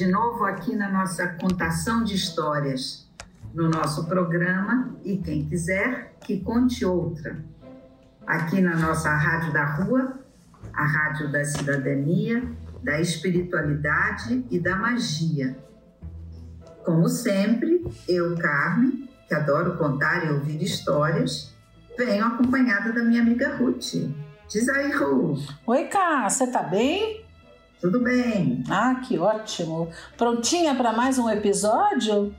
De 0.00 0.06
novo 0.06 0.46
aqui 0.46 0.74
na 0.74 0.88
nossa 0.88 1.28
contação 1.28 2.02
de 2.02 2.14
histórias, 2.14 3.06
no 3.52 3.68
nosso 3.68 4.06
programa 4.06 4.96
E 5.04 5.18
Quem 5.18 5.44
Quiser 5.44 6.14
Que 6.24 6.40
Conte 6.40 6.86
Outra. 6.86 7.36
Aqui 8.26 8.62
na 8.62 8.76
nossa 8.76 9.10
Rádio 9.10 9.52
da 9.52 9.62
Rua, 9.62 10.18
a 10.72 10.86
Rádio 10.86 11.30
da 11.30 11.44
Cidadania, 11.44 12.42
da 12.82 12.98
Espiritualidade 12.98 14.42
e 14.50 14.58
da 14.58 14.74
Magia. 14.74 15.54
Como 16.82 17.06
sempre, 17.06 17.84
eu, 18.08 18.34
Carmen, 18.38 19.06
que 19.28 19.34
adoro 19.34 19.76
contar 19.76 20.24
e 20.24 20.30
ouvir 20.30 20.62
histórias, 20.62 21.54
venho 21.98 22.24
acompanhada 22.24 22.90
da 22.90 23.04
minha 23.04 23.20
amiga 23.20 23.54
Ruth. 23.54 23.96
Diz 24.48 24.66
aí, 24.70 24.90
Ruth. 24.92 25.46
Oi, 25.66 25.84
Cá, 25.88 26.26
você 26.26 26.46
tá 26.46 26.62
bem? 26.62 27.19
Tudo 27.80 28.00
bem. 28.00 28.62
Ah, 28.68 28.96
que 28.96 29.18
ótimo. 29.18 29.88
Prontinha 30.16 30.74
para 30.74 30.92
mais 30.92 31.18
um 31.18 31.30
episódio? 31.30 32.34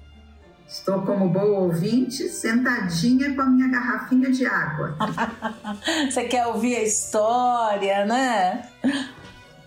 Estou 0.67 1.01
como 1.01 1.27
boa 1.29 1.61
ouvinte, 1.61 2.29
sentadinha 2.29 3.33
com 3.33 3.41
a 3.41 3.45
minha 3.45 3.67
garrafinha 3.67 4.29
de 4.29 4.45
água. 4.45 4.95
Você 6.09 6.25
quer 6.25 6.45
ouvir 6.45 6.75
a 6.75 6.83
história, 6.83 8.05
né? 8.05 8.69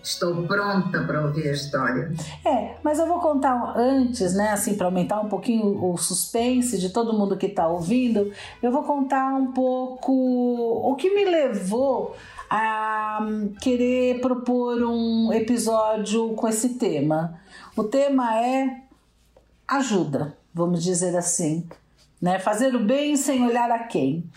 Estou 0.01 0.47
pronta 0.47 1.03
para 1.03 1.23
ouvir 1.25 1.49
a 1.49 1.51
história. 1.51 2.13
É, 2.45 2.77
mas 2.81 2.97
eu 2.97 3.05
vou 3.05 3.19
contar 3.19 3.73
antes, 3.75 4.33
né, 4.33 4.51
assim, 4.51 4.75
para 4.75 4.85
aumentar 4.85 5.19
um 5.19 5.27
pouquinho 5.27 5.83
o 5.83 5.97
suspense 5.97 6.77
de 6.77 6.89
todo 6.89 7.11
mundo 7.11 7.35
que 7.35 7.47
está 7.47 7.67
ouvindo, 7.67 8.31
eu 8.63 8.71
vou 8.71 8.83
contar 8.83 9.33
um 9.33 9.51
pouco 9.51 10.13
o 10.13 10.95
que 10.95 11.13
me 11.13 11.25
levou 11.25 12.15
a 12.49 13.19
querer 13.61 14.21
propor 14.21 14.83
um 14.83 15.31
episódio 15.33 16.33
com 16.33 16.47
esse 16.47 16.75
tema. 16.75 17.39
O 17.75 17.83
tema 17.83 18.39
é 18.39 18.81
ajuda, 19.67 20.37
vamos 20.53 20.83
dizer 20.83 21.15
assim. 21.15 21.67
Né? 22.21 22.39
Fazer 22.39 22.75
o 22.75 22.79
bem 22.79 23.15
sem 23.15 23.45
olhar 23.45 23.69
a 23.69 23.79
quem. 23.79 24.29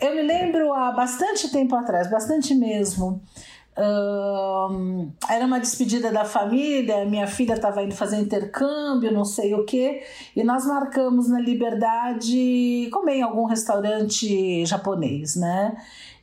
Eu 0.00 0.14
me 0.14 0.22
lembro 0.22 0.72
há 0.72 0.92
bastante 0.92 1.50
tempo 1.50 1.76
atrás, 1.76 2.10
bastante 2.10 2.54
mesmo, 2.54 3.22
era 5.28 5.46
uma 5.46 5.58
despedida 5.60 6.12
da 6.12 6.24
família, 6.24 7.04
minha 7.04 7.26
filha 7.26 7.54
estava 7.54 7.82
indo 7.82 7.94
fazer 7.94 8.18
intercâmbio, 8.18 9.12
não 9.12 9.24
sei 9.24 9.54
o 9.54 9.64
que, 9.64 10.02
e 10.34 10.42
nós 10.42 10.66
marcamos 10.66 11.28
na 11.28 11.40
Liberdade 11.40 12.88
comer 12.92 13.16
em 13.16 13.22
algum 13.22 13.44
restaurante 13.44 14.64
japonês, 14.66 15.36
né? 15.36 15.76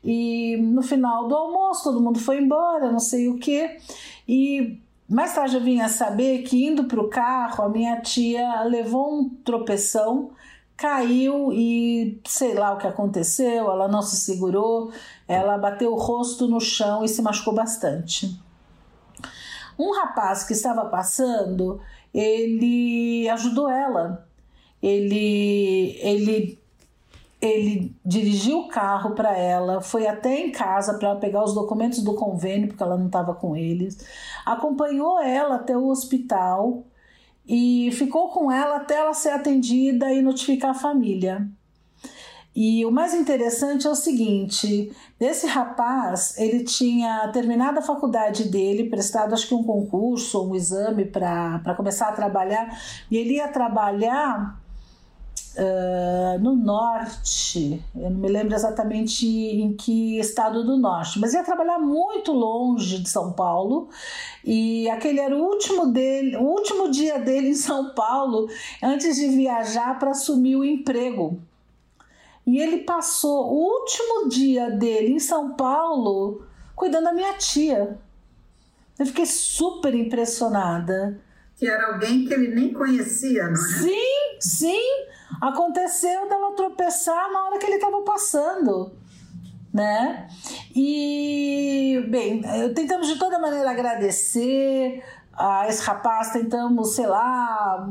E 0.09 0.55
no 0.55 0.81
final 0.81 1.27
do 1.27 1.35
almoço 1.35 1.83
todo 1.83 2.01
mundo 2.01 2.17
foi 2.17 2.39
embora, 2.39 2.89
não 2.89 2.99
sei 2.99 3.27
o 3.27 3.37
que, 3.37 3.77
e 4.25 4.79
mais 5.09 5.35
tarde 5.35 5.55
eu 5.55 5.61
vim 5.61 5.81
a 5.81 5.89
saber 5.89 6.43
que 6.43 6.65
indo 6.65 6.85
para 6.85 7.01
o 7.01 7.09
carro 7.09 7.65
a 7.65 7.69
minha 7.69 7.99
tia 7.99 8.63
levou 8.63 9.19
um 9.19 9.29
tropeção 9.43 10.31
caiu 10.77 11.51
e 11.51 12.21
sei 12.25 12.53
lá 12.53 12.73
o 12.73 12.77
que 12.77 12.85
aconteceu, 12.85 13.69
ela 13.69 13.87
não 13.87 14.03
se 14.03 14.15
segurou, 14.15 14.91
ela 15.27 15.57
bateu 15.57 15.91
o 15.91 15.97
rosto 15.97 16.47
no 16.47 16.61
chão 16.61 17.03
e 17.03 17.09
se 17.09 17.21
machucou 17.23 17.53
bastante. 17.53 18.39
Um 19.77 19.91
rapaz 19.91 20.43
que 20.43 20.53
estava 20.53 20.85
passando, 20.85 21.81
ele 22.13 23.27
ajudou 23.29 23.69
ela. 23.69 24.27
Ele 24.81 25.97
ele 25.99 26.56
ele 27.41 27.95
dirigiu 28.03 28.61
o 28.61 28.67
carro 28.67 29.11
para 29.11 29.37
ela, 29.37 29.81
foi 29.81 30.07
até 30.07 30.39
em 30.39 30.51
casa 30.51 30.97
para 30.97 31.15
pegar 31.15 31.43
os 31.43 31.53
documentos 31.53 32.03
do 32.03 32.15
convênio, 32.15 32.67
porque 32.67 32.81
ela 32.81 32.97
não 32.97 33.07
estava 33.07 33.33
com 33.35 33.55
eles, 33.55 33.97
acompanhou 34.45 35.19
ela 35.21 35.55
até 35.55 35.77
o 35.77 35.87
hospital 35.87 36.83
e 37.47 37.89
ficou 37.93 38.29
com 38.29 38.51
ela 38.51 38.77
até 38.77 38.95
ela 38.95 39.13
ser 39.13 39.29
atendida 39.29 40.11
e 40.11 40.21
notificar 40.21 40.71
a 40.71 40.73
família. 40.73 41.47
E 42.59 42.83
o 42.87 42.91
mais 42.91 43.13
interessante 43.13 43.85
é 43.85 43.89
o 43.89 43.93
seguinte: 43.93 44.91
esse 45.19 45.45
rapaz 45.45 46.35
ele 46.39 46.63
tinha 46.63 47.27
terminado 47.27 47.77
a 47.77 47.83
faculdade 47.83 48.45
dele, 48.45 48.89
prestado 48.89 49.35
acho 49.35 49.47
que 49.47 49.53
um 49.53 49.63
concurso, 49.63 50.43
um 50.43 50.55
exame 50.55 51.05
para 51.05 51.75
começar 51.77 52.07
a 52.07 52.13
trabalhar, 52.13 52.75
e 53.11 53.17
ele 53.17 53.35
ia 53.35 53.47
trabalhar 53.47 54.59
uh, 55.57 56.39
no 56.39 56.55
norte, 56.55 57.83
eu 57.95 58.09
não 58.09 58.19
me 58.19 58.29
lembro 58.29 58.53
exatamente 58.53 59.25
em 59.27 59.73
que 59.73 60.19
estado 60.19 60.63
do 60.63 60.77
norte, 60.77 61.19
mas 61.19 61.33
ia 61.33 61.43
trabalhar 61.43 61.79
muito 61.79 62.31
longe 62.31 62.99
de 62.99 63.09
São 63.09 63.33
Paulo 63.33 63.89
e 64.45 64.89
aquele 64.89 65.19
era 65.19 65.35
o 65.35 65.43
último 65.43 65.87
dele, 65.87 66.37
o 66.37 66.43
último 66.43 66.91
dia 66.91 67.19
dele 67.19 67.49
em 67.49 67.55
São 67.55 67.93
Paulo 67.93 68.47
antes 68.81 69.15
de 69.15 69.27
viajar 69.27 69.97
para 69.97 70.11
assumir 70.11 70.55
o 70.55 70.63
emprego. 70.63 71.41
E 72.45 72.59
ele 72.59 72.77
passou 72.79 73.51
o 73.51 73.81
último 73.81 74.29
dia 74.29 74.71
dele 74.71 75.13
em 75.13 75.19
São 75.19 75.53
Paulo 75.53 76.45
cuidando 76.75 77.05
da 77.05 77.13
minha 77.13 77.33
tia. 77.33 77.97
Eu 78.97 79.05
fiquei 79.05 79.25
super 79.25 79.93
impressionada. 79.93 81.19
Que 81.57 81.67
era 81.67 81.93
alguém 81.93 82.25
que 82.25 82.33
ele 82.33 82.53
nem 82.55 82.71
conhecia, 82.71 83.45
não 83.45 83.53
é? 83.53 83.55
Sim, 83.55 84.39
sim. 84.39 85.06
Aconteceu 85.41 86.27
dela 86.27 86.55
tropeçar 86.55 87.31
na 87.31 87.45
hora 87.45 87.59
que 87.59 87.65
ele 87.65 87.75
estava 87.75 88.01
passando, 88.01 88.91
né? 89.73 90.27
E, 90.75 92.03
bem, 92.09 92.41
tentamos 92.73 93.07
de 93.07 93.19
toda 93.19 93.37
maneira 93.39 93.69
agradecer 93.69 95.03
a 95.33 95.67
esse 95.67 95.83
rapaz, 95.83 96.31
tentamos, 96.31 96.95
sei 96.95 97.05
lá, 97.05 97.87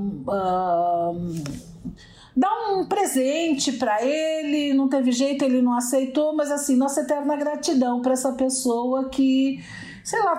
dar 2.37 2.73
um 2.73 2.87
presente 2.87 3.73
para 3.73 4.03
ele, 4.03 4.75
não 4.75 4.89
teve 4.89 5.13
jeito, 5.13 5.45
ele 5.45 5.63
não 5.63 5.75
aceitou, 5.75 6.35
mas 6.35 6.51
assim, 6.51 6.77
nossa 6.77 7.03
eterna 7.03 7.37
gratidão 7.37 8.03
para 8.03 8.13
essa 8.13 8.33
pessoa 8.33 9.09
que, 9.09 9.63
sei 10.03 10.21
lá, 10.21 10.39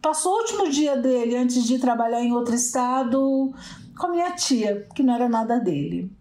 passou 0.00 0.32
o 0.32 0.38
último 0.38 0.70
dia 0.70 0.96
dele 0.96 1.36
antes 1.36 1.64
de 1.64 1.78
trabalhar 1.80 2.22
em 2.22 2.32
outro 2.32 2.54
estado 2.54 3.52
com 3.98 4.06
a 4.06 4.10
minha 4.10 4.30
tia, 4.30 4.86
que 4.94 5.02
não 5.02 5.14
era 5.14 5.28
nada 5.28 5.58
dele. 5.58 6.16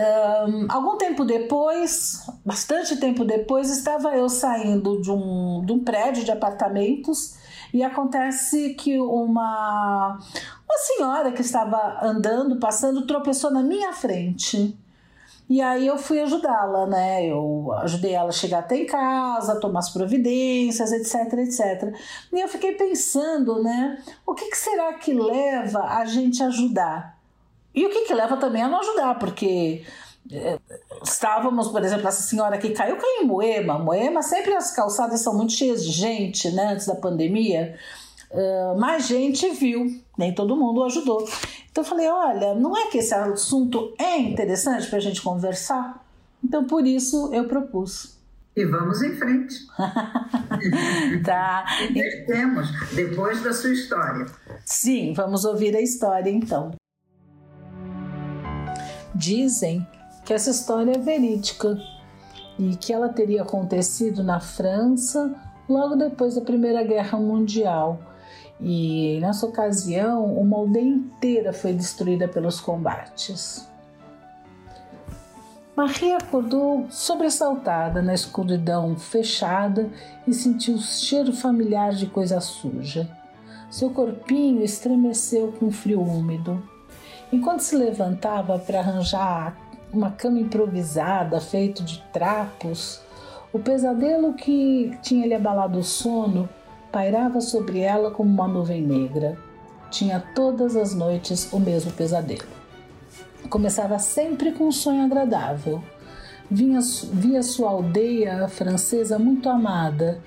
Um, 0.00 0.66
algum 0.70 0.96
tempo 0.96 1.24
depois, 1.26 2.26
bastante 2.44 2.96
tempo 2.96 3.22
depois, 3.22 3.68
estava 3.70 4.16
eu 4.16 4.30
saindo 4.30 5.00
de 5.02 5.10
um, 5.10 5.62
de 5.64 5.72
um 5.72 5.84
prédio 5.84 6.24
de 6.24 6.30
apartamentos 6.30 7.36
e 7.74 7.82
acontece 7.82 8.74
que 8.74 8.98
uma, 8.98 10.16
uma 10.16 10.78
senhora 10.78 11.32
que 11.32 11.42
estava 11.42 11.98
andando, 12.02 12.58
passando, 12.58 13.06
tropeçou 13.06 13.50
na 13.50 13.62
minha 13.62 13.92
frente. 13.92 14.74
E 15.48 15.60
aí 15.60 15.86
eu 15.86 15.98
fui 15.98 16.20
ajudá-la, 16.20 16.86
né? 16.86 17.26
Eu 17.26 17.72
ajudei 17.82 18.12
ela 18.12 18.28
a 18.28 18.32
chegar 18.32 18.60
até 18.60 18.76
em 18.76 18.86
casa, 18.86 19.60
tomar 19.60 19.80
as 19.80 19.90
providências, 19.90 20.92
etc, 20.92 21.32
etc. 21.40 21.92
E 22.32 22.40
eu 22.40 22.48
fiquei 22.48 22.72
pensando, 22.72 23.62
né? 23.62 24.00
O 24.24 24.32
que, 24.32 24.48
que 24.48 24.56
será 24.56 24.94
que 24.94 25.12
leva 25.12 25.80
a 25.80 26.04
gente 26.06 26.42
ajudar? 26.42 27.19
E 27.74 27.86
o 27.86 27.90
que, 27.90 28.04
que 28.04 28.14
leva 28.14 28.36
também 28.36 28.62
a 28.62 28.68
não 28.68 28.80
ajudar, 28.80 29.18
porque 29.18 29.84
é, 30.30 30.58
estávamos, 31.02 31.68
por 31.68 31.82
exemplo, 31.82 32.06
essa 32.06 32.22
senhora 32.22 32.58
que 32.58 32.70
caiu, 32.70 32.96
caiu 32.96 33.22
em 33.22 33.26
Moema. 33.26 33.78
Moema, 33.78 34.22
sempre 34.22 34.54
as 34.54 34.74
calçadas 34.74 35.20
são 35.20 35.36
muito 35.36 35.52
cheias 35.52 35.84
de 35.84 35.92
gente, 35.92 36.50
né, 36.50 36.72
antes 36.72 36.86
da 36.86 36.94
pandemia. 36.94 37.76
Uh, 38.30 38.78
mais 38.78 39.08
gente 39.08 39.48
viu, 39.50 39.86
nem 40.16 40.32
todo 40.32 40.56
mundo 40.56 40.84
ajudou. 40.84 41.28
Então 41.70 41.82
eu 41.82 41.88
falei: 41.88 42.08
olha, 42.08 42.54
não 42.54 42.76
é 42.76 42.86
que 42.86 42.98
esse 42.98 43.12
assunto 43.12 43.92
é 43.98 44.18
interessante 44.18 44.88
para 44.88 44.98
a 44.98 45.02
gente 45.02 45.20
conversar? 45.20 46.04
Então 46.42 46.64
por 46.64 46.86
isso 46.86 47.32
eu 47.34 47.48
propus. 47.48 48.20
E 48.54 48.64
vamos 48.64 49.02
em 49.02 49.16
frente. 49.16 49.54
tá. 51.24 51.64
Temos, 52.26 52.68
depois 52.94 53.42
da 53.42 53.52
sua 53.52 53.72
história. 53.72 54.26
Sim, 54.64 55.12
vamos 55.12 55.44
ouvir 55.44 55.74
a 55.76 55.80
história 55.80 56.30
então. 56.30 56.72
Dizem 59.20 59.86
que 60.24 60.32
essa 60.32 60.48
história 60.48 60.92
é 60.92 60.98
verídica. 60.98 61.76
e 62.58 62.74
que 62.76 62.90
ela 62.92 63.08
teria 63.10 63.42
acontecido 63.42 64.22
na 64.22 64.40
França 64.40 65.34
logo 65.68 65.94
depois 65.94 66.36
da 66.36 66.40
Primeira 66.40 66.82
Guerra 66.82 67.18
Mundial. 67.18 67.98
E 68.58 69.18
nessa 69.20 69.46
ocasião, 69.46 70.34
uma 70.36 70.56
aldeia 70.56 70.88
inteira 70.88 71.52
foi 71.52 71.74
destruída 71.74 72.26
pelos 72.28 72.60
combates. 72.60 73.68
Maria 75.76 76.16
acordou 76.16 76.86
sobressaltada 76.90 78.00
na 78.02 78.14
escuridão 78.14 78.96
fechada 78.96 79.90
e 80.26 80.32
sentiu 80.32 80.74
o 80.76 80.80
cheiro 80.80 81.32
familiar 81.32 81.92
de 81.92 82.06
coisa 82.06 82.40
suja. 82.40 83.06
Seu 83.70 83.90
corpinho 83.90 84.62
estremeceu 84.62 85.52
com 85.52 85.70
frio 85.70 86.02
úmido. 86.02 86.62
Enquanto 87.32 87.60
se 87.60 87.76
levantava 87.76 88.58
para 88.58 88.80
arranjar 88.80 89.56
uma 89.92 90.10
cama 90.10 90.40
improvisada 90.40 91.40
feita 91.40 91.82
de 91.82 92.02
trapos, 92.12 93.00
o 93.52 93.58
pesadelo 93.58 94.34
que 94.34 94.96
tinha 95.02 95.26
lhe 95.26 95.34
abalado 95.34 95.78
o 95.78 95.84
sono 95.84 96.48
pairava 96.90 97.40
sobre 97.40 97.80
ela 97.80 98.10
como 98.10 98.30
uma 98.30 98.48
nuvem 98.48 98.82
negra. 98.82 99.36
Tinha 99.90 100.22
todas 100.34 100.76
as 100.76 100.94
noites 100.94 101.52
o 101.52 101.58
mesmo 101.58 101.92
pesadelo. 101.92 102.48
Começava 103.48 103.98
sempre 103.98 104.52
com 104.52 104.68
um 104.68 104.72
sonho 104.72 105.04
agradável. 105.04 105.82
Vinha, 106.48 106.80
via 107.12 107.42
sua 107.42 107.70
aldeia 107.70 108.48
francesa 108.48 109.18
muito 109.18 109.48
amada. 109.48 110.20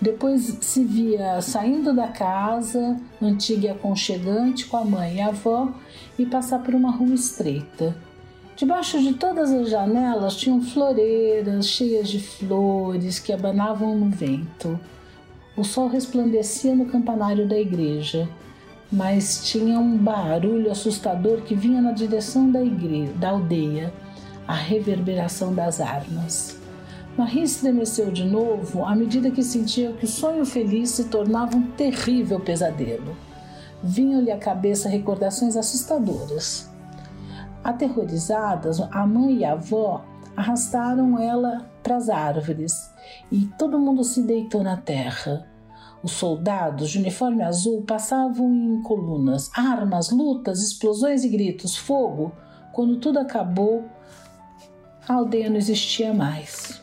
Depois 0.00 0.58
se 0.60 0.84
via 0.84 1.40
saindo 1.40 1.92
da 1.92 2.08
casa, 2.08 2.96
antiga 3.20 3.66
e 3.66 3.70
aconchegante, 3.70 4.66
com 4.66 4.76
a 4.76 4.84
mãe 4.84 5.16
e 5.16 5.20
a 5.20 5.28
avó, 5.28 5.68
e 6.18 6.26
passar 6.26 6.58
por 6.60 6.74
uma 6.74 6.90
rua 6.90 7.14
estreita. 7.14 7.96
Debaixo 8.56 9.00
de 9.00 9.14
todas 9.14 9.50
as 9.52 9.70
janelas 9.70 10.36
tinham 10.36 10.60
floreiras 10.60 11.68
cheias 11.68 12.08
de 12.08 12.20
flores 12.20 13.18
que 13.18 13.32
abanavam 13.32 13.96
no 13.96 14.10
vento. 14.10 14.78
O 15.56 15.62
sol 15.62 15.88
resplandecia 15.88 16.74
no 16.74 16.86
campanário 16.86 17.48
da 17.48 17.58
igreja 17.58 18.28
mas 18.90 19.42
tinha 19.44 19.78
um 19.78 19.96
barulho 19.96 20.70
assustador 20.70 21.42
que 21.42 21.54
vinha 21.54 21.80
na 21.80 21.92
direção 21.92 22.50
da 22.50 22.62
igreja, 22.62 23.12
da 23.14 23.30
aldeia, 23.30 23.92
a 24.46 24.54
reverberação 24.54 25.54
das 25.54 25.80
armas. 25.80 26.58
Marie 27.16 27.42
estremeceu 27.42 28.10
de 28.10 28.24
novo 28.24 28.84
à 28.84 28.94
medida 28.94 29.30
que 29.30 29.42
sentia 29.42 29.92
que 29.92 30.04
o 30.04 30.08
sonho 30.08 30.46
feliz 30.46 30.90
se 30.90 31.04
tornava 31.04 31.56
um 31.56 31.62
terrível 31.62 32.40
pesadelo. 32.40 33.14
Vinham-lhe 33.82 34.30
à 34.30 34.38
cabeça 34.38 34.88
recordações 34.88 35.56
assustadoras. 35.56 36.70
Aterrorizadas, 37.62 38.80
a 38.80 39.06
mãe 39.06 39.38
e 39.38 39.44
a 39.44 39.52
avó 39.52 40.04
arrastaram 40.36 41.18
ela 41.18 41.68
para 41.82 41.96
as 41.96 42.08
árvores 42.08 42.92
e 43.30 43.46
todo 43.58 43.78
mundo 43.78 44.04
se 44.04 44.22
deitou 44.22 44.62
na 44.62 44.76
terra. 44.76 45.46
Os 46.02 46.12
soldados 46.12 46.90
de 46.90 46.98
uniforme 46.98 47.42
azul 47.42 47.82
passavam 47.82 48.54
em 48.54 48.82
colunas, 48.82 49.50
armas, 49.56 50.10
lutas, 50.10 50.62
explosões 50.62 51.24
e 51.24 51.28
gritos, 51.28 51.76
fogo. 51.76 52.32
Quando 52.72 52.98
tudo 52.98 53.18
acabou, 53.18 53.84
a 55.08 55.14
aldeia 55.14 55.50
não 55.50 55.56
existia 55.56 56.14
mais. 56.14 56.80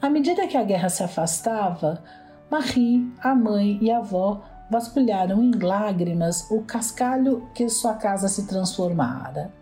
À 0.00 0.08
medida 0.08 0.46
que 0.46 0.56
a 0.56 0.64
guerra 0.64 0.88
se 0.88 1.02
afastava, 1.02 2.02
Marie, 2.50 3.12
a 3.20 3.34
mãe 3.34 3.78
e 3.80 3.90
a 3.90 3.98
avó 3.98 4.42
vasculharam 4.72 5.40
em 5.42 5.52
lágrimas 5.52 6.50
o 6.50 6.62
cascalho 6.62 7.46
que 7.54 7.68
sua 7.68 7.94
casa 7.94 8.26
se 8.26 8.46
transformara. 8.46 9.52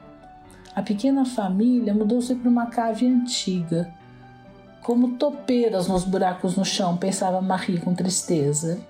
A 0.75 0.81
pequena 0.81 1.27
família 1.27 1.93
mudou-se 1.93 2.33
para 2.35 2.49
uma 2.49 2.67
cave 2.67 3.07
antiga, 3.07 3.93
como 4.83 5.17
topeiras 5.17 5.89
nos 5.89 6.05
buracos 6.05 6.57
no 6.57 6.65
chão, 6.65 6.97
pensava 6.97 7.43
Marie 7.43 7.79
com 7.79 7.95
tristeza. 7.95 8.81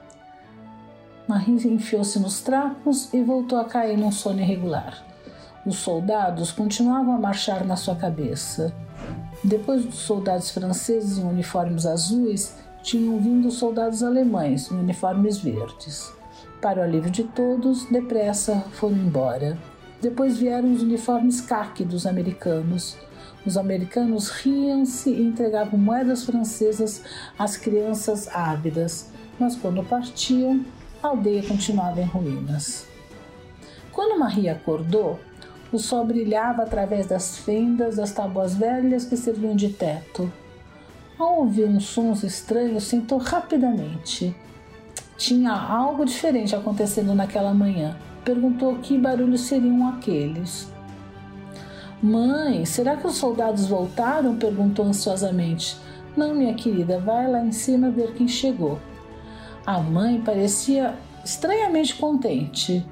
Marie 1.26 1.66
enfiou-se 1.66 2.18
nos 2.20 2.40
trapos 2.40 3.12
e 3.12 3.22
voltou 3.22 3.58
a 3.58 3.64
cair 3.64 3.98
num 3.98 4.12
sono 4.12 4.40
irregular. 4.40 5.02
Os 5.66 5.76
soldados 5.76 6.52
continuavam 6.52 7.14
a 7.14 7.18
marchar 7.18 7.64
na 7.64 7.76
sua 7.76 7.96
cabeça. 7.96 8.72
Depois 9.42 9.84
dos 9.84 9.96
soldados 9.96 10.50
franceses 10.50 11.18
em 11.18 11.24
uniformes 11.24 11.84
azuis, 11.84 12.54
tinham 12.82 13.18
vindo 13.18 13.48
os 13.48 13.54
soldados 13.54 14.02
alemães 14.02 14.70
em 14.70 14.76
uniformes 14.76 15.38
verdes. 15.38 16.12
Para 16.60 16.80
o 16.80 16.82
alívio 16.82 17.10
de 17.10 17.24
todos, 17.24 17.84
depressa 17.86 18.64
foram 18.72 18.96
embora. 18.96 19.58
Depois 20.00 20.38
vieram 20.38 20.72
os 20.72 20.82
uniformes 20.82 21.40
caqui 21.40 21.84
dos 21.84 22.06
americanos 22.06 22.96
os 23.44 23.56
americanos 23.56 24.28
riam-se 24.28 25.10
e 25.10 25.22
entregavam 25.22 25.78
moedas 25.78 26.24
francesas 26.24 27.02
às 27.38 27.56
crianças 27.56 28.28
ávidas, 28.28 29.10
mas 29.38 29.56
quando 29.56 29.82
partiam, 29.82 30.64
a 31.02 31.08
aldeia 31.08 31.42
continuava 31.42 32.00
em 32.00 32.04
ruínas. 32.04 32.86
Quando 33.92 34.18
Maria 34.18 34.52
acordou, 34.52 35.18
o 35.72 35.78
sol 35.78 36.04
brilhava 36.04 36.62
através 36.62 37.06
das 37.06 37.38
fendas 37.38 37.96
das 37.96 38.12
tábuas 38.12 38.54
velhas 38.54 39.04
que 39.04 39.16
serviam 39.16 39.56
de 39.56 39.70
teto. 39.70 40.30
Ao 41.20 41.40
ouvir 41.40 41.66
uns 41.66 41.84
sons 41.84 42.22
estranhos, 42.22 42.84
sentou 42.84 43.18
rapidamente. 43.18 44.34
Tinha 45.18 45.52
algo 45.52 46.06
diferente 46.06 46.56
acontecendo 46.56 47.14
naquela 47.14 47.52
manhã. 47.52 47.94
Perguntou 48.24 48.76
que 48.76 48.96
barulhos 48.96 49.42
seriam 49.42 49.86
aqueles. 49.86 50.72
Mãe, 52.02 52.64
será 52.64 52.96
que 52.96 53.06
os 53.06 53.16
soldados 53.16 53.66
voltaram? 53.66 54.36
perguntou 54.36 54.86
ansiosamente. 54.86 55.76
Não, 56.16 56.34
minha 56.34 56.54
querida, 56.54 56.98
vai 56.98 57.30
lá 57.30 57.44
em 57.44 57.52
cima 57.52 57.90
ver 57.90 58.14
quem 58.14 58.26
chegou. 58.26 58.78
A 59.66 59.78
mãe 59.78 60.22
parecia 60.22 60.94
estranhamente 61.22 61.96
contente. 61.96 62.82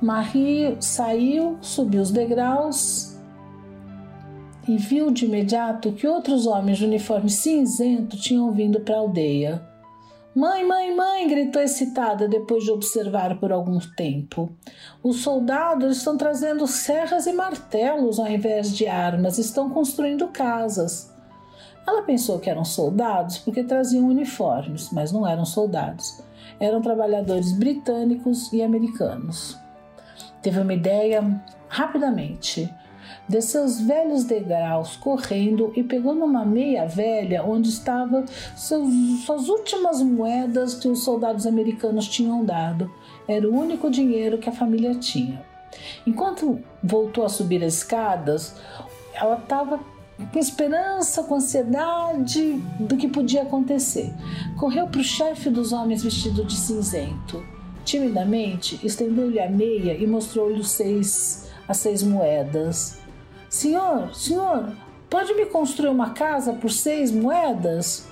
Marie 0.00 0.76
saiu, 0.78 1.58
subiu 1.60 2.00
os 2.00 2.12
degraus 2.12 3.09
e 4.70 4.76
viu 4.76 5.10
de 5.10 5.24
imediato 5.24 5.90
que 5.90 6.06
outros 6.06 6.46
homens 6.46 6.78
de 6.78 6.84
uniforme 6.84 7.28
cinzento 7.28 8.16
tinham 8.16 8.52
vindo 8.52 8.78
para 8.78 8.94
a 8.94 8.98
aldeia. 9.00 9.60
Mãe, 10.32 10.64
mãe, 10.64 10.94
mãe! 10.94 11.26
gritou 11.26 11.60
excitada 11.60 12.28
depois 12.28 12.62
de 12.62 12.70
observar 12.70 13.36
por 13.40 13.50
algum 13.50 13.80
tempo. 13.96 14.48
Os 15.02 15.22
soldados 15.22 15.96
estão 15.96 16.16
trazendo 16.16 16.68
serras 16.68 17.26
e 17.26 17.32
martelos 17.32 18.20
ao 18.20 18.28
invés 18.28 18.72
de 18.72 18.86
armas, 18.86 19.38
estão 19.38 19.70
construindo 19.70 20.28
casas. 20.28 21.12
Ela 21.84 22.02
pensou 22.02 22.38
que 22.38 22.48
eram 22.48 22.64
soldados 22.64 23.38
porque 23.38 23.64
traziam 23.64 24.06
uniformes, 24.06 24.88
mas 24.92 25.10
não 25.10 25.26
eram 25.26 25.44
soldados. 25.44 26.22
Eram 26.60 26.80
trabalhadores 26.80 27.50
britânicos 27.50 28.52
e 28.52 28.62
americanos. 28.62 29.58
Teve 30.40 30.60
uma 30.60 30.74
ideia 30.74 31.42
rapidamente 31.66 32.72
desceu 33.30 33.64
os 33.64 33.80
velhos 33.80 34.24
degraus 34.24 34.96
correndo 34.96 35.72
e 35.76 35.82
pegou 35.84 36.14
numa 36.14 36.44
meia 36.44 36.84
velha 36.86 37.44
onde 37.44 37.68
estavam 37.68 38.24
suas 38.56 39.48
últimas 39.48 40.02
moedas 40.02 40.74
que 40.74 40.88
os 40.88 41.04
soldados 41.04 41.46
americanos 41.46 42.08
tinham 42.08 42.44
dado. 42.44 42.92
Era 43.28 43.48
o 43.48 43.54
único 43.54 43.88
dinheiro 43.88 44.38
que 44.38 44.48
a 44.48 44.52
família 44.52 44.94
tinha. 44.96 45.42
Enquanto 46.04 46.60
voltou 46.82 47.24
a 47.24 47.28
subir 47.28 47.62
as 47.62 47.74
escadas, 47.74 48.56
ela 49.14 49.38
estava 49.38 49.78
com 50.32 50.38
esperança, 50.38 51.22
com 51.22 51.36
ansiedade 51.36 52.60
do 52.80 52.96
que 52.96 53.08
podia 53.08 53.42
acontecer. 53.42 54.12
Correu 54.58 54.88
para 54.88 55.00
o 55.00 55.04
chefe 55.04 55.48
dos 55.48 55.72
homens 55.72 56.02
vestido 56.02 56.44
de 56.44 56.56
cinzento. 56.56 57.42
Timidamente, 57.84 58.78
estendeu-lhe 58.84 59.40
a 59.40 59.48
meia 59.48 59.94
e 59.94 60.06
mostrou-lhe 60.06 60.60
as 60.60 61.76
seis 61.76 62.02
moedas. 62.02 62.99
Senhor, 63.50 64.14
senhor, 64.14 64.72
pode 65.10 65.34
me 65.34 65.44
construir 65.44 65.88
uma 65.88 66.10
casa 66.10 66.52
por 66.52 66.70
seis 66.70 67.10
moedas? 67.10 68.06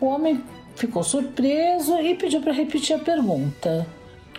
O 0.00 0.06
homem 0.06 0.42
ficou 0.74 1.04
surpreso 1.04 1.98
e 1.98 2.14
pediu 2.14 2.40
para 2.40 2.50
repetir 2.50 2.96
a 2.96 2.98
pergunta. 2.98 3.86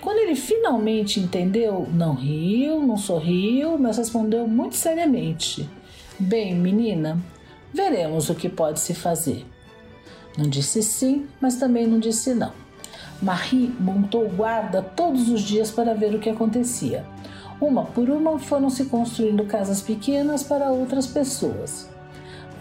Quando 0.01 0.17
ele 0.17 0.35
finalmente 0.35 1.19
entendeu, 1.19 1.87
não 1.93 2.15
riu, 2.15 2.81
não 2.81 2.97
sorriu, 2.97 3.77
mas 3.77 3.99
respondeu 3.99 4.47
muito 4.47 4.75
seriamente: 4.75 5.69
Bem, 6.17 6.55
menina, 6.55 7.19
veremos 7.71 8.27
o 8.27 8.33
que 8.33 8.49
pode 8.49 8.79
se 8.79 8.95
fazer. 8.95 9.45
Não 10.35 10.49
disse 10.49 10.81
sim, 10.81 11.27
mas 11.39 11.57
também 11.57 11.85
não 11.85 11.99
disse 11.99 12.33
não. 12.33 12.51
Marie 13.21 13.71
montou 13.79 14.27
guarda 14.27 14.81
todos 14.81 15.29
os 15.29 15.41
dias 15.41 15.69
para 15.69 15.93
ver 15.93 16.15
o 16.15 16.19
que 16.19 16.31
acontecia. 16.31 17.05
Uma 17.59 17.85
por 17.85 18.09
uma 18.09 18.37
foram 18.37 18.69
se 18.69 18.85
construindo 18.85 19.45
casas 19.45 19.81
pequenas 19.81 20.43
para 20.43 20.71
outras 20.71 21.07
pessoas. 21.07 21.89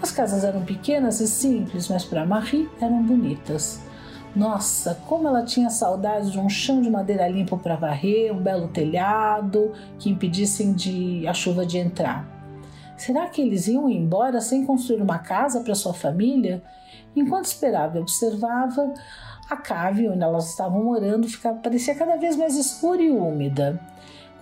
As 0.00 0.12
casas 0.12 0.44
eram 0.44 0.62
pequenas 0.62 1.20
e 1.20 1.26
simples, 1.26 1.88
mas 1.88 2.04
para 2.04 2.24
Marie 2.24 2.68
eram 2.80 3.02
bonitas. 3.02 3.80
Nossa, 4.36 5.00
como 5.06 5.28
ela 5.28 5.44
tinha 5.44 5.70
saudade 5.70 6.30
de 6.30 6.38
um 6.38 6.48
chão 6.48 6.82
de 6.82 6.90
madeira 6.90 7.28
limpo 7.28 7.56
para 7.56 7.76
varrer, 7.76 8.32
um 8.32 8.42
belo 8.42 8.68
telhado 8.68 9.72
que 9.98 10.10
impedissem 10.10 10.72
de 10.72 11.26
a 11.26 11.32
chuva 11.32 11.64
de 11.64 11.78
entrar. 11.78 12.28
Será 12.96 13.28
que 13.28 13.40
eles 13.40 13.66
iam 13.66 13.88
embora 13.88 14.40
sem 14.40 14.64
construir 14.64 15.02
uma 15.02 15.18
casa 15.18 15.60
para 15.60 15.74
sua 15.74 15.94
família? 15.94 16.62
Enquanto 17.14 17.46
esperava 17.46 17.98
e 17.98 18.00
observava, 18.00 18.92
a 19.50 19.56
cave 19.56 20.08
onde 20.08 20.22
elas 20.22 20.50
estavam 20.50 20.82
morando 20.84 21.28
ficava, 21.28 21.58
parecia 21.58 21.94
cada 21.94 22.16
vez 22.16 22.36
mais 22.36 22.56
escura 22.56 23.02
e 23.02 23.10
úmida. 23.10 23.80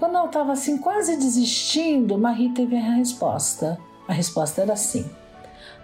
Quando 0.03 0.17
ela 0.17 0.27
estava 0.27 0.51
assim 0.51 0.79
quase 0.79 1.17
desistindo, 1.17 2.19
Marie 2.19 2.49
teve 2.49 2.77
a 2.77 2.97
resposta. 2.97 3.79
A 4.09 4.13
resposta 4.13 4.61
era 4.61 4.75
sim. 4.75 5.09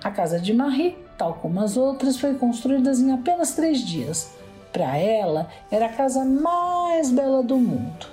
A 0.03 0.11
casa 0.11 0.41
de 0.41 0.53
Marie, 0.53 0.99
tal 1.17 1.35
como 1.35 1.61
as 1.61 1.77
outras, 1.77 2.19
foi 2.19 2.35
construída 2.35 2.91
em 2.95 3.13
apenas 3.13 3.55
três 3.55 3.79
dias. 3.79 4.33
Para 4.73 4.97
ela, 4.97 5.49
era 5.71 5.87
a 5.87 5.93
casa 5.93 6.25
mais 6.25 7.13
bela 7.13 7.45
do 7.45 7.59
mundo. 7.59 8.09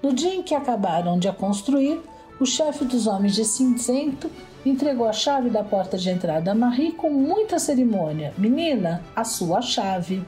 No 0.00 0.12
dia 0.12 0.32
em 0.32 0.44
que 0.44 0.54
acabaram 0.54 1.18
de 1.18 1.26
a 1.26 1.32
construir, 1.32 2.00
o 2.38 2.46
chefe 2.46 2.84
dos 2.84 3.08
homens 3.08 3.34
de 3.34 3.44
cinzento 3.44 4.30
entregou 4.64 5.08
a 5.08 5.12
chave 5.12 5.50
da 5.50 5.64
porta 5.64 5.98
de 5.98 6.08
entrada 6.08 6.52
a 6.52 6.54
Marie 6.54 6.92
com 6.92 7.10
muita 7.10 7.58
cerimônia. 7.58 8.32
Menina, 8.38 9.02
a 9.16 9.24
sua 9.24 9.60
chave. 9.60 10.24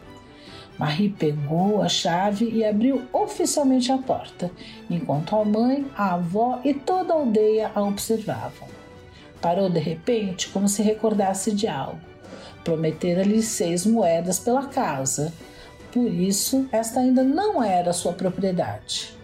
Marie 0.78 1.10
pegou 1.10 1.82
a 1.82 1.88
chave 1.88 2.50
e 2.50 2.64
abriu 2.64 3.02
oficialmente 3.12 3.92
a 3.92 3.98
porta, 3.98 4.50
enquanto 4.90 5.36
a 5.36 5.44
mãe, 5.44 5.86
a 5.96 6.14
avó 6.14 6.60
e 6.64 6.74
toda 6.74 7.12
a 7.12 7.16
aldeia 7.16 7.70
a 7.74 7.82
observavam. 7.82 8.68
Parou 9.40 9.70
de 9.70 9.78
repente, 9.78 10.48
como 10.48 10.68
se 10.68 10.82
recordasse 10.82 11.52
de 11.52 11.68
algo. 11.68 12.00
Prometera-lhe 12.64 13.42
seis 13.42 13.86
moedas 13.86 14.38
pela 14.38 14.66
casa. 14.66 15.32
Por 15.92 16.08
isso, 16.08 16.66
esta 16.72 17.00
ainda 17.00 17.22
não 17.22 17.62
era 17.62 17.92
sua 17.92 18.12
propriedade. 18.12 19.14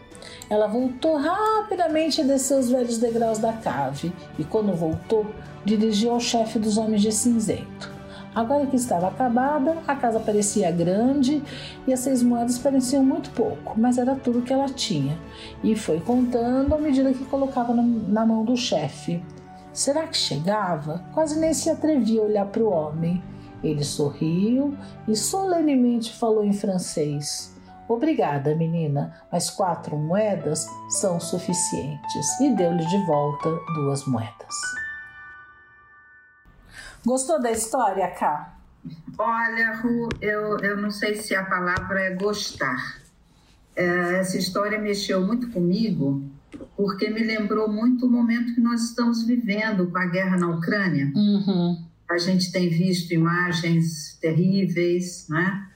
Ela 0.48 0.66
voltou 0.66 1.16
rapidamente 1.16 2.20
e 2.20 2.24
desceu 2.24 2.58
os 2.58 2.70
velhos 2.70 2.98
degraus 2.98 3.38
da 3.38 3.52
cave 3.52 4.12
e, 4.38 4.44
quando 4.44 4.74
voltou, 4.74 5.26
dirigiu 5.64 6.12
ao 6.12 6.20
chefe 6.20 6.58
dos 6.58 6.76
homens 6.76 7.02
de 7.02 7.12
cinzento. 7.12 7.99
Agora 8.34 8.66
que 8.66 8.76
estava 8.76 9.08
acabada, 9.08 9.78
a 9.88 9.96
casa 9.96 10.20
parecia 10.20 10.70
grande 10.70 11.42
e 11.86 11.92
as 11.92 12.00
seis 12.00 12.22
moedas 12.22 12.58
pareciam 12.58 13.04
muito 13.04 13.30
pouco, 13.30 13.74
mas 13.76 13.98
era 13.98 14.14
tudo 14.14 14.42
que 14.42 14.52
ela 14.52 14.68
tinha. 14.68 15.18
E 15.64 15.74
foi 15.74 16.00
contando 16.00 16.74
à 16.74 16.78
medida 16.78 17.12
que 17.12 17.24
colocava 17.24 17.74
na 17.74 18.24
mão 18.24 18.44
do 18.44 18.56
chefe. 18.56 19.22
Será 19.72 20.06
que 20.06 20.16
chegava? 20.16 21.04
Quase 21.12 21.40
nem 21.40 21.52
se 21.52 21.70
atrevia 21.70 22.20
a 22.20 22.24
olhar 22.24 22.46
para 22.46 22.62
o 22.62 22.70
homem. 22.70 23.22
Ele 23.62 23.84
sorriu 23.84 24.76
e 25.08 25.16
solenemente 25.16 26.12
falou 26.12 26.44
em 26.44 26.52
francês. 26.52 27.54
Obrigada, 27.88 28.54
menina, 28.54 29.12
mas 29.30 29.50
quatro 29.50 29.96
moedas 29.96 30.64
são 31.00 31.18
suficientes. 31.18 32.40
E 32.40 32.54
deu-lhe 32.54 32.86
de 32.86 33.06
volta 33.06 33.50
duas 33.74 34.06
moedas. 34.06 34.54
Gostou 37.04 37.40
da 37.40 37.50
história, 37.50 38.08
Cá? 38.08 38.58
Olha, 39.18 39.74
Ru, 39.76 40.08
eu, 40.20 40.58
eu 40.58 40.76
não 40.76 40.90
sei 40.90 41.14
se 41.16 41.34
a 41.34 41.44
palavra 41.44 42.00
é 42.00 42.14
gostar. 42.14 43.00
É, 43.76 44.16
essa 44.16 44.36
história 44.38 44.78
mexeu 44.78 45.24
muito 45.24 45.50
comigo 45.50 46.22
porque 46.76 47.10
me 47.10 47.22
lembrou 47.22 47.70
muito 47.70 48.06
o 48.06 48.10
momento 48.10 48.54
que 48.54 48.60
nós 48.60 48.82
estamos 48.82 49.24
vivendo 49.24 49.90
com 49.90 49.98
a 49.98 50.06
guerra 50.06 50.36
na 50.36 50.48
Ucrânia. 50.48 51.12
Uhum. 51.14 51.84
A 52.08 52.18
gente 52.18 52.50
tem 52.50 52.68
visto 52.68 53.12
imagens 53.12 54.18
terríveis, 54.20 55.26
né? 55.28 55.68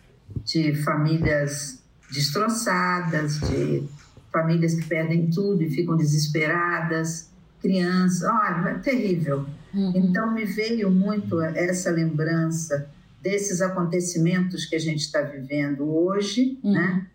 De 0.45 0.75
famílias 0.83 1.83
destroçadas, 2.11 3.39
de 3.41 3.85
famílias 4.33 4.75
que 4.75 4.87
perdem 4.87 5.31
tudo 5.31 5.63
e 5.63 5.71
ficam 5.71 5.97
desesperadas, 5.97 7.31
crianças, 7.61 8.23
olha, 8.29 8.71
é 8.71 8.79
terrível. 8.79 9.47
Uhum. 9.75 9.93
Então 9.95 10.33
me 10.33 10.45
veio 10.45 10.91
muito 10.91 11.41
essa 11.41 11.91
lembrança 11.91 12.89
desses 13.21 13.61
acontecimentos 13.61 14.67
que 14.67 14.77
a 14.77 14.79
gente 14.79 15.01
está 15.01 15.23
vivendo 15.23 15.91
hoje, 15.91 16.59
uhum. 16.63 16.73
né? 16.73 17.07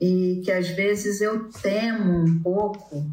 E 0.00 0.42
que 0.44 0.52
às 0.52 0.68
vezes 0.68 1.20
eu 1.20 1.48
temo 1.62 2.24
um 2.24 2.38
pouco 2.40 3.06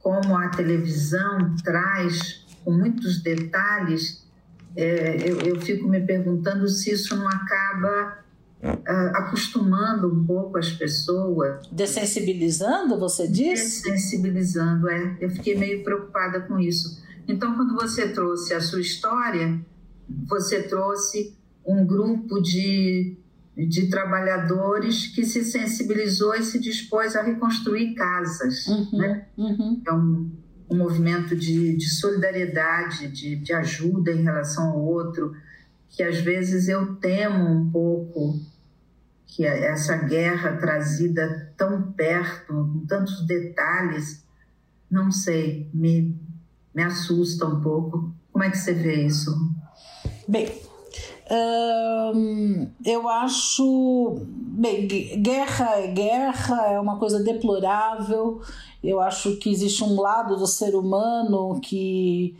como 0.00 0.36
a 0.36 0.48
televisão 0.48 1.54
traz 1.62 2.44
com 2.64 2.72
muitos 2.72 3.22
detalhes. 3.22 4.26
É, 4.74 5.28
eu, 5.28 5.40
eu 5.40 5.60
fico 5.60 5.86
me 5.88 6.00
perguntando 6.00 6.66
se 6.68 6.90
isso 6.90 7.14
não 7.16 7.28
acaba 7.28 8.18
uh, 8.62 9.16
acostumando 9.16 10.12
um 10.12 10.24
pouco 10.24 10.58
as 10.58 10.70
pessoas. 10.70 11.66
Dessensibilizando, 11.70 12.98
você 12.98 13.28
diz? 13.28 13.82
Dessensibilizando, 13.82 14.88
é. 14.88 15.16
Eu 15.20 15.30
fiquei 15.30 15.56
meio 15.56 15.84
preocupada 15.84 16.40
com 16.40 16.58
isso. 16.58 17.02
Então, 17.28 17.54
quando 17.54 17.74
você 17.74 18.08
trouxe 18.08 18.54
a 18.54 18.60
sua 18.60 18.80
história, 18.80 19.60
você 20.26 20.62
trouxe 20.62 21.36
um 21.64 21.86
grupo 21.86 22.40
de, 22.40 23.16
de 23.54 23.88
trabalhadores 23.88 25.06
que 25.08 25.24
se 25.24 25.44
sensibilizou 25.44 26.34
e 26.34 26.42
se 26.42 26.58
dispôs 26.58 27.14
a 27.14 27.22
reconstruir 27.22 27.94
casas. 27.94 28.66
Uhum, 28.66 28.98
né? 28.98 29.26
uhum. 29.36 29.82
É 29.86 29.92
um, 29.92 30.30
um 30.70 30.76
movimento 30.78 31.36
de, 31.36 31.76
de 31.76 31.90
solidariedade, 31.90 33.08
de, 33.08 33.36
de 33.36 33.52
ajuda 33.52 34.10
em 34.10 34.22
relação 34.22 34.70
ao 34.70 34.80
outro 34.80 35.34
que 35.88 36.02
às 36.02 36.20
vezes 36.20 36.68
eu 36.68 36.96
temo 36.96 37.44
um 37.44 37.70
pouco 37.70 38.38
que 39.26 39.44
essa 39.44 39.96
guerra 39.96 40.56
trazida 40.56 41.52
tão 41.56 41.92
perto, 41.92 42.52
com 42.52 42.86
tantos 42.86 43.26
detalhes, 43.26 44.24
não 44.90 45.10
sei, 45.10 45.68
me, 45.72 46.16
me 46.78 46.84
assusta 46.84 47.44
um 47.44 47.60
pouco. 47.60 48.14
Como 48.32 48.44
é 48.44 48.50
que 48.50 48.56
você 48.56 48.72
vê 48.72 49.04
isso? 49.04 49.36
Bem, 50.28 50.48
hum, 52.14 52.70
eu 52.86 53.08
acho. 53.08 54.20
Bem, 54.30 54.86
guerra 55.20 55.76
é 55.80 55.88
guerra, 55.88 56.66
é 56.68 56.78
uma 56.78 56.96
coisa 56.96 57.20
deplorável. 57.20 58.40
Eu 58.82 59.00
acho 59.00 59.38
que 59.38 59.50
existe 59.50 59.82
um 59.82 60.00
lado 60.00 60.36
do 60.36 60.46
ser 60.46 60.76
humano 60.76 61.60
que 61.60 62.36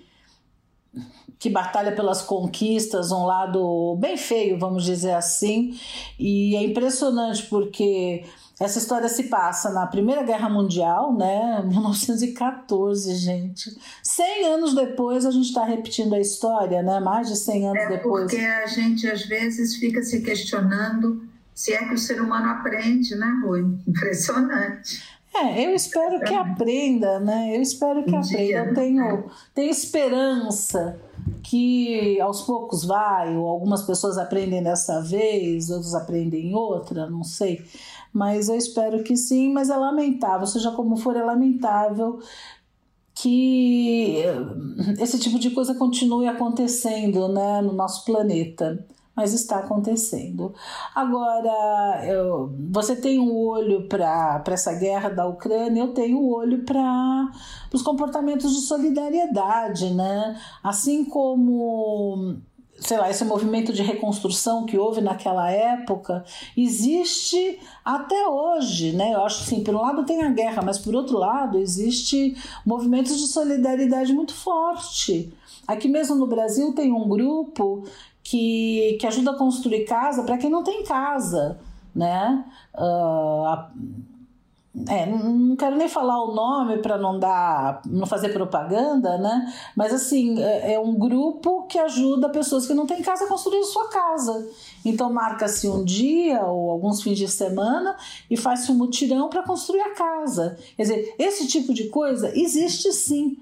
que 1.41 1.49
batalha 1.49 1.93
pelas 1.93 2.21
conquistas, 2.23 3.13
um 3.13 3.25
lado 3.25 3.97
bem 4.01 4.17
feio, 4.17 4.59
vamos 4.59 4.85
dizer 4.85 5.13
assim. 5.13 5.77
E 6.19 6.55
é 6.57 6.63
impressionante 6.63 7.45
porque 7.47 8.25
essa 8.61 8.79
história 8.79 9.09
se 9.09 9.25
passa 9.25 9.71
na 9.71 9.87
Primeira 9.87 10.23
Guerra 10.23 10.49
Mundial, 10.49 11.15
né? 11.17 11.63
1914, 11.65 13.15
gente. 13.15 13.77
100 14.03 14.47
anos 14.47 14.75
depois 14.75 15.25
a 15.25 15.31
gente 15.31 15.47
está 15.47 15.65
repetindo 15.65 16.15
a 16.15 16.21
história, 16.21 16.83
né? 16.83 16.99
Mais 16.99 17.29
de 17.29 17.37
100 17.37 17.69
anos 17.69 17.83
é 17.85 17.89
depois. 17.89 18.25
Porque 18.25 18.45
a 18.45 18.67
gente 18.67 19.09
às 19.09 19.25
vezes 19.25 19.77
fica 19.77 20.03
se 20.03 20.23
questionando 20.23 21.23
se 21.55 21.73
é 21.73 21.85
que 21.85 21.95
o 21.95 21.99
ser 21.99 22.21
humano 22.21 22.51
aprende, 22.51 23.17
né, 23.17 23.41
Rui? 23.45 23.79
Impressionante. 23.87 25.03
É, 25.35 25.67
eu 25.67 25.75
espero 25.75 26.21
que 26.21 26.35
aprenda, 26.35 27.21
né? 27.21 27.57
Eu 27.57 27.63
espero 27.63 28.05
que 28.05 28.13
um 28.13 28.19
aprenda. 28.19 28.45
Dia, 28.45 28.65
eu 28.65 28.75
tenho, 28.75 29.03
né? 29.03 29.25
tenho 29.55 29.71
esperança 29.71 30.99
que 31.43 32.21
aos 32.21 32.43
poucos 32.43 32.85
vai, 32.85 33.37
ou 33.37 33.47
algumas 33.47 33.83
pessoas 33.83 34.19
aprendem 34.19 34.63
dessa 34.63 35.01
vez, 35.01 35.71
outros 35.71 35.95
aprendem 35.95 36.55
outra, 36.55 37.09
não 37.09 37.23
sei. 37.23 37.65
Mas 38.13 38.49
eu 38.49 38.57
espero 38.57 39.03
que 39.03 39.17
sim, 39.17 39.53
mas 39.53 39.71
é 39.71 39.77
lamentável, 39.77 40.47
seja 40.47 40.71
como 40.73 40.97
for, 40.97 41.17
é 41.17 41.23
lamentável 41.23 42.19
que 43.15 44.23
esse 45.01 45.19
tipo 45.19 45.39
de 45.39 45.51
coisa 45.51 45.75
continue 45.75 46.29
acontecendo 46.29 47.29
né, 47.29 47.61
no 47.61 47.73
nosso 47.73 48.05
planeta 48.05 48.87
mas 49.19 49.35
está 49.35 49.59
acontecendo. 49.59 50.55
Agora, 50.95 52.07
eu, 52.07 52.55
você 52.71 52.95
tem 52.95 53.19
um 53.19 53.35
olho 53.37 53.89
para 53.89 54.45
essa 54.47 54.73
guerra 54.75 55.09
da 55.09 55.27
Ucrânia, 55.27 55.81
eu 55.81 55.93
tenho 55.93 56.21
um 56.21 56.33
olho 56.33 56.65
para 56.65 57.29
os 57.75 57.83
comportamentos 57.83 58.55
de 58.55 58.61
solidariedade, 58.61 59.93
né? 59.93 60.41
Assim 60.63 61.05
como 61.05 62.37
sei 62.81 62.97
lá, 62.97 63.11
esse 63.11 63.25
movimento 63.25 63.73
de 63.73 63.83
reconstrução 63.83 64.65
que 64.65 64.79
houve 64.79 65.01
naquela 65.01 65.51
época 65.51 66.25
existe 66.57 67.59
até 67.85 68.29
hoje, 68.29 68.93
né? 68.93 69.15
Eu 69.15 69.25
acho 69.25 69.43
assim, 69.43 69.65
por 69.65 69.75
um 69.75 69.81
lado 69.81 70.05
tem 70.05 70.23
a 70.23 70.31
guerra, 70.31 70.63
mas 70.63 70.79
por 70.79 70.95
outro 70.95 71.19
lado 71.19 71.59
existe 71.59 72.37
movimentos 72.65 73.19
de 73.19 73.27
solidariedade 73.27 74.13
muito 74.13 74.35
forte. 74.35 75.33
Aqui 75.67 75.89
mesmo 75.89 76.15
no 76.15 76.27
Brasil 76.27 76.73
tem 76.73 76.93
um 76.93 77.09
grupo 77.09 77.85
que, 78.23 78.97
que 79.01 79.07
ajuda 79.07 79.33
a 79.33 79.39
construir 79.39 79.85
casa 79.85 80.23
para 80.23 80.39
quem 80.39 80.51
não 80.51 80.63
tem 80.63 80.85
casa, 80.85 81.59
né? 81.95 82.45
Uh, 82.75 84.07
é, 84.87 85.07
não 85.07 85.57
quero 85.57 85.77
nem 85.77 85.89
falar 85.89 86.23
o 86.23 86.35
nome 86.35 86.79
para 86.79 86.99
não 86.99 87.19
dar, 87.19 87.81
não 87.87 88.07
fazer 88.07 88.29
propaganda, 88.29 89.19
né? 89.19 89.53
Mas 89.75 89.93
assim, 89.93 90.41
é, 90.43 90.75
é, 90.75 90.79
um 90.79 90.95
grupo 90.95 91.67
que 91.67 91.79
ajuda 91.79 92.29
pessoas 92.29 92.67
que 92.67 92.75
não 92.75 92.87
têm 92.87 93.03
casa 93.03 93.25
a 93.25 93.29
construir 93.29 93.65
sua 93.65 93.89
casa. 93.89 94.49
Então 94.85 95.13
marca-se 95.13 95.69
um 95.69 95.85
dia 95.85 96.43
ou 96.45 96.71
alguns 96.71 97.03
fins 97.03 97.19
de 97.19 97.29
semana 97.29 97.97
e 98.31 98.37
faz-se 98.37 98.71
um 98.71 98.75
mutirão 98.75 99.29
para 99.29 99.43
construir 99.43 99.81
a 99.81 99.95
casa. 99.95 100.57
Quer 100.77 100.83
dizer, 100.83 101.15
esse 101.19 101.47
tipo 101.49 101.73
de 101.73 101.89
coisa 101.89 102.31
existe 102.39 102.93
sim 102.93 103.39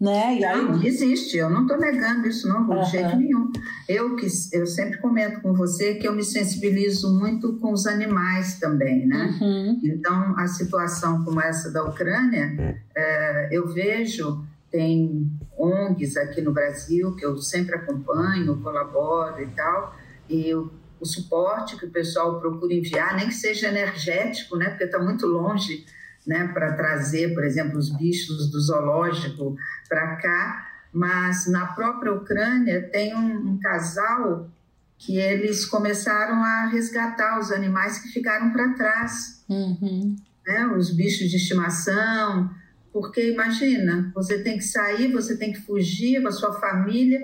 né? 0.00 0.38
E 0.38 0.44
aí... 0.44 0.62
Não, 0.62 0.82
existe, 0.82 1.36
eu 1.36 1.48
não 1.48 1.62
estou 1.62 1.78
negando 1.78 2.28
isso 2.28 2.46
não, 2.46 2.68
uhum. 2.68 2.82
de 2.82 2.90
jeito 2.90 3.16
nenhum. 3.16 3.50
Eu, 3.88 4.14
que, 4.14 4.26
eu 4.52 4.66
sempre 4.66 4.98
comento 4.98 5.40
com 5.40 5.54
você 5.54 5.94
que 5.94 6.06
eu 6.06 6.14
me 6.14 6.22
sensibilizo 6.22 7.18
muito 7.18 7.54
com 7.54 7.72
os 7.72 7.86
animais 7.86 8.58
também, 8.58 9.06
né? 9.06 9.38
Uhum. 9.40 9.80
Então, 9.82 10.38
a 10.38 10.46
situação 10.46 11.24
como 11.24 11.40
essa 11.40 11.70
da 11.72 11.82
Ucrânia, 11.84 12.78
é, 12.94 13.48
eu 13.50 13.72
vejo, 13.72 14.44
tem 14.70 15.30
ONGs 15.56 16.16
aqui 16.18 16.42
no 16.42 16.52
Brasil 16.52 17.14
que 17.16 17.24
eu 17.24 17.38
sempre 17.38 17.76
acompanho, 17.76 18.60
colaboro 18.60 19.42
e 19.42 19.46
tal, 19.48 19.96
e 20.28 20.54
o, 20.54 20.70
o 21.00 21.06
suporte 21.06 21.76
que 21.78 21.86
o 21.86 21.90
pessoal 21.90 22.38
procura 22.38 22.74
enviar, 22.74 23.16
nem 23.16 23.28
que 23.28 23.34
seja 23.34 23.68
energético, 23.68 24.56
né? 24.56 24.68
Porque 24.68 24.84
está 24.84 24.98
muito 24.98 25.26
longe 25.26 25.86
né, 26.26 26.48
para 26.52 26.72
trazer, 26.72 27.32
por 27.34 27.44
exemplo, 27.44 27.78
os 27.78 27.88
bichos 27.90 28.50
do 28.50 28.60
zoológico 28.60 29.56
para 29.88 30.16
cá, 30.16 30.66
mas 30.92 31.46
na 31.46 31.66
própria 31.66 32.12
Ucrânia 32.12 32.82
tem 32.90 33.14
um, 33.14 33.50
um, 33.50 33.58
casal 33.58 34.50
que 34.98 35.18
eles 35.18 35.64
começaram 35.66 36.42
a 36.42 36.66
resgatar 36.66 37.38
os 37.38 37.52
animais 37.52 37.98
que 37.98 38.08
ficaram 38.08 38.50
para 38.50 38.72
trás, 38.72 39.44
uhum. 39.48 40.16
né, 40.46 40.66
os 40.68 40.90
bichos 40.90 41.30
de 41.30 41.36
estimação, 41.36 42.50
porque 42.92 43.32
imagina, 43.32 44.10
você 44.14 44.42
tem 44.42 44.56
que 44.56 44.64
sair, 44.64 45.12
você 45.12 45.36
tem 45.36 45.52
que 45.52 45.60
fugir 45.60 46.22
com 46.22 46.28
a 46.28 46.32
sua 46.32 46.58
família, 46.58 47.20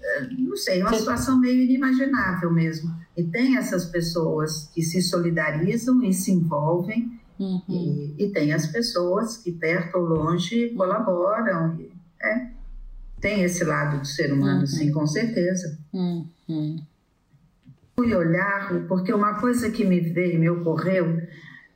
eh, 0.00 0.28
não 0.38 0.56
sei, 0.56 0.80
é 0.80 0.84
uma 0.84 0.94
situação 0.94 1.40
meio 1.40 1.62
inimaginável 1.62 2.52
mesmo. 2.52 2.94
E 3.16 3.24
tem 3.24 3.56
essas 3.56 3.86
pessoas 3.86 4.70
que 4.72 4.82
se 4.82 5.02
solidarizam 5.02 6.00
e 6.04 6.12
se 6.12 6.30
envolvem 6.30 7.18
Uhum. 7.38 7.62
E, 7.68 8.24
e, 8.24 8.32
tem 8.32 8.52
as 8.52 8.66
pessoas 8.66 9.36
que, 9.36 9.52
perto 9.52 9.98
ou 9.98 10.04
longe, 10.04 10.70
colaboram. 10.70 11.78
É, 12.22 12.48
tem 13.20 13.42
esse 13.42 13.64
lado 13.64 14.00
do 14.00 14.06
ser 14.06 14.32
humano, 14.32 14.60
uhum. 14.60 14.66
sim, 14.66 14.90
com 14.90 15.06
certeza. 15.06 15.78
Uhum. 15.92 16.80
Fui 17.94 18.14
olhar, 18.14 18.86
porque 18.88 19.12
uma 19.12 19.40
coisa 19.40 19.70
que 19.70 19.84
me 19.84 20.00
veio, 20.00 20.38
me 20.38 20.48
ocorreu, 20.48 21.20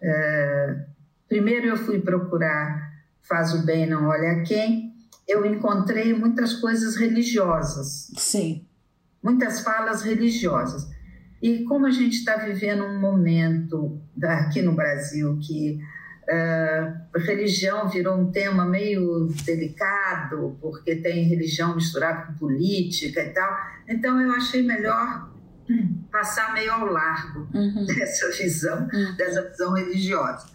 é, 0.01 0.85
primeiro 1.29 1.67
eu 1.67 1.77
fui 1.77 2.01
procurar 2.01 2.91
Faz 3.23 3.55
o 3.55 3.65
Bem, 3.65 3.87
Não 3.87 4.07
Olha 4.07 4.43
Quem, 4.43 4.95
eu 5.27 5.47
encontrei 5.47 6.13
muitas 6.13 6.55
coisas 6.55 6.97
religiosas. 6.97 8.11
Sim. 8.17 8.67
Muitas 9.23 9.61
falas 9.61 10.03
religiosas. 10.03 10.89
E 11.43 11.65
como 11.65 11.87
a 11.87 11.91
gente 11.91 12.17
está 12.17 12.37
vivendo 12.37 12.85
um 12.85 13.01
momento 13.01 14.01
aqui 14.23 14.61
no 14.61 14.73
Brasil 14.73 15.39
que 15.41 15.81
uh, 16.29 17.19
religião 17.19 17.89
virou 17.89 18.19
um 18.19 18.31
tema 18.31 18.67
meio 18.67 19.27
delicado, 19.45 20.59
porque 20.61 20.97
tem 20.97 21.25
religião 21.25 21.75
misturada 21.75 22.27
com 22.27 22.35
política 22.35 23.23
e 23.23 23.31
tal, 23.31 23.57
então 23.89 24.21
eu 24.21 24.33
achei 24.33 24.63
melhor 24.63 25.31
passar 26.11 26.53
meio 26.53 26.73
ao 26.73 26.87
largo 26.87 27.49
uhum. 27.55 27.87
dessa 27.87 28.31
visão, 28.33 28.89
uhum. 28.93 29.17
dessa 29.17 29.49
visão 29.49 29.73
religiosa. 29.73 30.47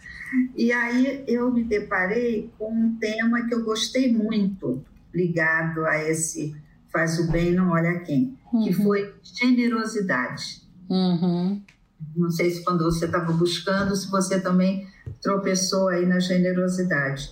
E 0.56 0.72
aí 0.72 1.24
eu 1.27 1.51
me 1.51 1.63
deparei 1.63 2.51
com 2.58 2.72
um 2.72 2.98
tema 2.98 3.48
que 3.48 3.54
eu 3.54 3.63
gostei 3.63 4.12
muito, 4.12 4.84
ligado 5.13 5.86
a 5.86 6.04
esse 6.04 6.54
faz 6.92 7.20
o 7.20 7.32
bem, 7.32 7.54
não 7.54 7.72
olha 7.72 8.00
quem, 8.00 8.38
uhum. 8.54 8.63
que 8.63 8.74
foi 8.74 9.13
generosidade. 9.22 10.65
Uhum. 10.89 11.62
Não 12.15 12.30
sei 12.30 12.51
se 12.51 12.63
quando 12.63 12.84
você 12.84 13.06
estava 13.06 13.32
buscando, 13.32 13.96
se 13.96 14.10
você 14.10 14.39
também 14.39 14.88
tropeçou 15.22 15.88
aí 15.88 16.06
na 16.06 16.20
generosidade. 16.20 17.32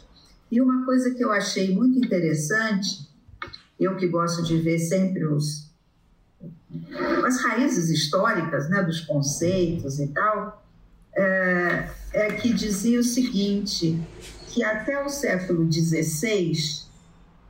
E 0.51 0.61
uma 0.61 0.85
coisa 0.85 1.11
que 1.11 1.23
eu 1.23 1.31
achei 1.31 1.73
muito 1.73 1.97
interessante, 1.97 3.09
eu 3.79 3.95
que 3.95 4.07
gosto 4.07 4.43
de 4.43 4.57
ver 4.57 4.79
sempre 4.79 5.25
os, 5.25 5.69
as 7.25 7.41
raízes 7.41 7.89
históricas 7.89 8.69
né, 8.69 8.83
dos 8.83 9.01
conceitos 9.01 9.99
e 9.99 10.07
tal, 10.07 10.63
é, 11.15 11.89
é 12.13 12.33
que 12.33 12.53
dizia 12.53 12.99
o 12.99 13.03
seguinte, 13.03 13.99
que 14.49 14.63
até 14.63 15.03
o 15.03 15.09
século 15.09 15.71
XVI, 15.71 16.53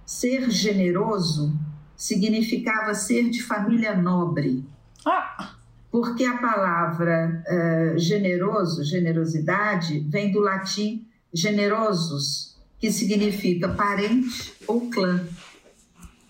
ser 0.06 0.50
generoso 0.50 1.54
significava 1.96 2.94
ser 2.94 3.30
de 3.30 3.42
família 3.42 3.96
nobre. 3.96 4.66
Ah! 5.06 5.56
Porque 5.94 6.26
a 6.26 6.40
palavra 6.40 7.44
uh, 7.46 8.00
generoso, 8.00 8.84
generosidade, 8.84 10.00
vem 10.10 10.32
do 10.32 10.40
latim 10.40 11.08
generosus, 11.32 12.58
que 12.80 12.92
significa 12.92 13.70
parente 13.70 14.56
ou 14.68 14.90
clã. 14.90 15.24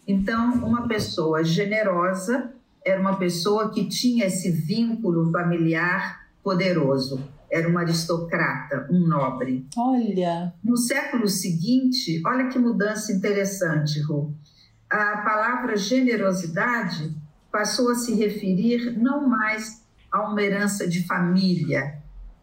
Então, 0.06 0.56
uma 0.65 0.86
pessoa 0.86 1.45
generosa 1.45 2.52
era 2.86 2.99
uma 2.99 3.15
pessoa 3.15 3.71
que 3.71 3.88
tinha 3.88 4.26
esse 4.26 4.52
vínculo 4.52 5.32
familiar 5.32 6.28
poderoso. 6.43 7.23
Era 7.49 7.69
uma 7.69 7.84
aristocrata, 7.84 8.86
um 8.91 9.08
nobre. 9.08 9.65
Olha. 9.78 10.54
No 10.62 10.76
século 10.76 11.26
seguinte, 11.30 12.21
olha 12.26 12.49
que 12.49 12.60
mudança 12.60 13.13
interessante, 13.13 14.02
Ru. 14.02 14.34
A 14.89 15.19
palavra 15.19 15.78
generosidade 15.78 17.15
passou 17.54 17.92
a 17.92 17.96
se 17.96 18.16
referir 18.16 18.98
não 18.98 19.30
mais 19.30 19.84
a 20.12 20.28
uma 20.28 20.42
herança 20.42 20.88
de 20.88 21.06
família, 21.06 22.00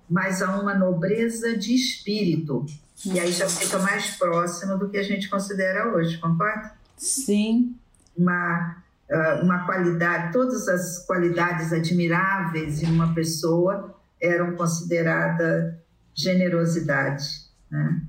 mas 0.08 0.40
a 0.40 0.56
uma 0.56 0.72
nobreza 0.72 1.58
de 1.58 1.74
espírito. 1.74 2.64
E 3.04 3.18
aí 3.18 3.32
já 3.32 3.48
fica 3.48 3.80
mais 3.80 4.16
próximo 4.16 4.78
do 4.78 4.88
que 4.88 4.96
a 4.96 5.02
gente 5.02 5.28
considera 5.28 5.92
hoje, 5.92 6.16
concorda? 6.18 6.72
Sim. 6.96 7.74
Uma, 8.16 8.76
ah, 9.10 9.40
uma 9.42 9.66
qualidade, 9.66 10.32
todas 10.32 10.68
as 10.68 11.04
qualidades 11.04 11.72
admiráveis 11.72 12.80
em 12.80 12.92
uma 12.92 13.12
pessoa 13.12 13.98
eram 14.22 14.54
consideradas 14.54 15.74
generosidade. 16.14 17.24
Né? 17.68 18.00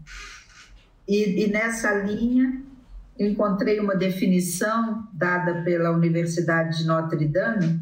E, 1.08 1.46
e 1.46 1.52
nessa 1.52 1.96
linha, 1.96 2.62
encontrei 3.28 3.80
uma 3.80 3.96
definição 3.96 5.08
dada 5.14 5.62
pela 5.64 5.92
Universidade 5.92 6.80
de 6.80 6.88
Notre 6.88 7.28
Dame 7.28 7.80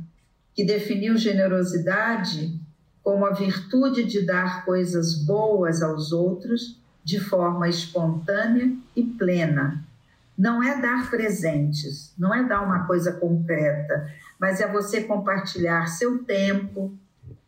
que 0.54 0.66
definiu 0.66 1.18
generosidade 1.18 2.60
como 3.02 3.26
a 3.26 3.32
virtude 3.32 4.04
de 4.04 4.26
dar 4.26 4.66
coisas 4.66 5.16
boas 5.16 5.82
aos 5.82 6.12
outros 6.12 6.80
de 7.04 7.20
forma 7.20 7.70
espontânea 7.70 8.72
e 8.96 9.04
plena. 9.04 9.84
Não 10.38 10.62
é 10.62 10.82
dar 10.82 11.10
presentes, 11.10 12.14
não 12.18 12.34
é 12.34 12.44
dar 12.44 12.62
uma 12.62 12.86
coisa 12.86 13.14
concreta, 13.14 14.12
mas 14.40 14.60
é 14.60 14.68
você 14.68 15.04
compartilhar 15.04 15.88
seu 15.88 16.24
tempo, 16.24 16.94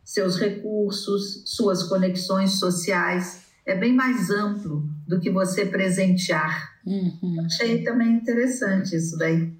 seus 0.02 0.38
recursos, 0.38 1.42
suas 1.46 1.82
conexões 1.82 2.52
sociais. 2.52 3.44
É 3.64 3.74
bem 3.74 3.94
mais 3.94 4.30
amplo 4.30 4.88
do 5.06 5.20
que 5.20 5.30
você 5.30 5.66
presentear 5.66 6.71
Uhum. 6.86 7.44
Achei 7.44 7.82
também 7.84 8.12
interessante 8.12 8.96
isso 8.96 9.16
daí. 9.16 9.52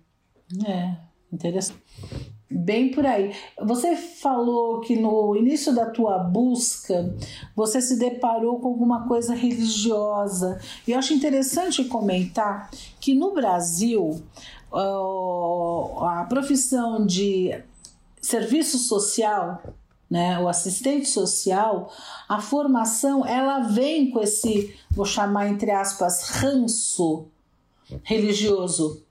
É, 0.67 0.97
interessante. 1.33 1.81
Bem 2.51 2.91
por 2.91 3.07
aí. 3.07 3.33
Você 3.63 3.97
falou 3.97 4.81
que 4.81 4.95
no 4.95 5.35
início 5.35 5.75
da 5.75 5.87
tua 5.87 6.19
busca 6.19 7.15
você 7.57 7.81
se 7.81 7.99
deparou 7.99 8.61
com 8.61 8.69
alguma 8.69 9.09
coisa 9.09 9.35
religiosa. 9.35 10.61
E 10.87 10.93
eu 10.93 10.99
acho 10.99 11.15
interessante 11.15 11.85
comentar 11.85 12.71
que 13.01 13.15
no 13.15 13.33
Brasil 13.33 14.23
a 14.71 16.27
profissão 16.29 17.07
de 17.07 17.59
serviço 18.21 18.79
social 18.79 19.63
né, 20.13 20.39
o 20.39 20.47
assistente 20.47 21.09
social, 21.09 21.91
a 22.29 22.39
formação 22.39 23.25
ela 23.25 23.61
vem 23.61 24.11
com 24.11 24.21
esse, 24.21 24.77
vou 24.91 25.07
chamar 25.07 25.49
entre 25.49 25.71
aspas, 25.71 26.29
ranço 26.29 27.29
religioso. 28.03 29.03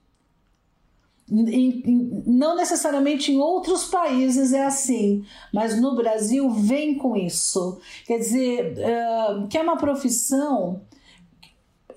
Em, 1.28 1.82
em, 1.84 2.22
não 2.24 2.54
necessariamente 2.54 3.32
em 3.32 3.40
outros 3.40 3.86
países 3.86 4.52
é 4.52 4.64
assim, 4.64 5.24
mas 5.52 5.80
no 5.80 5.96
Brasil 5.96 6.48
vem 6.50 6.96
com 6.96 7.16
isso. 7.16 7.80
Quer 8.06 8.18
dizer, 8.18 8.76
uh, 8.78 9.48
que 9.48 9.58
é 9.58 9.60
uma 9.60 9.76
profissão 9.76 10.82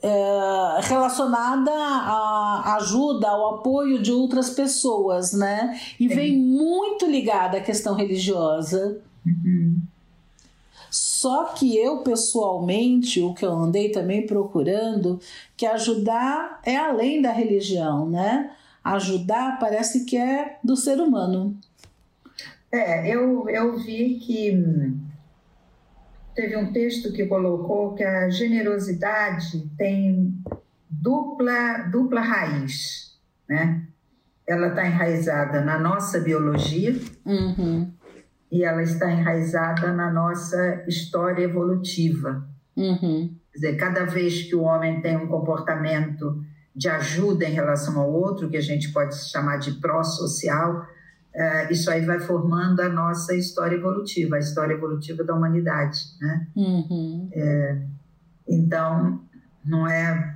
é, 0.08 0.82
relacionada 0.82 1.72
à 1.72 2.76
ajuda, 2.76 3.28
ao 3.28 3.56
apoio 3.56 4.00
de 4.00 4.12
outras 4.12 4.52
pessoas, 4.52 5.34
né? 5.34 5.80
E 6.00 6.08
Sim. 6.08 6.15
vem 6.15 6.38
muito 6.38 7.08
ligada 7.08 7.58
à 7.58 7.62
questão 7.62 7.96
religiosa. 7.96 9.02
Uhum. 9.26 9.82
Só 10.91 11.46
que 11.46 11.76
eu, 11.76 12.04
pessoalmente, 12.04 13.20
o 13.20 13.34
que 13.34 13.44
eu 13.44 13.52
andei 13.52 13.89
também 13.89 14.28
procurando, 14.28 15.20
que 15.58 15.65
ajudar 15.65 16.62
é 16.63 16.78
além 16.78 17.20
da 17.20 17.32
religião, 17.32 18.08
né? 18.08 18.52
Ajudar 18.84 19.58
parece 19.60 20.06
que 20.06 20.15
é 20.15 20.60
do 20.63 20.78
ser 20.78 21.02
humano. 21.02 21.58
É, 22.72 23.10
eu, 23.10 23.50
eu 23.50 23.76
vi 23.80 24.20
que 24.20 24.52
teve 26.36 26.56
um 26.58 26.71
texto 26.71 27.12
que 27.13 27.26
colocou 27.26 27.95
que 27.95 28.04
a 28.04 28.30
generosidade 28.30 29.69
tem 29.78 30.34
dupla, 30.89 31.89
dupla 31.91 32.21
raiz, 32.21 33.17
né? 33.48 33.88
Ela 34.48 34.67
está 34.67 34.86
enraizada 34.86 35.62
na 35.62 35.80
nossa 35.80 36.19
biologia 36.19 36.95
Uhum. 37.26 37.91
e 38.52 38.63
ela 38.63 38.84
está 38.84 39.12
enraizada 39.12 39.91
na 39.91 40.12
nossa 40.12 40.84
história 40.88 41.43
evolutiva. 41.43 42.48
Uhum. 42.78 43.36
Quer 43.52 43.60
dizer, 43.60 43.76
cada 43.78 44.06
vez 44.06 44.43
que 44.43 44.56
o 44.56 44.62
homem 44.62 45.02
tem 45.02 45.17
um 45.17 45.28
comportamento 45.28 46.43
de 46.76 46.89
ajuda 46.89 47.45
em 47.45 47.54
relação 47.54 48.00
ao 48.00 48.12
outro, 48.12 48.50
que 48.50 48.58
a 48.58 48.62
gente 48.62 48.91
pode 48.91 49.15
chamar 49.32 49.58
de 49.58 49.71
pró-social, 49.80 50.86
eh, 51.36 51.67
isso 51.71 51.91
aí 51.91 52.06
vai 52.06 52.19
formando 52.19 52.80
a 52.80 52.89
nossa 52.89 53.36
história 53.36 53.76
evolutiva, 53.76 54.38
a 54.38 54.39
história 54.39 54.74
evolutiva 54.74 55.24
da 55.24 55.36
humanidade, 55.36 56.00
né? 56.21 56.48
Uhum. 56.56 57.30
Então, 58.48 59.21
não 59.65 59.88
é 59.88 60.36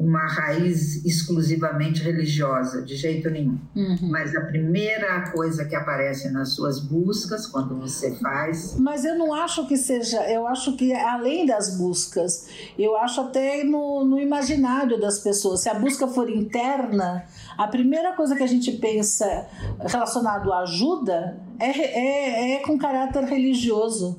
uma 0.00 0.26
raiz 0.26 1.04
exclusivamente 1.04 2.02
religiosa, 2.02 2.80
de 2.80 2.96
jeito 2.96 3.28
nenhum. 3.28 3.58
Uhum. 3.76 4.08
Mas 4.10 4.34
a 4.34 4.40
primeira 4.40 5.30
coisa 5.30 5.66
que 5.66 5.76
aparece 5.76 6.30
nas 6.30 6.54
suas 6.54 6.80
buscas, 6.80 7.46
quando 7.46 7.78
você 7.78 8.14
faz, 8.16 8.78
Mas 8.78 9.04
eu 9.04 9.18
não 9.18 9.34
acho 9.34 9.66
que 9.68 9.76
seja, 9.76 10.18
eu 10.30 10.46
acho 10.46 10.74
que 10.74 10.94
além 10.94 11.44
das 11.44 11.76
buscas, 11.76 12.48
eu 12.78 12.96
acho 12.96 13.20
até 13.20 13.62
no, 13.62 14.02
no 14.02 14.18
imaginário 14.18 14.98
das 14.98 15.18
pessoas. 15.18 15.60
Se 15.60 15.68
a 15.68 15.74
busca 15.74 16.08
for 16.08 16.30
interna, 16.30 17.26
a 17.62 17.68
primeira 17.68 18.12
coisa 18.14 18.34
que 18.34 18.42
a 18.42 18.46
gente 18.46 18.72
pensa 18.72 19.46
relacionado 19.86 20.52
à 20.52 20.60
ajuda 20.60 21.38
é, 21.58 21.70
é, 21.70 22.54
é 22.54 22.62
com 22.62 22.78
caráter 22.78 23.24
religioso. 23.24 24.18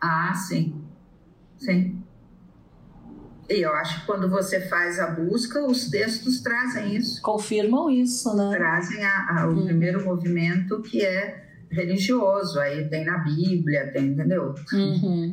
ah, 0.00 0.32
sim, 0.34 0.74
sim. 1.58 1.98
E 3.48 3.60
eu 3.60 3.72
acho 3.74 4.00
que 4.00 4.06
quando 4.06 4.28
você 4.30 4.60
faz 4.68 4.98
a 4.98 5.08
busca, 5.10 5.62
os 5.66 5.90
textos 5.90 6.40
trazem 6.40 6.96
isso, 6.96 7.20
Confirmam 7.22 7.90
isso, 7.90 8.34
né? 8.34 8.50
trazem 8.56 9.04
a- 9.04 9.26
a- 9.42 9.46
o 9.48 9.52
Hum. 9.52 9.64
primeiro 9.66 10.02
movimento 10.04 10.80
que 10.82 11.04
é 11.04 11.42
religioso. 11.70 12.58
Aí 12.60 12.88
tem 12.88 13.04
na 13.04 13.18
Bíblia, 13.18 13.92
tem, 13.92 14.06
entendeu? 14.06 14.54
Uhum. 14.72 15.32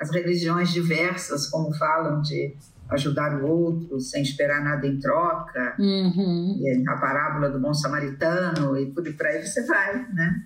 as 0.00 0.10
religiões 0.10 0.70
diversas, 0.70 1.48
como 1.48 1.72
falam 1.74 2.20
de 2.22 2.54
ajudar 2.90 3.42
o 3.42 3.46
outro 3.48 4.00
sem 4.00 4.22
esperar 4.22 4.62
nada 4.64 4.86
em 4.86 4.98
troca, 4.98 5.76
Uhum. 5.78 6.58
a 6.88 6.96
parábola 6.96 7.50
do 7.50 7.60
bom 7.60 7.74
samaritano, 7.74 8.76
e 8.78 8.86
por 8.86 9.06
aí 9.06 9.12
por 9.12 9.26
aí 9.26 9.46
você 9.46 9.64
vai, 9.66 9.94
né? 10.12 10.44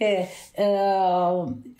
É, 0.00 0.28
é, 0.54 0.66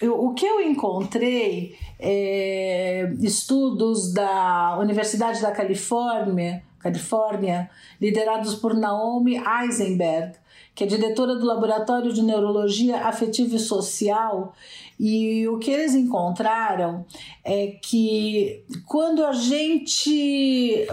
eu- 0.01 0.21
o 0.25 0.35
que 0.35 0.45
eu 0.45 0.61
encontrei 0.61 1.77
é, 2.01 3.13
estudos 3.21 4.13
da 4.13 4.77
Universidade 4.81 5.41
da 5.41 5.53
Califórnia, 5.53 6.63
Califórnia, 6.81 7.71
liderados 8.01 8.55
por 8.57 8.75
Naomi 8.75 9.37
Eisenberg, 9.37 10.33
que 10.75 10.85
é 10.85 10.87
diretora 10.87 11.35
do 11.37 11.45
Laboratório 11.47 12.13
de 12.13 12.23
Neurologia 12.23 13.07
Afetiva 13.07 13.55
e 13.57 13.59
Social, 13.59 14.53
e 14.99 15.47
o 15.49 15.59
que 15.59 15.71
eles 15.71 15.95
encontraram 15.95 17.07
é 17.45 17.79
que 17.83 18.65
quando 18.87 19.25
a 19.25 19.33
gente 19.33 20.87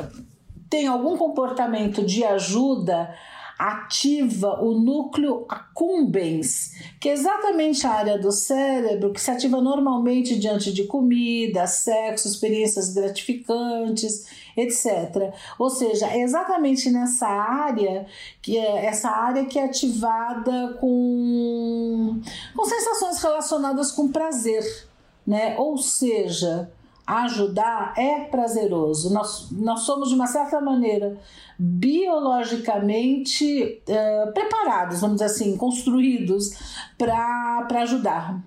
tem 0.70 0.88
algum 0.88 1.18
comportamento 1.18 2.04
de 2.06 2.24
ajuda, 2.24 3.14
ativa 3.58 4.62
o 4.62 4.74
núcleo 4.74 5.46
accumbens, 5.48 6.72
que 7.00 7.10
é 7.10 7.14
exatamente 7.14 7.88
a 7.88 7.92
área 7.92 8.20
do 8.20 8.32
cérebro 8.32 9.14
que 9.14 9.22
se 9.22 9.32
ativa 9.32 9.62
normalmente 9.62 10.38
diante 10.38 10.74
de 10.74 10.84
comida, 10.84 11.66
sexo, 11.66 12.28
experiências 12.28 12.94
gratificantes, 12.94 14.26
etc. 14.56 15.34
Ou 15.60 15.70
seja, 15.70 16.08
é 16.08 16.22
exatamente 16.22 16.90
nessa 16.90 17.28
área 17.28 18.06
que 18.42 18.58
é 18.58 18.86
essa 18.86 19.10
área 19.10 19.46
que 19.46 19.60
é 19.60 19.66
ativada 19.66 20.78
com, 20.80 22.22
com 22.56 22.66
sensações 22.66 23.22
relacionadas 23.22 23.92
com 23.92 24.12
prazer, 24.12 24.64
né? 25.26 25.56
Ou 25.58 25.78
seja, 25.78 26.72
ajudar 27.06 27.94
é 27.98 28.22
prazeroso. 28.26 29.14
Nós, 29.14 29.50
nós 29.52 29.82
somos, 29.82 30.10
de 30.10 30.16
uma 30.16 30.28
certa 30.28 30.60
maneira, 30.60 31.18
biologicamente 31.58 33.82
eh, 33.88 34.32
preparados, 34.34 35.00
vamos 35.02 35.18
dizer 35.18 35.26
assim, 35.26 35.56
construídos 35.56 36.50
para 36.98 37.68
ajudar. 37.82 38.44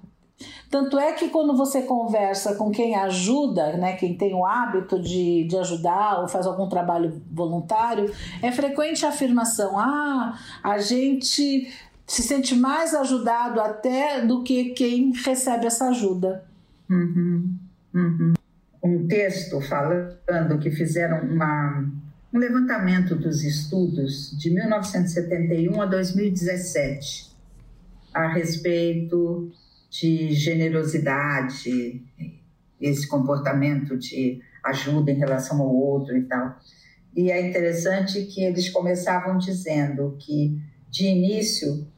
Tanto 0.70 0.98
é 0.98 1.12
que 1.12 1.30
quando 1.30 1.56
você 1.56 1.82
conversa 1.82 2.54
com 2.54 2.70
quem 2.70 2.94
ajuda, 2.94 3.76
né, 3.78 3.94
quem 3.96 4.14
tem 4.14 4.34
o 4.34 4.44
hábito 4.44 5.00
de, 5.00 5.44
de 5.44 5.56
ajudar 5.56 6.20
ou 6.20 6.28
faz 6.28 6.46
algum 6.46 6.68
trabalho 6.68 7.22
voluntário, 7.30 8.12
é 8.42 8.52
frequente 8.52 9.06
a 9.06 9.08
afirmação: 9.08 9.78
ah, 9.78 10.38
a 10.62 10.78
gente 10.78 11.72
se 12.06 12.22
sente 12.22 12.54
mais 12.54 12.94
ajudado 12.94 13.60
até 13.60 14.24
do 14.26 14.42
que 14.42 14.70
quem 14.70 15.12
recebe 15.12 15.66
essa 15.66 15.88
ajuda. 15.88 16.44
Uhum, 16.90 17.54
uhum. 17.94 18.34
Um 18.82 19.06
texto 19.06 19.60
falando 19.62 20.58
que 20.60 20.70
fizeram 20.70 21.20
uma, 21.22 21.86
um 22.32 22.38
levantamento 22.38 23.14
dos 23.14 23.42
estudos 23.42 24.36
de 24.38 24.50
1971 24.50 25.80
a 25.80 25.86
2017 25.86 27.28
a 28.12 28.28
respeito 28.28 29.50
de 29.88 30.32
generosidade, 30.34 32.02
esse 32.80 33.08
comportamento 33.08 33.96
de 33.96 34.40
ajuda 34.64 35.10
em 35.10 35.18
relação 35.18 35.60
ao 35.60 35.74
outro 35.74 36.16
e 36.16 36.22
tal. 36.24 36.58
E 37.16 37.30
é 37.30 37.48
interessante 37.48 38.22
que 38.26 38.44
eles 38.44 38.68
começavam 38.68 39.38
dizendo 39.38 40.16
que, 40.20 40.60
de 40.88 41.06
início, 41.06 41.88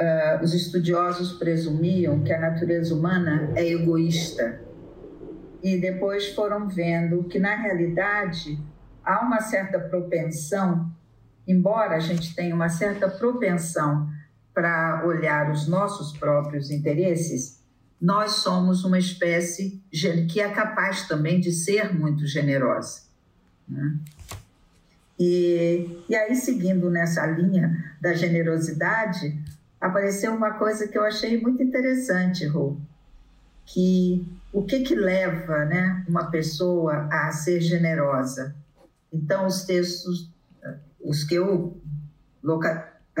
uh, 0.00 0.42
os 0.42 0.54
estudiosos 0.54 1.34
presumiam 1.34 2.22
que 2.22 2.32
a 2.32 2.40
natureza 2.40 2.94
humana 2.94 3.52
é 3.54 3.66
egoísta. 3.66 4.60
E 5.62 5.78
depois 5.78 6.28
foram 6.34 6.68
vendo 6.68 7.24
que, 7.24 7.38
na 7.38 7.56
realidade, 7.56 8.58
há 9.04 9.20
uma 9.20 9.40
certa 9.40 9.78
propensão, 9.78 10.90
embora 11.46 11.96
a 11.96 12.00
gente 12.00 12.34
tenha 12.34 12.54
uma 12.54 12.68
certa 12.68 13.08
propensão 13.08 14.08
para 14.54 15.04
olhar 15.06 15.50
os 15.50 15.68
nossos 15.68 16.16
próprios 16.16 16.70
interesses, 16.70 17.60
nós 18.00 18.32
somos 18.32 18.84
uma 18.84 18.98
espécie 18.98 19.82
que 20.28 20.40
é 20.40 20.48
capaz 20.50 21.06
também 21.06 21.40
de 21.40 21.52
ser 21.52 21.94
muito 21.94 22.26
generosa. 22.26 23.02
Né? 23.68 23.98
E, 25.18 26.02
e 26.08 26.16
aí, 26.16 26.34
seguindo 26.34 26.90
nessa 26.90 27.26
linha 27.26 27.94
da 28.00 28.14
generosidade, 28.14 29.38
apareceu 29.78 30.34
uma 30.34 30.52
coisa 30.52 30.88
que 30.88 30.96
eu 30.96 31.04
achei 31.04 31.40
muito 31.40 31.62
interessante, 31.62 32.46
Rô, 32.46 32.76
que 33.66 34.26
o 34.52 34.64
que 34.64 34.80
que 34.80 34.94
leva 34.94 35.64
né, 35.66 36.04
uma 36.08 36.30
pessoa 36.30 37.06
a 37.10 37.30
ser 37.32 37.60
generosa? 37.60 38.54
Então, 39.12 39.46
os 39.46 39.64
textos, 39.64 40.30
os 41.00 41.22
que 41.22 41.34
eu 41.34 41.76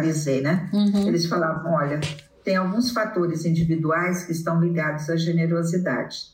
localizei, 0.00 0.40
né? 0.40 0.68
Uhum. 0.72 1.06
Eles 1.06 1.26
falavam, 1.26 1.72
olha, 1.72 2.00
tem 2.42 2.56
alguns 2.56 2.90
fatores 2.90 3.44
individuais 3.44 4.24
que 4.24 4.32
estão 4.32 4.60
ligados 4.60 5.08
à 5.10 5.16
generosidade. 5.16 6.30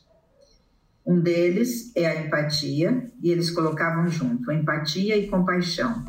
Um 1.05 1.19
deles 1.19 1.91
é 1.95 2.05
a 2.05 2.25
empatia, 2.25 3.09
e 3.21 3.31
eles 3.31 3.51
colocavam 3.51 4.07
junto 4.07 4.51
empatia 4.51 5.15
e 5.15 5.27
compaixão. 5.27 6.05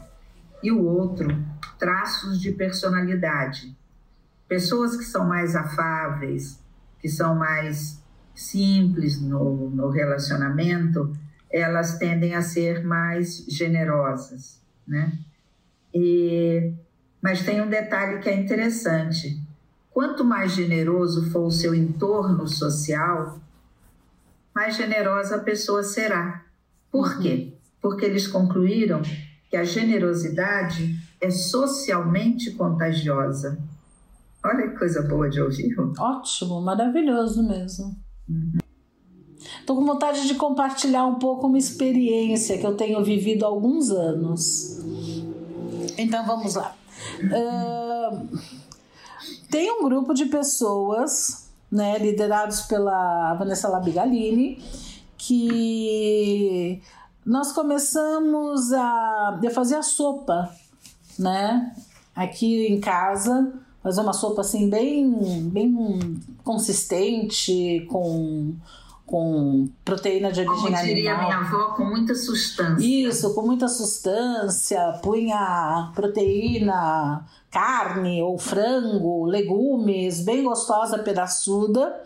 E 0.62 0.73
o 0.73 0.85
outro, 0.85 1.29
traços 1.79 2.40
de 2.40 2.53
personalidade. 2.53 3.77
Pessoas 4.49 4.97
que 4.97 5.05
são 5.05 5.27
mais 5.27 5.55
afáveis, 5.55 6.59
que 7.01 7.09
são 7.09 7.37
mais 7.37 8.03
simples 8.35 9.21
no, 9.21 9.71
no 9.71 9.88
relacionamento, 9.88 11.12
elas 11.51 11.99
tendem 11.99 12.35
a 12.35 12.42
ser 12.42 12.85
mais 12.85 13.44
generosas, 13.49 14.61
né? 14.87 15.12
E, 15.94 16.73
mas 17.22 17.42
tem 17.42 17.61
um 17.61 17.68
detalhe 17.68 18.20
que 18.20 18.28
é 18.28 18.35
interessante. 18.35 19.40
Quanto 19.90 20.24
mais 20.24 20.52
generoso 20.52 21.31
for 21.31 21.46
o 21.46 21.50
seu 21.50 21.74
entorno 21.74 22.46
social, 22.46 23.40
mais 24.54 24.76
generosa 24.76 25.37
a 25.37 25.40
pessoa 25.40 25.83
será. 25.83 26.44
Por 26.90 27.09
uhum. 27.09 27.22
quê? 27.22 27.52
Porque 27.81 28.04
eles 28.04 28.26
concluíram 28.26 29.02
que 29.50 29.57
a 29.57 29.64
generosidade 29.64 30.96
é 31.20 31.31
socialmente 31.31 32.52
contagiosa. 32.52 33.59
Olha 34.44 34.68
que 34.68 34.78
coisa 34.78 35.02
boa 35.02 35.28
de 35.28 35.40
ouvir. 35.40 35.74
Ótimo, 35.98 36.61
maravilhoso 36.61 37.42
mesmo. 37.42 37.96
Estou 39.61 39.76
uhum. 39.76 39.87
com 39.87 39.92
vontade 39.92 40.26
de 40.26 40.35
compartilhar 40.35 41.07
um 41.07 41.16
pouco 41.16 41.48
uma 41.48 41.59
experiência 41.59 42.57
que 42.57 42.66
eu 42.66 42.76
tenho 42.76 43.02
vivido 43.02 43.44
há 43.44 43.48
alguns 43.48 43.90
anos. 43.90 44.78
Então 45.96 46.24
vamos 46.24 46.54
lá. 46.54 46.76
Tem 49.50 49.70
um 49.72 49.84
grupo 49.84 50.12
de 50.14 50.26
pessoas, 50.26 51.48
né, 51.70 51.98
liderados 51.98 52.62
pela 52.62 53.34
Vanessa 53.34 53.68
Labigalini, 53.68 54.62
que 55.16 56.80
nós 57.24 57.52
começamos 57.52 58.72
a. 58.72 59.38
Eu 59.42 59.50
fazia 59.50 59.82
sopa, 59.82 60.54
né? 61.18 61.74
Aqui 62.14 62.66
em 62.66 62.80
casa, 62.80 63.52
fazer 63.82 64.00
uma 64.00 64.12
sopa 64.12 64.40
assim, 64.40 64.68
bem, 64.68 65.48
bem 65.50 66.20
consistente, 66.42 67.87
com 67.90 68.54
com 69.09 69.66
proteína 69.83 70.31
de 70.31 70.40
origem 70.40 70.55
Como 70.55 70.66
animal. 70.66 70.85
diria 70.85 71.18
minha 71.18 71.38
avó, 71.38 71.75
com 71.75 71.85
muita 71.85 72.14
sustância. 72.14 72.87
Isso, 72.87 73.35
com 73.35 73.40
muita 73.40 73.66
sustância, 73.66 75.01
punha 75.03 75.90
proteína, 75.94 77.27
carne 77.51 78.23
ou 78.23 78.38
frango, 78.38 79.25
legumes, 79.25 80.21
bem 80.21 80.44
gostosa, 80.44 80.99
pedaçuda. 80.99 82.03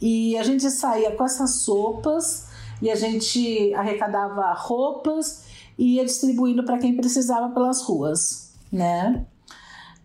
E 0.00 0.38
a 0.38 0.44
gente 0.44 0.70
saía 0.70 1.10
com 1.10 1.24
essas 1.24 1.56
sopas 1.56 2.46
e 2.80 2.90
a 2.92 2.94
gente 2.94 3.74
arrecadava 3.74 4.52
roupas 4.52 5.46
e 5.76 5.96
ia 5.96 6.04
distribuindo 6.04 6.64
para 6.64 6.78
quem 6.78 6.96
precisava 6.96 7.52
pelas 7.52 7.82
ruas, 7.82 8.52
né? 8.70 9.26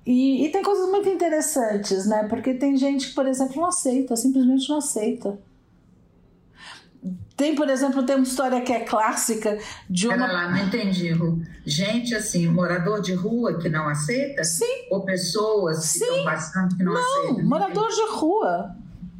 E, 0.03 0.43
e 0.43 0.49
tem 0.49 0.63
coisas 0.63 0.89
muito 0.89 1.07
interessantes, 1.07 2.07
né? 2.07 2.23
Porque 2.27 2.55
tem 2.55 2.75
gente 2.75 3.09
que, 3.09 3.13
por 3.13 3.27
exemplo, 3.27 3.57
não 3.57 3.67
aceita, 3.67 4.15
simplesmente 4.15 4.67
não 4.67 4.79
aceita. 4.79 5.37
Tem, 7.41 7.55
por 7.55 7.67
exemplo, 7.71 8.03
tem 8.03 8.17
uma 8.17 8.23
história 8.23 8.61
que 8.61 8.71
é 8.71 8.81
clássica 8.81 9.57
de 9.89 10.07
uma. 10.07 10.15
Pera 10.15 10.31
lá, 10.31 10.51
não 10.51 10.59
entendi, 10.59 11.11
Ru. 11.11 11.41
Gente, 11.65 12.13
assim, 12.13 12.47
morador 12.47 13.01
de 13.01 13.15
rua 13.15 13.57
que 13.57 13.67
não 13.67 13.89
aceita? 13.89 14.43
Sim. 14.43 14.85
Ou 14.91 15.03
pessoas 15.03 15.93
que 15.93 15.97
Sim. 15.97 16.05
estão 16.05 16.23
passando 16.23 16.77
que 16.77 16.83
não, 16.83 16.93
Não, 16.93 17.01
aceitam? 17.01 17.43
morador 17.43 17.87
de 17.87 18.09
rua. 18.11 18.75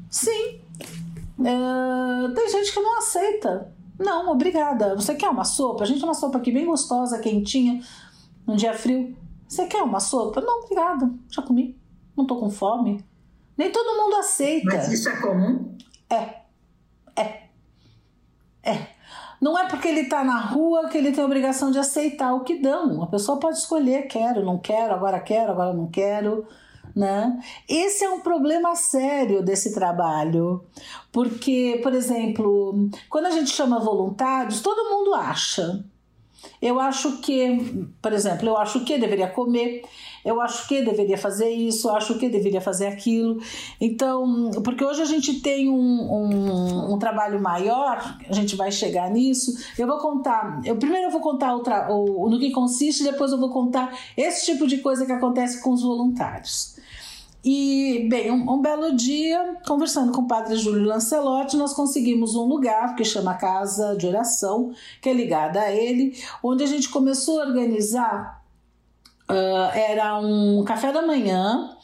Sim. 0.08 0.62
É, 1.44 2.34
tem 2.36 2.50
gente 2.52 2.72
que 2.72 2.80
não 2.80 3.00
aceita. 3.00 3.74
Não, 3.98 4.30
obrigada. 4.30 4.94
Você 4.94 5.16
quer 5.16 5.30
uma 5.30 5.44
sopa? 5.44 5.84
A 5.84 5.88
gente 5.88 5.98
tem 5.98 6.08
uma 6.08 6.14
sopa 6.14 6.38
aqui 6.38 6.52
bem 6.52 6.68
gostosa, 6.68 7.18
quentinha, 7.18 7.82
num 8.46 8.56
dia 8.56 8.76
frio. 8.76 9.18
Você 9.48 9.66
quer 9.66 9.82
uma 9.82 10.00
sopa? 10.00 10.42
Não, 10.42 10.60
obrigada. 10.60 11.10
Já 11.28 11.42
comi. 11.42 11.76
Não 12.16 12.28
tô 12.28 12.36
com 12.36 12.52
fome. 12.52 13.04
Nem 13.58 13.72
todo 13.72 14.00
mundo 14.00 14.18
aceita. 14.18 14.76
Mas 14.76 14.94
isso 14.94 15.10
é 15.10 15.16
comum? 15.16 15.76
É. 16.08 16.41
É. 18.64 18.78
Não 19.42 19.58
é 19.58 19.68
porque 19.68 19.88
ele 19.88 20.06
tá 20.06 20.24
na 20.24 20.40
rua 20.40 20.88
que 20.88 20.98
ele 20.98 21.12
tem 21.12 21.24
a 21.24 21.26
obrigação 21.26 21.72
de 21.72 21.80
aceitar 21.80 22.34
o 22.34 22.44
que 22.44 22.60
dão. 22.60 23.02
A 23.02 23.08
pessoa 23.08 23.40
pode 23.40 23.58
escolher, 23.58 24.04
quero, 24.08 24.46
não 24.46 24.60
quero, 24.60 24.94
agora 24.94 25.20
quero, 25.20 25.52
agora 25.52 25.74
não 25.74 25.88
quero, 25.88 26.46
né? 26.96 27.40
Esse 27.68 28.04
é 28.04 28.10
um 28.10 28.20
problema 28.20 28.76
sério 28.76 29.42
desse 29.42 29.74
trabalho. 29.74 30.64
Porque, 31.12 31.80
por 31.82 31.94
exemplo, 31.94 32.88
quando 33.10 33.26
a 33.26 33.32
gente 33.32 33.50
chama 33.50 33.80
voluntários, 33.80 34.62
todo 34.62 34.90
mundo 34.92 35.16
acha. 35.16 35.84
Eu 36.62 36.80
acho 36.80 37.18
que, 37.18 37.86
por 38.02 38.14
exemplo, 38.14 38.48
eu 38.48 38.58
acho 38.58 38.82
que 38.82 38.98
deveria 38.98 39.28
comer, 39.28 39.84
eu 40.24 40.40
acho 40.40 40.68
que 40.68 40.82
deveria 40.84 41.18
fazer 41.18 41.50
isso, 41.50 41.88
eu 41.90 41.96
acho 41.96 42.18
que 42.20 42.30
deveria 42.30 42.62
fazer 42.62 42.88
aquilo. 42.88 43.40
Então, 43.80 44.52
porque 44.64 44.84
hoje 44.86 45.02
a 45.02 45.06
gente 45.06 45.42
tem 45.42 45.70
um, 45.70 45.74
um, 45.76 46.94
um 46.94 47.00
trabalho 47.00 47.42
maior, 47.42 48.18
a 48.30 48.34
gente 48.34 48.56
vai 48.56 48.72
chegar 48.72 49.10
nisso. 49.10 49.52
Eu 49.78 49.88
vou 49.88 49.98
contar, 49.98 50.62
eu 50.64 50.76
primeiro 50.78 51.08
eu 51.08 51.12
vou 51.12 51.22
contar 51.22 51.56
o, 51.56 51.62
tra- 51.62 51.92
o, 51.92 52.30
no 52.30 52.40
que 52.40 52.52
consiste, 52.52 53.04
depois 53.04 53.32
eu 53.32 53.40
vou 53.40 53.50
contar 53.50 53.98
esse 54.16 54.46
tipo 54.52 54.68
de 54.68 54.78
coisa 54.78 55.06
que 55.06 55.12
acontece 55.12 55.62
com 55.62 55.72
os 55.72 55.82
voluntários. 55.82 56.76
E, 57.44 58.08
bem, 58.08 58.30
um, 58.32 58.52
um 58.52 58.62
belo 58.62 58.96
dia, 58.96 59.58
conversando 59.66 60.12
com 60.12 60.22
o 60.22 60.28
padre 60.28 60.56
Júlio 60.56 60.86
Lancelotti, 60.86 61.58
nós 61.58 61.74
conseguimos 61.74 62.36
um 62.36 62.46
lugar 62.46 62.96
que 62.96 63.04
chama 63.04 63.34
Casa 63.34 63.96
de 63.96 64.06
Oração, 64.06 64.72
que 65.02 65.10
é 65.10 65.14
ligada 65.14 65.60
a 65.60 65.72
ele, 65.72 66.16
onde 66.44 66.64
a 66.64 66.68
gente 66.68 66.90
começou 66.90 67.42
a 67.42 67.46
organizar. 67.46 68.44
ah, 69.28 69.72
era 69.74 70.20
um 70.20 70.64
café 70.64 70.92
da 70.92 71.02
manhã 71.02 71.76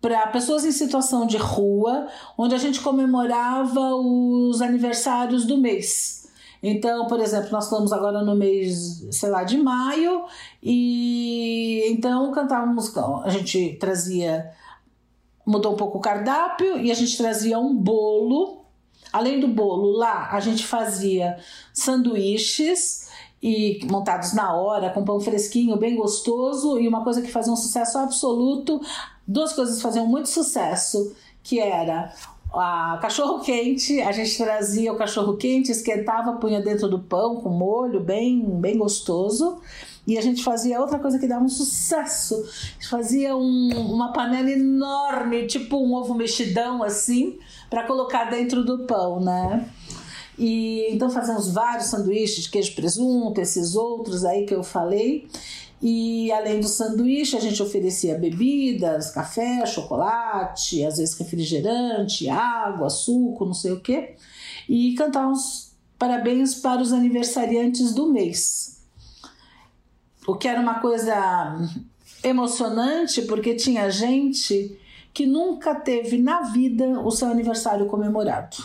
para 0.00 0.26
pessoas 0.28 0.64
em 0.64 0.72
situação 0.72 1.26
de 1.26 1.36
rua, 1.36 2.08
onde 2.38 2.54
a 2.54 2.58
gente 2.58 2.80
comemorava 2.80 3.94
os 3.94 4.60
aniversários 4.62 5.44
do 5.46 5.58
mês. 5.58 6.28
Então, 6.62 7.08
por 7.08 7.18
exemplo, 7.18 7.50
nós 7.50 7.64
estamos 7.64 7.92
agora 7.92 8.22
no 8.22 8.36
mês, 8.36 9.04
sei 9.10 9.30
lá, 9.30 9.42
de 9.42 9.58
maio, 9.58 10.24
e 10.62 11.82
então 11.88 12.30
cantávamos, 12.30 12.96
a 13.24 13.30
gente 13.30 13.76
trazia 13.80 14.52
mudou 15.46 15.72
um 15.72 15.76
pouco 15.76 15.98
o 15.98 16.00
cardápio 16.00 16.78
e 16.78 16.90
a 16.90 16.94
gente 16.94 17.16
trazia 17.16 17.58
um 17.58 17.74
bolo. 17.74 18.62
Além 19.12 19.40
do 19.40 19.48
bolo, 19.48 19.90
lá 19.92 20.30
a 20.32 20.40
gente 20.40 20.64
fazia 20.64 21.38
sanduíches 21.72 23.10
e 23.42 23.80
montados 23.90 24.32
na 24.32 24.54
hora, 24.54 24.90
com 24.90 25.04
pão 25.04 25.20
fresquinho, 25.20 25.76
bem 25.76 25.96
gostoso, 25.96 26.78
e 26.78 26.86
uma 26.86 27.02
coisa 27.02 27.20
que 27.20 27.30
fazia 27.30 27.52
um 27.52 27.56
sucesso 27.56 27.98
absoluto, 27.98 28.80
duas 29.26 29.52
coisas 29.52 29.82
faziam 29.82 30.06
muito 30.06 30.28
sucesso, 30.28 31.14
que 31.42 31.58
era 31.58 32.14
a 32.54 32.98
cachorro 33.02 33.40
quente, 33.40 34.00
a 34.00 34.12
gente 34.12 34.36
trazia 34.36 34.92
o 34.92 34.96
cachorro 34.96 35.36
quente, 35.36 35.72
esquentava, 35.72 36.34
punha 36.34 36.60
dentro 36.60 36.88
do 36.88 36.98
pão 36.98 37.36
com 37.36 37.48
molho, 37.48 38.00
bem, 38.00 38.40
bem 38.40 38.78
gostoso. 38.78 39.60
E 40.06 40.18
a 40.18 40.20
gente 40.20 40.42
fazia 40.42 40.80
outra 40.80 40.98
coisa 40.98 41.18
que 41.18 41.28
dava 41.28 41.44
um 41.44 41.48
sucesso. 41.48 42.44
Fazia 42.90 43.36
um, 43.36 43.68
uma 43.92 44.12
panela 44.12 44.50
enorme, 44.50 45.46
tipo 45.46 45.76
um 45.76 45.94
ovo 45.94 46.14
mexidão 46.14 46.82
assim, 46.82 47.38
para 47.70 47.86
colocar 47.86 48.24
dentro 48.24 48.64
do 48.64 48.80
pão, 48.80 49.20
né? 49.20 49.68
E 50.38 50.88
então 50.90 51.08
fazíamos 51.08 51.52
vários 51.52 51.86
sanduíches 51.86 52.44
de 52.44 52.50
queijo 52.50 52.74
presunto, 52.74 53.40
esses 53.40 53.76
outros 53.76 54.24
aí 54.24 54.44
que 54.44 54.54
eu 54.54 54.64
falei. 54.64 55.28
E 55.80 56.30
além 56.32 56.60
do 56.60 56.68
sanduíche, 56.68 57.36
a 57.36 57.40
gente 57.40 57.60
oferecia 57.62 58.16
bebidas, 58.16 59.10
café, 59.10 59.66
chocolate, 59.66 60.84
às 60.84 60.98
vezes 60.98 61.14
refrigerante, 61.18 62.28
água, 62.28 62.88
suco, 62.88 63.44
não 63.44 63.54
sei 63.54 63.72
o 63.72 63.80
quê. 63.80 64.14
E 64.68 64.94
cantávamos 64.94 65.72
parabéns 65.98 66.54
para 66.54 66.80
os 66.80 66.92
aniversariantes 66.92 67.92
do 67.92 68.12
mês. 68.12 68.81
O 70.26 70.34
que 70.36 70.46
era 70.46 70.60
uma 70.60 70.80
coisa 70.80 71.56
emocionante, 72.22 73.22
porque 73.22 73.54
tinha 73.54 73.90
gente 73.90 74.78
que 75.12 75.26
nunca 75.26 75.74
teve 75.74 76.18
na 76.18 76.42
vida 76.42 77.00
o 77.00 77.10
seu 77.10 77.28
aniversário 77.28 77.86
comemorado. 77.86 78.56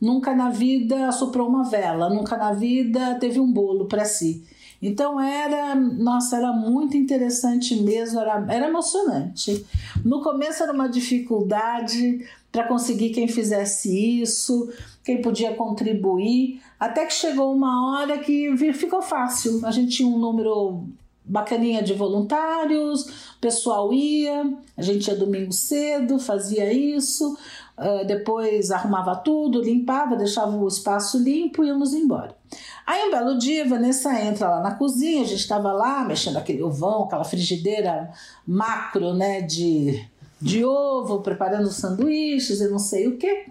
Nunca 0.00 0.34
na 0.34 0.50
vida 0.50 1.10
soprou 1.12 1.48
uma 1.48 1.64
vela, 1.64 2.10
nunca 2.10 2.36
na 2.36 2.52
vida 2.52 3.14
teve 3.16 3.40
um 3.40 3.50
bolo 3.50 3.86
para 3.86 4.04
si. 4.04 4.44
Então 4.80 5.18
era, 5.18 5.74
nossa, 5.74 6.36
era 6.36 6.52
muito 6.52 6.96
interessante 6.96 7.74
mesmo, 7.76 8.20
era, 8.20 8.44
era 8.48 8.68
emocionante. 8.68 9.64
No 10.04 10.22
começo 10.22 10.62
era 10.62 10.72
uma 10.72 10.88
dificuldade 10.88 12.26
para 12.52 12.64
conseguir 12.64 13.10
quem 13.10 13.26
fizesse 13.26 14.20
isso, 14.20 14.70
quem 15.06 15.22
podia 15.22 15.54
contribuir, 15.54 16.60
até 16.80 17.06
que 17.06 17.12
chegou 17.12 17.54
uma 17.54 18.00
hora 18.00 18.18
que 18.18 18.56
ficou 18.72 19.00
fácil. 19.00 19.64
A 19.64 19.70
gente 19.70 19.98
tinha 19.98 20.08
um 20.08 20.18
número 20.18 20.82
bacaninha 21.24 21.80
de 21.80 21.94
voluntários, 21.94 23.34
o 23.36 23.40
pessoal 23.40 23.92
ia, 23.92 24.52
a 24.76 24.82
gente 24.82 25.06
ia 25.06 25.14
domingo 25.14 25.52
cedo, 25.52 26.18
fazia 26.18 26.72
isso, 26.72 27.38
uh, 27.78 28.04
depois 28.04 28.72
arrumava 28.72 29.14
tudo, 29.14 29.62
limpava, 29.62 30.16
deixava 30.16 30.56
o 30.56 30.66
espaço 30.66 31.22
limpo 31.22 31.62
e 31.62 31.68
íamos 31.68 31.94
embora. 31.94 32.36
Aí 32.84 33.06
um 33.06 33.10
belo 33.12 33.38
dia, 33.38 33.64
Vanessa 33.64 34.12
entra 34.20 34.48
lá 34.48 34.60
na 34.60 34.74
cozinha, 34.74 35.22
a 35.22 35.26
gente 35.26 35.38
estava 35.38 35.72
lá 35.72 36.04
mexendo 36.04 36.36
aquele 36.36 36.64
ovão, 36.64 37.04
aquela 37.04 37.24
frigideira 37.24 38.10
macro, 38.44 39.14
né, 39.14 39.40
de, 39.40 40.04
de 40.40 40.64
ovo, 40.64 41.20
preparando 41.20 41.70
sanduíches 41.70 42.60
e 42.60 42.68
não 42.68 42.80
sei 42.80 43.06
o 43.06 43.16
que. 43.16 43.46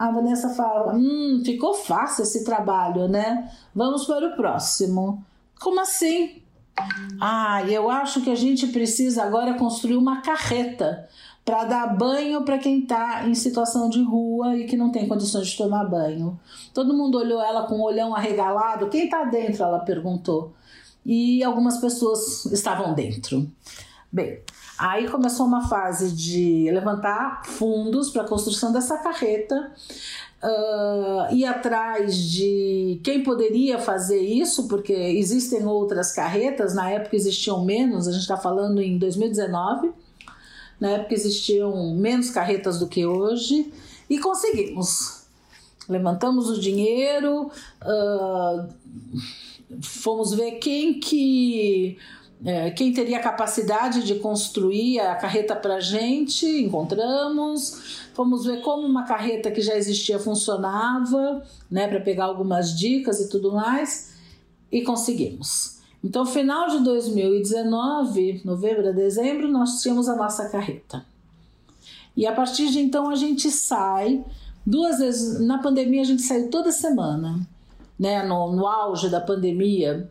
A 0.00 0.10
Vanessa 0.10 0.48
fala: 0.48 0.94
Hum, 0.94 1.42
ficou 1.44 1.74
fácil 1.74 2.22
esse 2.22 2.42
trabalho, 2.42 3.06
né? 3.06 3.52
Vamos 3.74 4.06
para 4.06 4.28
o 4.28 4.34
próximo. 4.34 5.22
Como 5.60 5.78
assim? 5.78 6.40
Ah, 7.20 7.62
eu 7.68 7.90
acho 7.90 8.22
que 8.22 8.30
a 8.30 8.34
gente 8.34 8.68
precisa 8.68 9.22
agora 9.22 9.58
construir 9.58 9.96
uma 9.96 10.22
carreta 10.22 11.06
para 11.44 11.64
dar 11.64 11.98
banho 11.98 12.42
para 12.46 12.56
quem 12.56 12.80
está 12.80 13.28
em 13.28 13.34
situação 13.34 13.90
de 13.90 14.02
rua 14.02 14.56
e 14.56 14.64
que 14.64 14.74
não 14.74 14.90
tem 14.90 15.06
condições 15.06 15.48
de 15.48 15.58
tomar 15.58 15.84
banho. 15.84 16.40
Todo 16.72 16.96
mundo 16.96 17.18
olhou 17.18 17.42
ela 17.42 17.64
com 17.64 17.74
o 17.74 17.84
olhão 17.84 18.14
arregalado. 18.14 18.88
Quem 18.88 19.04
está 19.04 19.24
dentro? 19.24 19.62
Ela 19.62 19.80
perguntou. 19.80 20.54
E 21.04 21.44
algumas 21.44 21.76
pessoas 21.76 22.46
estavam 22.46 22.94
dentro. 22.94 23.46
Bem, 24.12 24.40
aí 24.76 25.08
começou 25.08 25.46
uma 25.46 25.68
fase 25.68 26.10
de 26.10 26.68
levantar 26.72 27.46
fundos 27.46 28.10
para 28.10 28.22
a 28.22 28.28
construção 28.28 28.72
dessa 28.72 28.98
carreta. 28.98 29.72
Uh, 30.42 31.32
ir 31.34 31.44
atrás 31.44 32.16
de 32.16 32.98
quem 33.04 33.22
poderia 33.22 33.78
fazer 33.78 34.20
isso, 34.20 34.66
porque 34.66 34.92
existem 34.92 35.64
outras 35.64 36.12
carretas, 36.12 36.74
na 36.74 36.90
época 36.90 37.14
existiam 37.14 37.64
menos, 37.64 38.08
a 38.08 38.12
gente 38.12 38.22
está 38.22 38.38
falando 38.38 38.80
em 38.80 38.98
2019, 38.98 39.92
na 40.80 40.88
época 40.92 41.14
existiam 41.14 41.94
menos 41.94 42.30
carretas 42.30 42.78
do 42.78 42.88
que 42.88 43.04
hoje, 43.06 43.70
e 44.08 44.18
conseguimos. 44.18 45.24
Levantamos 45.88 46.48
o 46.48 46.58
dinheiro, 46.58 47.50
uh, 47.82 48.68
fomos 49.82 50.32
ver 50.32 50.52
quem 50.52 50.98
que 50.98 51.98
é, 52.44 52.70
quem 52.70 52.92
teria 52.92 53.20
capacidade 53.20 54.02
de 54.02 54.14
construir 54.16 54.98
a 55.00 55.14
carreta 55.14 55.54
para 55.54 55.76
a 55.76 55.80
gente, 55.80 56.46
encontramos. 56.46 58.08
Fomos 58.14 58.46
ver 58.46 58.62
como 58.62 58.86
uma 58.86 59.04
carreta 59.04 59.50
que 59.50 59.60
já 59.60 59.76
existia 59.76 60.18
funcionava, 60.18 61.42
né, 61.70 61.86
para 61.86 62.00
pegar 62.00 62.24
algumas 62.24 62.76
dicas 62.76 63.20
e 63.20 63.28
tudo 63.28 63.52
mais, 63.52 64.14
e 64.72 64.82
conseguimos. 64.82 65.80
Então, 66.02 66.24
final 66.24 66.68
de 66.68 66.82
2019, 66.82 68.40
novembro 68.42 68.88
a 68.88 68.92
dezembro, 68.92 69.46
nós 69.48 69.82
tínhamos 69.82 70.08
a 70.08 70.16
nossa 70.16 70.48
carreta. 70.48 71.04
E 72.16 72.26
a 72.26 72.32
partir 72.32 72.70
de 72.70 72.80
então 72.80 73.10
a 73.10 73.14
gente 73.14 73.50
sai 73.50 74.24
duas 74.64 74.98
vezes. 74.98 75.40
Na 75.40 75.58
pandemia 75.58 76.00
a 76.00 76.04
gente 76.04 76.22
saiu 76.22 76.50
toda 76.50 76.72
semana, 76.72 77.46
né? 77.98 78.22
No, 78.22 78.50
no 78.52 78.66
auge 78.66 79.08
da 79.10 79.20
pandemia. 79.20 80.10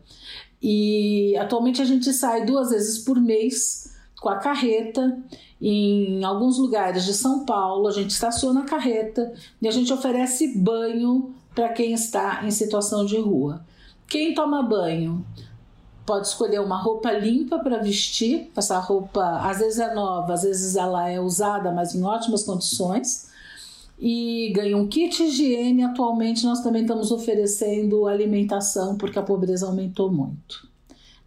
E 0.62 1.36
atualmente 1.36 1.80
a 1.80 1.84
gente 1.84 2.12
sai 2.12 2.44
duas 2.44 2.70
vezes 2.70 2.98
por 2.98 3.20
mês 3.20 3.92
com 4.20 4.28
a 4.28 4.36
carreta. 4.36 5.18
Em 5.60 6.24
alguns 6.24 6.58
lugares 6.58 7.04
de 7.04 7.14
São 7.14 7.44
Paulo, 7.44 7.86
a 7.86 7.92
gente 7.92 8.10
estaciona 8.10 8.60
a 8.60 8.64
carreta 8.64 9.32
e 9.60 9.68
a 9.68 9.70
gente 9.70 9.92
oferece 9.92 10.58
banho 10.58 11.34
para 11.54 11.70
quem 11.70 11.92
está 11.92 12.44
em 12.44 12.50
situação 12.50 13.04
de 13.04 13.18
rua. 13.18 13.64
Quem 14.06 14.34
toma 14.34 14.62
banho 14.62 15.24
pode 16.06 16.26
escolher 16.26 16.60
uma 16.60 16.76
roupa 16.76 17.12
limpa 17.12 17.58
para 17.58 17.78
vestir, 17.78 18.50
essa 18.56 18.78
roupa 18.78 19.22
às 19.44 19.58
vezes 19.58 19.78
é 19.78 19.94
nova, 19.94 20.32
às 20.34 20.42
vezes 20.42 20.74
ela 20.74 21.08
é 21.08 21.20
usada, 21.20 21.70
mas 21.70 21.94
em 21.94 22.02
ótimas 22.02 22.42
condições 22.42 23.29
e 24.00 24.50
ganha 24.54 24.76
um 24.76 24.88
kit 24.88 25.22
higiene. 25.22 25.84
Atualmente 25.84 26.44
nós 26.46 26.62
também 26.62 26.82
estamos 26.82 27.12
oferecendo 27.12 28.06
alimentação 28.06 28.96
porque 28.96 29.18
a 29.18 29.22
pobreza 29.22 29.66
aumentou 29.66 30.10
muito. 30.10 30.68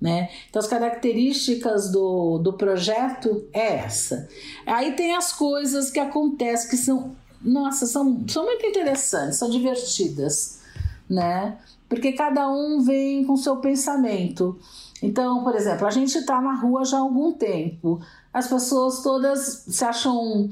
Né? 0.01 0.29
Então 0.49 0.59
as 0.59 0.67
características 0.67 1.89
do, 1.89 2.39
do 2.39 2.53
projeto 2.53 3.45
é 3.53 3.75
essa. 3.77 4.27
Aí 4.65 4.93
tem 4.93 5.15
as 5.15 5.31
coisas 5.31 5.89
que 5.91 5.99
acontecem 5.99 6.69
que 6.69 6.75
são, 6.75 7.15
nossa, 7.41 7.85
são, 7.85 8.25
são 8.27 8.43
muito 8.43 8.65
interessantes, 8.65 9.37
são 9.37 9.49
divertidas, 9.49 10.59
né? 11.09 11.57
Porque 11.87 12.11
cada 12.11 12.49
um 12.49 12.81
vem 12.81 13.23
com 13.23 13.37
seu 13.37 13.57
pensamento. 13.57 14.59
Então, 15.01 15.43
por 15.43 15.55
exemplo, 15.55 15.85
a 15.85 15.91
gente 15.91 16.17
está 16.17 16.41
na 16.41 16.55
rua 16.55 16.83
já 16.83 16.97
há 16.97 17.01
algum 17.01 17.31
tempo. 17.31 18.01
As 18.33 18.47
pessoas 18.47 19.03
todas 19.03 19.63
se 19.69 19.85
acham 19.85 20.49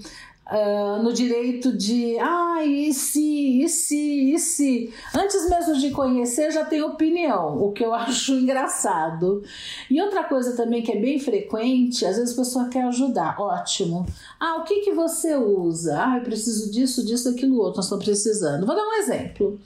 uh, 0.51 1.01
no 1.01 1.13
direito 1.13 1.75
de 1.75 2.19
ah, 2.19 2.63
e 2.63 2.93
se, 2.93 3.63
e 3.63 3.69
se, 3.69 4.33
e 4.33 4.39
se. 4.39 4.93
Antes 5.15 5.49
mesmo 5.49 5.77
de 5.77 5.91
conhecer, 5.91 6.51
já 6.51 6.65
tem 6.65 6.81
opinião, 6.81 7.57
o 7.63 7.71
que 7.71 7.83
eu 7.83 7.93
acho 7.95 8.33
engraçado. 8.33 9.43
E 9.89 10.01
outra 10.01 10.25
coisa 10.25 10.55
também 10.55 10.83
que 10.83 10.91
é 10.91 10.99
bem 10.99 11.17
frequente, 11.19 12.05
às 12.05 12.17
vezes 12.17 12.33
a 12.33 12.41
pessoa 12.41 12.67
quer 12.67 12.83
ajudar, 12.83 13.39
ótimo. 13.39 14.05
Ah, 14.39 14.57
o 14.57 14.63
que, 14.63 14.81
que 14.81 14.93
você 14.93 15.35
usa? 15.35 15.97
Ah, 15.97 16.17
eu 16.17 16.23
preciso 16.23 16.71
disso, 16.71 17.05
disso, 17.05 17.29
aquilo 17.29 17.57
outro, 17.57 17.77
nós 17.77 17.85
estamos 17.85 18.03
precisando. 18.03 18.65
Vou 18.65 18.75
dar 18.75 18.83
um 18.83 18.93
exemplo. 18.93 19.59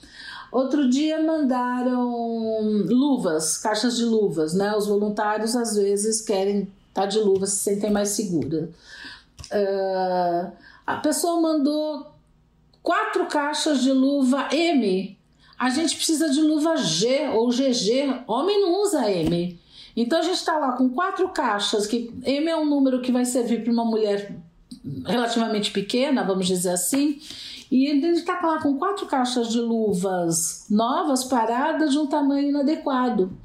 Outro 0.52 0.88
dia 0.88 1.20
mandaram 1.22 2.60
luvas, 2.86 3.58
caixas 3.58 3.96
de 3.96 4.04
luvas, 4.04 4.54
né? 4.54 4.74
Os 4.74 4.86
voluntários 4.86 5.56
às 5.56 5.76
vezes 5.76 6.20
querem 6.20 6.60
estar 6.88 7.02
tá 7.02 7.06
de 7.06 7.18
luva, 7.18 7.46
se 7.46 7.56
sentem 7.56 7.90
mais 7.90 8.10
segura. 8.10 8.70
Uh, 9.52 10.50
a 10.86 10.96
pessoa 10.96 11.40
mandou 11.40 12.14
quatro 12.82 13.26
caixas 13.26 13.82
de 13.82 13.90
luva 13.90 14.48
M. 14.52 15.18
A 15.58 15.70
gente 15.70 15.96
precisa 15.96 16.30
de 16.30 16.40
luva 16.40 16.76
G 16.76 17.28
ou 17.30 17.48
GG. 17.48 18.22
Homem 18.26 18.60
não 18.62 18.82
usa 18.82 19.10
M. 19.10 19.58
Então 19.96 20.18
a 20.18 20.22
gente 20.22 20.36
está 20.36 20.56
lá 20.58 20.72
com 20.72 20.90
quatro 20.90 21.28
caixas, 21.30 21.86
que 21.86 22.14
M 22.22 22.48
é 22.48 22.56
um 22.56 22.66
número 22.66 23.00
que 23.00 23.10
vai 23.10 23.24
servir 23.24 23.64
para 23.64 23.72
uma 23.72 23.84
mulher 23.84 24.36
relativamente 25.04 25.72
pequena, 25.72 26.22
vamos 26.22 26.46
dizer 26.46 26.70
assim. 26.70 27.18
E 27.70 27.86
ele 27.86 28.06
está 28.08 28.40
lá 28.40 28.60
com 28.60 28.78
quatro 28.78 29.06
caixas 29.06 29.48
de 29.48 29.58
luvas 29.58 30.66
novas 30.70 31.24
paradas 31.24 31.90
de 31.90 31.98
um 31.98 32.06
tamanho 32.06 32.50
inadequado 32.50 33.36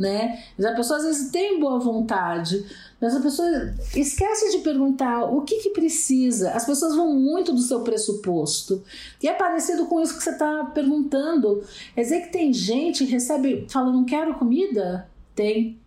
né? 0.00 0.42
A 0.58 0.72
pessoa 0.72 0.98
às 0.98 1.04
vezes 1.04 1.30
tem 1.30 1.60
boa 1.60 1.78
vontade, 1.78 2.64
mas 3.00 3.16
a 3.16 3.20
pessoa 3.20 3.48
esquece 3.96 4.56
de 4.56 4.62
perguntar 4.62 5.24
o 5.24 5.40
que, 5.42 5.56
que 5.60 5.70
precisa. 5.70 6.50
As 6.50 6.66
pessoas 6.66 6.94
vão 6.94 7.14
muito 7.14 7.52
do 7.52 7.60
seu 7.60 7.80
pressuposto. 7.80 8.84
E 9.22 9.28
é 9.28 9.32
parecido 9.32 9.86
com 9.86 10.02
isso 10.02 10.18
que 10.18 10.22
você 10.22 10.30
está 10.30 10.66
perguntando. 10.66 11.64
Quer 11.94 12.02
dizer 12.02 12.20
que 12.22 12.32
tem 12.32 12.52
gente 12.52 13.06
que 13.06 13.12
recebe, 13.12 13.66
fala, 13.70 13.90
não 13.90 14.04
quero 14.04 14.34
comida? 14.34 15.08
Tem. 15.34 15.80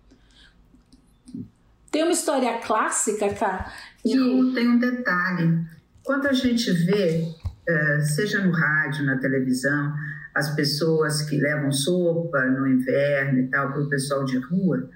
Tem 1.92 2.02
uma 2.02 2.12
história 2.12 2.58
clássica, 2.58 3.32
cá. 3.34 3.72
Que... 4.02 4.10
tem 4.56 4.70
um 4.70 4.80
detalhe. 4.80 5.60
Quando 6.04 6.26
a 6.26 6.34
gente 6.34 6.72
vê, 6.72 7.28
eh, 7.70 8.02
seja 8.02 8.44
no 8.44 8.52
rádio, 8.52 9.06
na 9.06 9.20
televisão, 9.20 9.94
as 10.34 10.56
pessoas 10.56 11.22
que 11.22 11.38
levam 11.38 11.72
sopa 11.72 12.44
no 12.46 12.68
inverno 12.68 13.40
e 13.40 13.48
tal 13.50 13.72
para 13.72 13.84
o 13.84 13.90
pessoal 13.90 14.26
de 14.26 14.38
rua, 14.40 14.90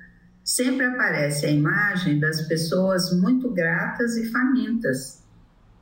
sempre 0.47 0.85
aparece 0.85 1.45
a 1.45 1.51
imagem 1.51 2.21
das 2.21 2.41
pessoas 2.43 3.11
muito 3.11 3.49
gratas 3.49 4.15
e 4.15 4.31
famintas. 4.31 5.21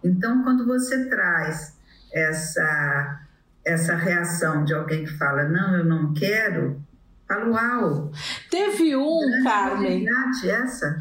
Então, 0.04 0.42
quando 0.42 0.66
você 0.66 1.08
traz 1.08 1.78
essa 2.12 3.22
essa 3.64 3.96
reação 3.96 4.64
de 4.64 4.74
alguém 4.76 5.06
que 5.06 5.18
fala 5.18 5.44
não, 5.44 5.76
eu 5.76 5.86
não 5.86 6.14
quero, 6.14 6.80
fala 7.28 7.50
uau. 7.50 8.12
Teve 8.50 8.96
um, 8.96 9.44
Carmen. 9.44 10.06
Essa. 10.44 11.00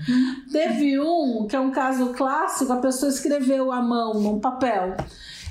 Teve 0.51 1.01
um 1.01 1.47
que 1.47 1.57
é 1.57 1.61
um 1.61 1.71
caso 1.71 2.13
clássico, 2.13 2.73
a 2.73 2.81
pessoa 2.81 3.11
escreveu 3.11 3.73
à 3.73 3.83
mão 3.83 4.15
num 4.15 4.41
papel. 4.41 4.95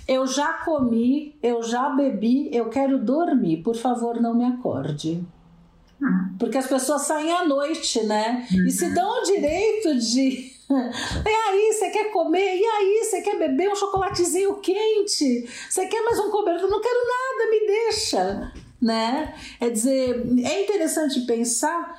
Eu 0.07 0.27
já 0.27 0.53
comi, 0.53 1.35
eu 1.41 1.63
já 1.63 1.89
bebi, 1.89 2.49
eu 2.55 2.69
quero 2.69 2.99
dormir. 2.99 3.63
Por 3.63 3.75
favor, 3.75 4.19
não 4.21 4.35
me 4.35 4.45
acorde. 4.45 5.25
Porque 6.39 6.57
as 6.57 6.67
pessoas 6.67 7.03
saem 7.03 7.31
à 7.31 7.45
noite, 7.45 8.03
né? 8.03 8.47
E 8.51 8.71
se 8.71 8.93
dão 8.93 9.21
o 9.21 9.23
direito 9.23 9.97
de. 9.99 10.53
E 10.73 11.29
aí, 11.29 11.71
você 11.71 11.89
quer 11.91 12.09
comer? 12.11 12.55
E 12.57 12.65
aí, 12.65 13.03
você 13.03 13.21
quer 13.21 13.37
beber 13.37 13.69
um 13.69 13.75
chocolatezinho 13.75 14.55
quente? 14.55 15.47
Você 15.69 15.85
quer 15.85 16.01
mais 16.03 16.17
um 16.17 16.31
cobertor? 16.31 16.67
Não 16.67 16.81
quero 16.81 16.99
nada, 17.05 17.51
me 17.51 17.67
deixa. 17.67 18.51
Né? 18.81 19.35
É 19.59 19.69
dizer, 19.69 20.25
é 20.43 20.63
interessante 20.63 21.21
pensar 21.27 21.95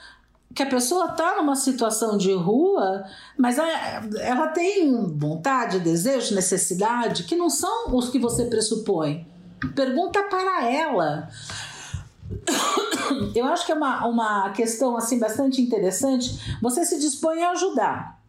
que 0.54 0.62
a 0.62 0.66
pessoa 0.66 1.06
está 1.06 1.36
numa 1.36 1.56
situação 1.56 2.16
de 2.16 2.32
rua, 2.32 3.04
mas 3.36 3.58
ela 3.58 4.48
tem 4.48 5.06
vontade, 5.16 5.80
desejo, 5.80 6.34
necessidade, 6.34 7.24
que 7.24 7.36
não 7.36 7.50
são 7.50 7.94
os 7.94 8.08
que 8.08 8.18
você 8.18 8.46
pressupõe. 8.46 9.26
Pergunta 9.74 10.22
para 10.24 10.68
ela. 10.70 11.28
Eu 13.34 13.46
acho 13.46 13.66
que 13.66 13.72
é 13.72 13.74
uma, 13.74 14.06
uma 14.06 14.50
questão 14.50 14.96
assim 14.96 15.18
bastante 15.18 15.60
interessante. 15.60 16.58
Você 16.60 16.84
se 16.84 16.98
dispõe 16.98 17.42
a 17.42 17.50
ajudar. 17.50 18.20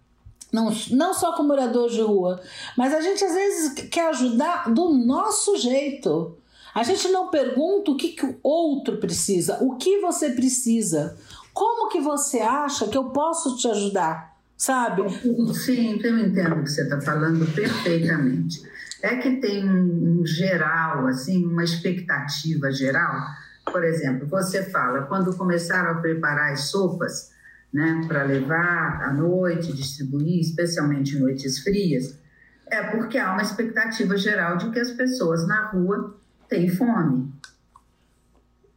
Não, 0.52 0.71
não 0.91 1.13
só 1.13 1.34
como 1.34 1.50
morador 1.50 1.89
de 1.89 2.02
rua, 2.02 2.41
mas 2.78 2.93
a 2.93 3.02
gente 3.02 3.24
às 3.24 3.34
vezes 3.34 3.74
quer 3.89 4.10
ajudar 4.10 4.74
do 4.74 4.89
nosso 4.89 5.58
jeito. 5.58 6.38
A 6.74 6.84
gente 6.84 7.08
não 7.10 7.30
pergunta 7.30 7.91
o 7.91 7.98
que, 7.98 8.10
que 8.10 8.26
o 8.26 8.38
outro 8.43 8.98
precisa, 8.98 9.58
o 9.62 9.76
que 9.76 10.00
você 10.00 10.30
precisa. 10.30 11.17
Como 11.54 11.89
que 11.89 12.02
você 12.02 12.39
acha 12.39 12.88
que 12.88 12.98
eu 12.98 13.06
posso 13.06 13.56
te 13.58 13.67
ajudar? 13.67 14.36
Sabe? 14.58 15.04
Sim, 15.54 16.00
eu 16.02 16.19
entendo 16.19 16.56
o 16.56 16.63
que 16.63 16.69
você 16.69 16.84
está 16.84 17.00
falando 17.02 17.45
perfeitamente. 17.54 18.62
É 19.02 19.17
que 19.17 19.38
tem 19.38 19.69
um, 19.69 20.21
um 20.21 20.26
geral, 20.26 21.08
assim, 21.08 21.45
uma 21.45 21.63
expectativa 21.63 22.71
geral. 22.71 23.26
Por 23.72 23.84
exemplo, 23.84 24.28
você 24.28 24.63
fala, 24.63 25.03
quando 25.03 25.36
começaram 25.36 25.91
a 25.91 26.01
preparar 26.01 26.53
as 26.53 26.70
sopas, 26.70 27.32
né, 27.74 28.05
para 28.07 28.24
levar 28.24 29.01
à 29.03 29.11
noite, 29.11 29.74
distribuir, 29.74 30.39
especialmente 30.39 31.16
em 31.16 31.20
noites 31.20 31.59
frias, 31.59 32.18
é 32.68 32.84
porque 32.84 33.18
há 33.18 33.34
uma 33.34 33.41
expectativa 33.41 34.18
geral 34.18 34.57
de 34.57 34.70
que 34.72 34.80
as 34.80 34.91
pessoas 34.91 35.47
na 35.47 35.68
rua 35.68 36.18
têm 36.47 36.70
fome, 36.70 37.34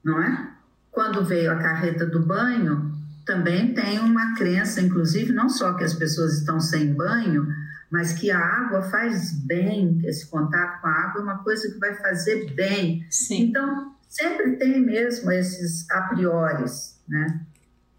não 0.03 0.22
é? 0.22 0.51
Quando 0.91 1.24
veio 1.24 1.53
a 1.53 1.57
carreta 1.57 2.05
do 2.05 2.24
banho, 2.24 2.93
também 3.24 3.74
tem 3.74 4.01
uma 4.01 4.34
crença, 4.34 4.80
inclusive, 4.80 5.32
não 5.32 5.49
só 5.49 5.74
que 5.74 5.84
as 5.84 5.95
pessoas 5.95 6.39
estão 6.39 6.59
sem 6.59 6.95
banho, 6.95 7.47
mas 7.91 8.12
que 8.14 8.30
a 8.30 8.39
água 8.39 8.82
faz 8.82 9.32
bem, 9.32 10.01
esse 10.05 10.26
contato 10.26 10.80
com 10.80 10.86
a 10.86 10.93
água 10.93 11.20
é 11.20 11.24
uma 11.24 11.39
coisa 11.45 11.70
que 11.70 11.78
vai 11.78 11.95
fazer 11.95 12.53
bem. 12.55 13.07
Sim. 13.11 13.45
Então, 13.45 13.95
sempre 14.09 14.56
tem 14.56 14.80
mesmo 14.80 15.30
esses 15.30 15.88
a 15.90 16.02
priori, 16.02 16.64
né? 17.06 17.40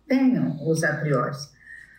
Tenham 0.07 0.57
os 0.67 0.83
a 0.83 0.97
priori. 0.97 1.37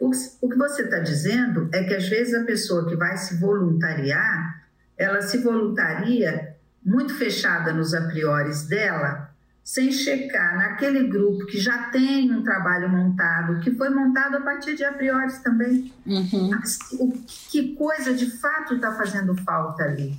O, 0.01 0.11
o 0.41 0.49
que 0.49 0.57
você 0.57 0.83
está 0.83 0.99
dizendo 0.99 1.69
é 1.73 1.85
que 1.85 1.95
às 1.95 2.09
vezes 2.09 2.35
a 2.35 2.45
pessoa 2.45 2.89
que 2.89 2.97
vai 2.97 3.17
se 3.17 3.37
voluntariar, 3.37 4.67
ela 4.99 5.23
se 5.23 5.39
voluntaria 5.39 6.57
muito 6.85 7.15
fechada 7.15 7.73
nos 7.73 7.95
a 7.95 8.07
priori 8.09 8.51
dela, 8.69 9.31
sem 9.63 9.93
checar 9.93 10.57
naquele 10.57 11.07
grupo 11.07 11.47
que 11.47 11.61
já 11.61 11.91
tem 11.91 12.33
um 12.33 12.43
trabalho 12.43 12.89
montado, 12.89 13.61
que 13.61 13.71
foi 13.71 13.91
montado 13.91 14.39
a 14.39 14.41
partir 14.41 14.75
de 14.75 14.83
a 14.83 14.93
priori 14.93 15.33
também. 15.45 15.93
Uhum. 16.07 16.51
O, 16.99 17.13
que 17.51 17.75
coisa 17.75 18.15
de 18.15 18.31
fato 18.39 18.75
está 18.75 18.93
fazendo 18.93 19.35
falta 19.45 19.85
ali? 19.85 20.17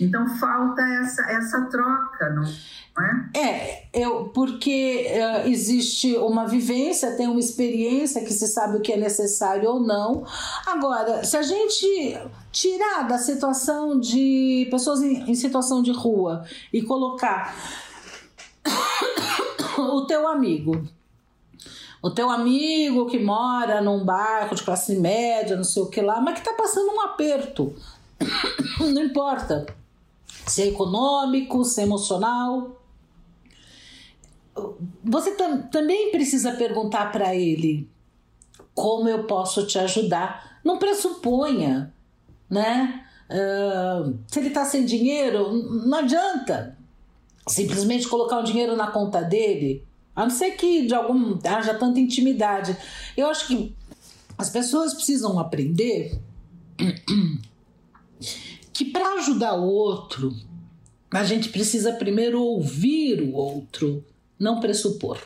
Então 0.00 0.28
falta 0.28 0.82
essa, 0.82 1.22
essa 1.30 1.60
troca, 1.66 2.30
não? 2.30 2.44
É? 3.34 3.40
é, 3.40 3.88
eu, 3.92 4.26
porque 4.26 5.06
uh, 5.08 5.48
existe 5.48 6.16
uma 6.16 6.46
vivência, 6.46 7.16
tem 7.16 7.26
uma 7.26 7.40
experiência 7.40 8.24
que 8.24 8.32
se 8.32 8.46
sabe 8.46 8.76
o 8.76 8.80
que 8.80 8.92
é 8.92 8.96
necessário 8.96 9.68
ou 9.68 9.80
não. 9.80 10.24
Agora, 10.66 11.24
se 11.24 11.36
a 11.36 11.42
gente 11.42 12.16
tirar 12.52 13.06
da 13.08 13.18
situação 13.18 13.98
de 13.98 14.68
pessoas 14.70 15.02
em, 15.02 15.30
em 15.30 15.34
situação 15.34 15.82
de 15.82 15.92
rua 15.92 16.44
e 16.72 16.82
colocar 16.82 17.54
o 19.78 20.02
teu 20.02 20.28
amigo. 20.28 20.86
O 22.00 22.10
teu 22.10 22.30
amigo 22.30 23.06
que 23.06 23.18
mora 23.18 23.80
num 23.80 24.04
bairro 24.04 24.54
de 24.54 24.62
classe 24.62 24.94
média, 24.96 25.56
não 25.56 25.64
sei 25.64 25.82
o 25.82 25.86
que 25.86 26.02
lá, 26.02 26.20
mas 26.20 26.38
que 26.38 26.44
tá 26.44 26.52
passando 26.52 26.92
um 26.92 27.00
aperto. 27.00 27.74
Não 28.78 29.02
importa 29.02 29.66
se 30.46 30.62
é 30.62 30.66
econômico, 30.68 31.64
se 31.64 31.80
é 31.80 31.84
emocional. 31.84 32.80
Você 35.02 35.32
tam 35.32 35.62
também 35.62 36.10
precisa 36.10 36.52
perguntar 36.52 37.10
para 37.10 37.34
ele 37.34 37.88
como 38.74 39.08
eu 39.08 39.24
posso 39.24 39.66
te 39.66 39.78
ajudar. 39.78 40.60
Não 40.64 40.78
pressuponha, 40.78 41.92
né? 42.48 43.04
Uh, 43.30 44.18
se 44.26 44.38
ele 44.38 44.48
está 44.48 44.64
sem 44.64 44.84
dinheiro, 44.84 45.52
não 45.86 45.98
adianta 45.98 46.76
simplesmente 47.46 48.08
colocar 48.08 48.38
o 48.38 48.44
dinheiro 48.44 48.76
na 48.76 48.90
conta 48.90 49.22
dele, 49.22 49.84
a 50.14 50.22
não 50.22 50.30
ser 50.30 50.52
que 50.52 50.86
de 50.86 50.94
algum 50.94 51.38
haja 51.44 51.74
tanta 51.74 52.00
intimidade. 52.00 52.76
Eu 53.16 53.26
acho 53.28 53.46
que 53.46 53.74
as 54.36 54.50
pessoas 54.50 54.94
precisam 54.94 55.38
aprender 55.38 56.18
para 59.04 59.20
ajudar 59.20 59.52
o 59.52 59.64
outro, 59.64 60.32
a 61.10 61.22
gente 61.24 61.50
precisa 61.50 61.92
primeiro 61.92 62.40
ouvir 62.40 63.20
o 63.20 63.32
outro, 63.32 64.02
não 64.40 64.60
pressupor. 64.60 65.20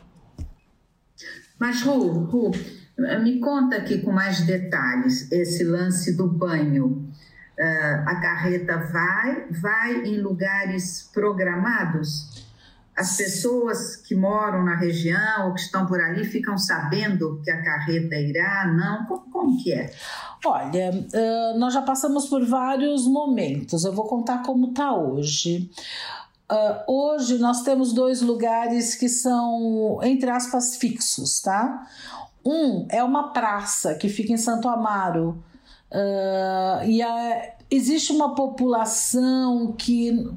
Mas, 1.57 1.81
Ru, 1.81 2.25
Ru, 2.25 2.51
me 3.23 3.39
conta 3.39 3.77
aqui 3.77 3.99
com 3.99 4.11
mais 4.11 4.41
detalhes 4.41 5.31
esse 5.31 5.63
lance 5.63 6.17
do 6.17 6.27
banho. 6.27 7.09
Uh, 7.57 8.03
a 8.05 8.19
carreta 8.19 8.77
vai, 8.77 9.47
vai 9.49 10.03
em 10.05 10.19
lugares 10.19 11.09
programados? 11.13 12.48
As 12.99 13.15
pessoas 13.15 13.95
que 13.95 14.13
moram 14.13 14.65
na 14.65 14.75
região 14.75 15.47
ou 15.47 15.53
que 15.53 15.61
estão 15.61 15.85
por 15.85 16.01
ali 16.01 16.25
ficam 16.25 16.57
sabendo 16.57 17.41
que 17.43 17.49
a 17.49 17.63
carreta 17.63 18.15
irá? 18.15 18.67
Não? 18.67 19.05
Como, 19.05 19.31
como 19.31 19.63
que 19.63 19.73
é? 19.73 19.93
Olha, 20.45 20.91
uh, 20.91 21.57
nós 21.57 21.73
já 21.73 21.81
passamos 21.81 22.27
por 22.27 22.45
vários 22.45 23.07
momentos. 23.07 23.85
Eu 23.85 23.93
vou 23.93 24.05
contar 24.05 24.43
como 24.43 24.71
está 24.71 24.93
hoje. 24.93 25.71
Uh, 26.51 26.91
hoje 26.91 27.37
nós 27.37 27.61
temos 27.61 27.93
dois 27.93 28.21
lugares 28.21 28.95
que 28.95 29.07
são, 29.07 29.99
entre 30.03 30.29
aspas, 30.29 30.75
fixos, 30.75 31.39
tá? 31.39 31.87
Um 32.43 32.85
é 32.89 33.01
uma 33.01 33.31
praça 33.31 33.95
que 33.95 34.09
fica 34.09 34.33
em 34.33 34.37
Santo 34.37 34.67
Amaro, 34.67 35.41
Uh, 35.91 36.85
e 36.85 37.01
a, 37.01 37.53
existe 37.69 38.11
uma 38.11 38.35
população 38.35 39.73
que 39.75 40.29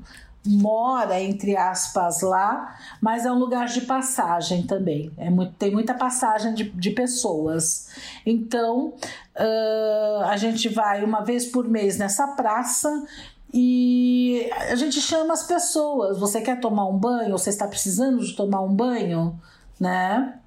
mora, 0.44 1.20
entre 1.20 1.56
aspas, 1.56 2.20
lá, 2.20 2.76
mas 3.00 3.24
é 3.24 3.30
um 3.30 3.38
lugar 3.38 3.66
de 3.68 3.82
passagem 3.82 4.64
também. 4.64 5.12
É 5.16 5.30
muito, 5.30 5.54
tem 5.54 5.70
muita 5.70 5.94
passagem 5.94 6.52
de, 6.54 6.64
de 6.70 6.90
pessoas. 6.90 7.88
Então, 8.26 8.94
uh, 9.36 10.24
a 10.24 10.36
gente 10.36 10.68
vai 10.68 11.04
uma 11.04 11.22
vez 11.22 11.46
por 11.46 11.68
mês 11.68 11.96
nessa 11.96 12.26
praça 12.28 13.06
e 13.54 14.50
a 14.70 14.74
gente 14.74 15.00
chama 15.00 15.32
as 15.32 15.44
pessoas. 15.44 16.18
Você 16.18 16.40
quer 16.40 16.58
tomar 16.58 16.86
um 16.86 16.98
banho? 16.98 17.38
Você 17.38 17.50
está 17.50 17.68
precisando 17.68 18.18
de 18.24 18.34
tomar 18.34 18.62
um 18.62 18.74
banho? 18.74 19.38
Né? 19.78 20.38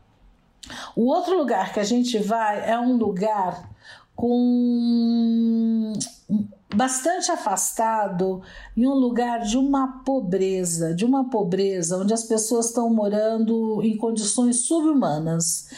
O 0.96 1.06
outro 1.06 1.38
lugar 1.38 1.72
que 1.72 1.80
a 1.80 1.84
gente 1.84 2.18
vai 2.18 2.70
é 2.70 2.78
um 2.78 2.98
lugar 2.98 3.70
com 4.16 5.94
bastante 6.76 7.32
afastado 7.32 8.42
em 8.76 8.86
um 8.86 8.94
lugar 8.94 9.42
de 9.42 9.58
uma 9.58 10.04
pobreza, 10.04 10.94
de 10.94 11.06
uma 11.06 11.30
pobreza 11.30 11.98
onde 11.98 12.14
as 12.14 12.24
pessoas 12.24 12.68
estão 12.68 12.94
morando 12.94 13.82
em 13.82 13.96
condições 13.96 14.62
subhumanas. 14.62 15.70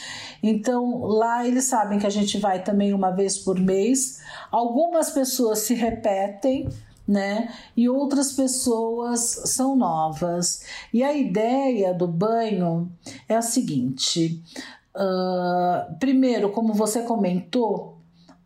Então, 0.42 1.02
lá 1.04 1.48
eles 1.48 1.66
sabem 1.66 2.00
que 2.00 2.08
a 2.08 2.12
gente 2.12 2.38
vai 2.38 2.64
também 2.64 2.94
uma 2.94 3.12
vez 3.12 3.38
por 3.38 3.60
mês. 3.60 4.22
Algumas 4.52 5.10
pessoas 5.12 5.60
se 5.60 5.74
repetem, 5.74 6.70
né? 7.08 7.54
E 7.76 7.88
outras 7.88 8.34
pessoas 8.34 9.22
são 9.46 9.76
novas. 9.76 10.64
E 10.94 11.04
a 11.04 11.14
ideia 11.14 11.94
do 11.94 12.08
banho 12.08 12.92
é 13.30 13.36
a 13.36 13.42
seguinte: 13.42 14.44
uh, 14.96 15.98
primeiro, 16.00 16.52
como 16.52 16.74
você 16.74 17.02
comentou, 17.04 17.97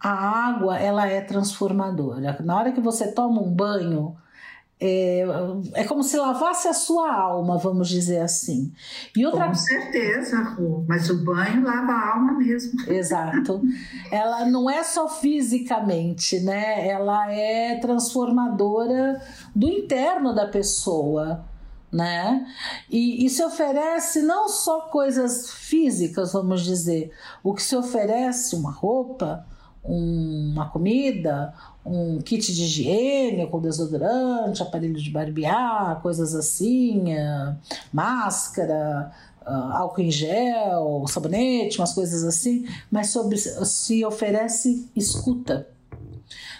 a 0.01 0.09
água 0.47 0.79
ela 0.79 1.07
é 1.07 1.21
transformadora. 1.21 2.37
Na 2.43 2.57
hora 2.57 2.71
que 2.71 2.81
você 2.81 3.11
toma 3.11 3.41
um 3.41 3.53
banho, 3.53 4.15
é, 4.79 5.23
é 5.75 5.83
como 5.83 6.03
se 6.03 6.17
lavasse 6.17 6.67
a 6.67 6.73
sua 6.73 7.13
alma, 7.13 7.59
vamos 7.59 7.87
dizer 7.87 8.17
assim. 8.19 8.73
E 9.15 9.23
outra... 9.23 9.47
Com 9.47 9.53
certeza, 9.53 10.41
Ru, 10.41 10.83
mas 10.87 11.07
o 11.11 11.23
banho 11.23 11.63
lava 11.63 11.91
a 11.91 12.15
alma 12.15 12.33
mesmo. 12.33 12.81
Exato. 12.89 13.61
Ela 14.11 14.45
não 14.45 14.67
é 14.67 14.83
só 14.83 15.07
fisicamente, 15.07 16.39
né? 16.39 16.87
Ela 16.87 17.31
é 17.31 17.75
transformadora 17.75 19.21
do 19.55 19.69
interno 19.69 20.33
da 20.33 20.47
pessoa. 20.47 21.45
Né? 21.91 22.47
E, 22.89 23.25
e 23.25 23.29
se 23.29 23.43
oferece 23.43 24.21
não 24.21 24.47
só 24.47 24.83
coisas 24.83 25.51
físicas, 25.51 26.31
vamos 26.31 26.63
dizer, 26.63 27.11
o 27.43 27.53
que 27.53 27.61
se 27.61 27.75
oferece, 27.75 28.55
uma 28.55 28.71
roupa, 28.71 29.45
uma 29.83 30.69
comida, 30.69 31.53
um 31.85 32.19
kit 32.19 32.53
de 32.53 32.63
higiene 32.63 33.47
com 33.47 33.59
desodorante, 33.59 34.61
aparelho 34.61 34.93
de 34.93 35.09
barbear, 35.09 35.99
coisas 36.01 36.35
assim, 36.35 37.15
uh, 37.15 37.55
máscara, 37.91 39.11
uh, 39.41 39.73
álcool 39.73 40.01
em 40.01 40.11
gel, 40.11 41.03
sabonete, 41.07 41.79
umas 41.79 41.93
coisas 41.93 42.23
assim, 42.23 42.67
mas 42.91 43.09
sobre, 43.09 43.37
se 43.37 44.05
oferece 44.05 44.87
escuta, 44.95 45.67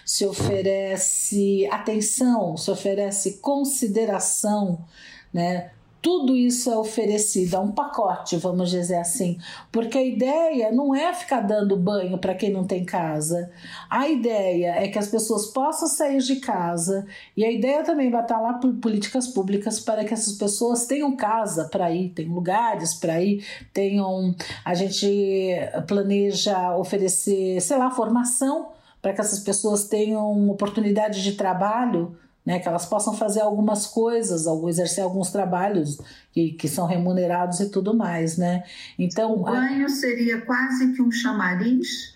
se 0.04 0.26
oferece 0.26 1.68
atenção, 1.70 2.56
se 2.56 2.70
oferece 2.70 3.34
consideração, 3.34 4.84
né? 5.32 5.70
Tudo 6.02 6.34
isso 6.34 6.68
é 6.68 6.76
oferecido, 6.76 7.54
é 7.54 7.60
um 7.60 7.70
pacote, 7.70 8.36
vamos 8.36 8.70
dizer 8.70 8.96
assim, 8.96 9.38
porque 9.70 9.96
a 9.96 10.02
ideia 10.02 10.72
não 10.72 10.92
é 10.92 11.14
ficar 11.14 11.40
dando 11.42 11.76
banho 11.76 12.18
para 12.18 12.34
quem 12.34 12.50
não 12.50 12.64
tem 12.64 12.84
casa. 12.84 13.52
A 13.88 14.08
ideia 14.08 14.74
é 14.74 14.88
que 14.88 14.98
as 14.98 15.06
pessoas 15.06 15.46
possam 15.46 15.86
sair 15.86 16.18
de 16.18 16.36
casa 16.36 17.06
e 17.36 17.44
a 17.44 17.50
ideia 17.52 17.84
também 17.84 18.10
vai 18.10 18.22
estar 18.22 18.40
lá 18.40 18.54
por 18.54 18.74
políticas 18.74 19.28
públicas 19.28 19.78
para 19.78 20.04
que 20.04 20.12
essas 20.12 20.32
pessoas 20.34 20.86
tenham 20.86 21.14
casa 21.14 21.66
para 21.66 21.92
ir, 21.92 22.08
tenham 22.08 22.34
lugares 22.34 22.94
para 22.94 23.22
ir, 23.22 23.46
tenham. 23.72 24.34
A 24.64 24.74
gente 24.74 25.54
planeja 25.86 26.76
oferecer, 26.76 27.60
sei 27.60 27.78
lá, 27.78 27.92
formação 27.92 28.70
para 29.00 29.12
que 29.12 29.20
essas 29.20 29.38
pessoas 29.38 29.84
tenham 29.84 30.50
oportunidade 30.50 31.22
de 31.22 31.32
trabalho 31.32 32.16
né, 32.44 32.58
que 32.58 32.68
elas 32.68 32.86
possam 32.86 33.14
fazer 33.14 33.40
algumas 33.40 33.86
coisas, 33.86 34.46
exercer 34.68 35.04
alguns 35.04 35.30
trabalhos 35.30 36.00
que, 36.32 36.52
que 36.52 36.68
são 36.68 36.86
remunerados 36.86 37.60
e 37.60 37.70
tudo 37.70 37.94
mais, 37.94 38.36
né? 38.36 38.64
Então 38.98 39.34
o 39.34 39.44
banho 39.44 39.86
a... 39.86 39.88
seria 39.88 40.40
quase 40.40 40.92
que 40.92 41.00
um 41.00 41.10
chamariz 41.10 42.14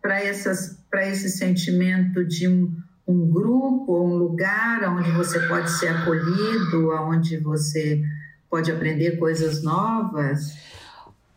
para 0.00 0.22
essas 0.22 0.78
para 0.90 1.06
esse 1.06 1.28
sentimento 1.28 2.24
de 2.24 2.48
um, 2.48 2.74
um 3.06 3.30
grupo, 3.30 4.04
um 4.04 4.16
lugar 4.16 4.82
onde 4.88 5.10
você 5.10 5.38
pode 5.40 5.70
ser 5.70 5.88
acolhido, 5.88 6.90
onde 7.02 7.36
você 7.36 8.02
pode 8.48 8.72
aprender 8.72 9.18
coisas 9.18 9.62
novas. 9.62 10.56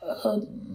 Uh 0.02 0.72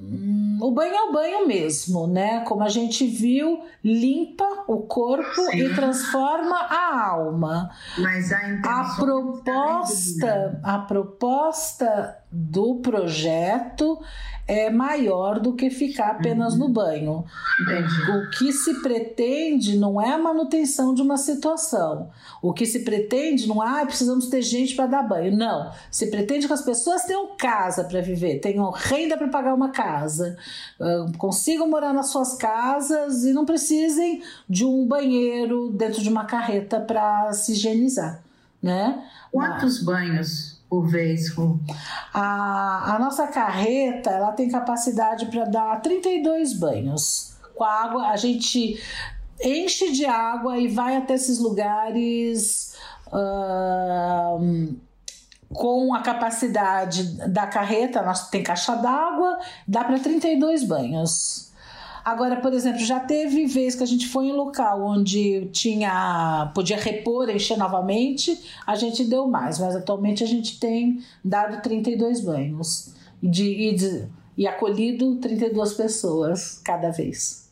o 0.61 0.71
banho 0.71 0.95
é 0.95 1.03
o 1.03 1.13
banho 1.13 1.47
mesmo, 1.47 2.07
né? 2.07 2.41
Como 2.41 2.63
a 2.63 2.69
gente 2.69 3.07
viu, 3.07 3.63
limpa 3.85 4.65
o 4.67 4.79
corpo 4.83 5.43
Sim. 5.51 5.59
e 5.59 5.75
transforma 5.75 6.57
a 6.57 7.09
alma. 7.11 7.71
Mas 7.99 8.33
a, 8.33 8.39
a 8.65 8.97
proposta, 8.97 10.61
a 10.63 10.79
proposta 10.79 12.17
do 12.31 12.77
projeto 12.77 13.99
é 14.49 14.71
maior 14.71 15.41
do 15.41 15.55
que 15.55 15.71
ficar 15.71 16.11
apenas 16.13 16.53
uhum. 16.53 16.61
no 16.61 16.69
banho. 16.69 17.25
Entendi. 17.61 18.11
O 18.13 18.31
que 18.31 18.53
se 18.53 18.81
pretende 18.81 19.77
não 19.77 20.01
é 20.01 20.13
a 20.13 20.19
manutenção 20.19 20.95
de 20.95 21.03
uma 21.03 21.17
situação. 21.17 22.11
O 22.41 22.53
que 22.53 22.65
se 22.65 22.85
pretende 22.85 23.49
não 23.49 23.63
é 23.63 23.83
ah, 23.83 23.87
precisamos 23.87 24.29
ter 24.29 24.43
gente 24.43 24.77
para 24.77 24.87
dar 24.87 25.03
banho. 25.03 25.37
Não. 25.37 25.73
Se 25.91 26.07
pretende 26.09 26.47
que 26.47 26.53
as 26.53 26.63
pessoas 26.63 27.05
tenham 27.05 27.37
casa 27.37 27.83
para 27.85 28.01
viver, 28.01 28.39
tenham 28.39 28.71
renda 28.71 29.17
para 29.17 29.29
pagar 29.29 29.55
uma 29.55 29.71
casa, 29.71 30.37
consigam 31.19 31.69
morar 31.69 31.93
nas 31.93 32.11
suas 32.11 32.35
casas 32.35 33.25
e 33.25 33.33
não 33.33 33.45
precisem 33.45 34.23
de 34.49 34.65
um 34.65 34.87
banheiro 34.87 35.73
dentro 35.73 36.01
de 36.01 36.09
uma 36.09 36.25
carreta 36.25 36.81
para 36.81 37.33
se 37.33 37.53
higienizar. 37.53 38.23
Né? 38.63 39.05
Quantos 39.33 39.83
Mas... 39.83 39.85
banhos 39.85 40.56
por 40.69 40.87
vez? 40.87 41.35
A, 42.13 42.95
a 42.95 42.99
nossa 42.99 43.27
carreta 43.27 44.11
ela 44.11 44.33
tem 44.33 44.49
capacidade 44.49 45.27
para 45.27 45.45
dar 45.45 45.81
32 45.81 46.53
banhos. 46.55 47.37
Com 47.55 47.65
a 47.65 47.85
água, 47.85 48.09
a 48.09 48.17
gente 48.17 48.81
enche 49.43 49.93
de 49.93 50.05
água 50.05 50.59
e 50.59 50.69
vai 50.69 50.97
até 50.97 51.15
esses 51.15 51.39
lugares 51.39 52.77
uh, 53.09 54.77
com 55.53 55.95
a 55.95 56.03
capacidade 56.03 57.05
da 57.29 57.47
carreta. 57.47 58.03
Nós 58.03 58.29
tem 58.29 58.43
caixa 58.43 58.75
d'água, 58.75 59.39
dá 59.67 59.85
para 59.85 59.99
32 59.99 60.65
banhos. 60.65 61.53
Agora, 62.07 62.37
por 62.37 62.53
exemplo, 62.53 62.79
já 62.79 63.01
teve 63.01 63.47
vez 63.47 63.75
que 63.75 63.83
a 63.83 63.87
gente 63.87 64.07
foi 64.07 64.27
em 64.27 64.33
um 64.33 64.37
local 64.37 64.81
onde 64.81 65.47
tinha 65.47 66.53
podia 66.55 66.77
repor, 66.77 67.29
encher 67.29 67.59
novamente, 67.59 68.41
a 68.65 68.77
gente 68.77 69.03
deu 69.03 69.27
mais, 69.27 69.59
mas 69.59 69.75
atualmente 69.75 70.23
a 70.23 70.27
gente 70.27 70.61
tem 70.61 71.03
dado 71.25 71.61
32 71.61 72.21
banhos 72.21 72.95
de, 73.21 73.43
e, 73.43 73.75
de, 73.75 74.05
e 74.39 74.47
acolhido 74.47 75.17
32 75.17 75.75
pessoas 75.75 76.61
cada 76.65 76.93
vez. 76.93 77.51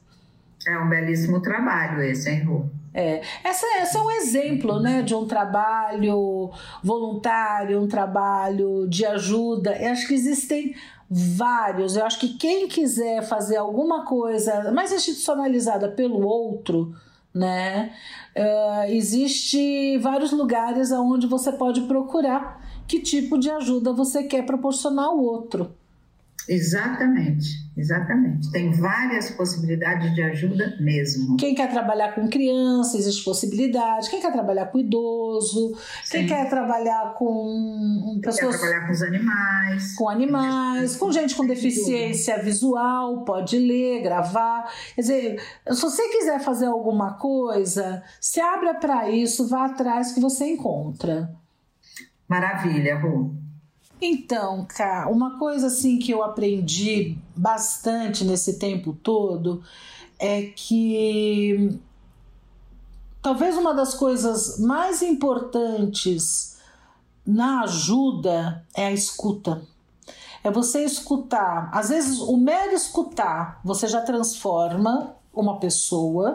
É 0.68 0.78
um 0.78 0.88
belíssimo 0.88 1.42
trabalho 1.42 2.00
esse, 2.00 2.30
hein, 2.30 2.44
Rô? 2.44 2.64
É, 2.94 3.22
essa, 3.42 3.66
essa 3.78 3.98
é 3.98 4.00
um 4.00 4.10
exemplo 4.12 4.78
né, 4.78 5.02
de 5.02 5.16
um 5.16 5.26
trabalho 5.26 6.52
voluntário, 6.80 7.82
um 7.82 7.88
trabalho 7.88 8.86
de 8.88 9.04
ajuda. 9.04 9.76
Eu 9.76 9.90
acho 9.90 10.06
que 10.06 10.14
existem 10.14 10.76
vários. 11.16 11.96
Eu 11.96 12.04
acho 12.04 12.18
que 12.18 12.30
quem 12.30 12.66
quiser 12.66 13.22
fazer 13.22 13.56
alguma 13.56 14.04
coisa 14.04 14.72
mais 14.72 14.90
institucionalizada 14.90 15.88
pelo 15.88 16.26
outro, 16.26 16.92
né? 17.32 17.92
Uh, 18.36 18.90
existe 18.90 19.96
vários 19.98 20.32
lugares 20.32 20.90
onde 20.90 21.28
você 21.28 21.52
pode 21.52 21.82
procurar 21.82 22.60
que 22.88 22.98
tipo 22.98 23.38
de 23.38 23.48
ajuda 23.48 23.92
você 23.92 24.24
quer 24.24 24.44
proporcionar 24.44 25.04
ao 25.04 25.18
outro. 25.18 25.72
Exatamente, 26.48 27.48
exatamente. 27.76 28.50
Tem 28.52 28.70
várias 28.72 29.30
possibilidades 29.30 30.14
de 30.14 30.22
ajuda 30.22 30.76
mesmo. 30.78 31.36
Quem 31.36 31.54
quer 31.54 31.70
trabalhar 31.70 32.14
com 32.14 32.28
criança, 32.28 32.98
existe 32.98 33.24
possibilidade. 33.24 34.10
Quem 34.10 34.20
quer 34.20 34.32
trabalhar 34.32 34.66
com 34.66 34.78
idoso, 34.78 35.74
Sim. 36.04 36.18
quem 36.18 36.26
quer 36.26 36.48
trabalhar 36.50 37.14
com 37.14 38.20
pessoas. 38.22 38.56
Quer 38.56 38.60
trabalhar 38.60 38.86
com 38.86 38.92
os 38.92 39.02
animais. 39.02 39.94
Com 39.96 40.08
animais, 40.08 40.96
com 40.96 41.10
gente 41.10 41.34
com 41.34 41.46
deficiência 41.46 42.42
visual, 42.42 43.24
pode 43.24 43.58
ler, 43.58 44.02
gravar. 44.02 44.70
Quer 44.94 45.00
dizer, 45.00 45.42
se 45.70 45.80
você 45.80 46.08
quiser 46.08 46.40
fazer 46.40 46.66
alguma 46.66 47.14
coisa, 47.14 48.02
se 48.20 48.40
abra 48.40 48.74
para 48.74 49.08
isso, 49.10 49.48
vá 49.48 49.66
atrás 49.66 50.12
que 50.12 50.20
você 50.20 50.44
encontra. 50.46 51.30
Maravilha, 52.28 52.98
Ru. 52.98 53.43
Então, 54.00 54.66
cá, 54.68 55.08
uma 55.10 55.38
coisa 55.38 55.68
assim 55.68 55.98
que 55.98 56.10
eu 56.12 56.22
aprendi 56.22 57.16
bastante 57.34 58.24
nesse 58.24 58.58
tempo 58.58 58.92
todo 59.02 59.62
é 60.18 60.42
que 60.42 61.78
talvez 63.22 63.56
uma 63.56 63.74
das 63.74 63.94
coisas 63.94 64.58
mais 64.58 65.00
importantes 65.02 66.58
na 67.26 67.62
ajuda 67.62 68.64
é 68.76 68.86
a 68.86 68.92
escuta. 68.92 69.62
É 70.42 70.50
você 70.50 70.84
escutar. 70.84 71.70
Às 71.72 71.88
vezes, 71.88 72.20
o 72.20 72.36
mero 72.36 72.74
escutar, 72.74 73.60
você 73.64 73.88
já 73.88 74.02
transforma 74.02 75.16
uma 75.32 75.58
pessoa 75.58 76.34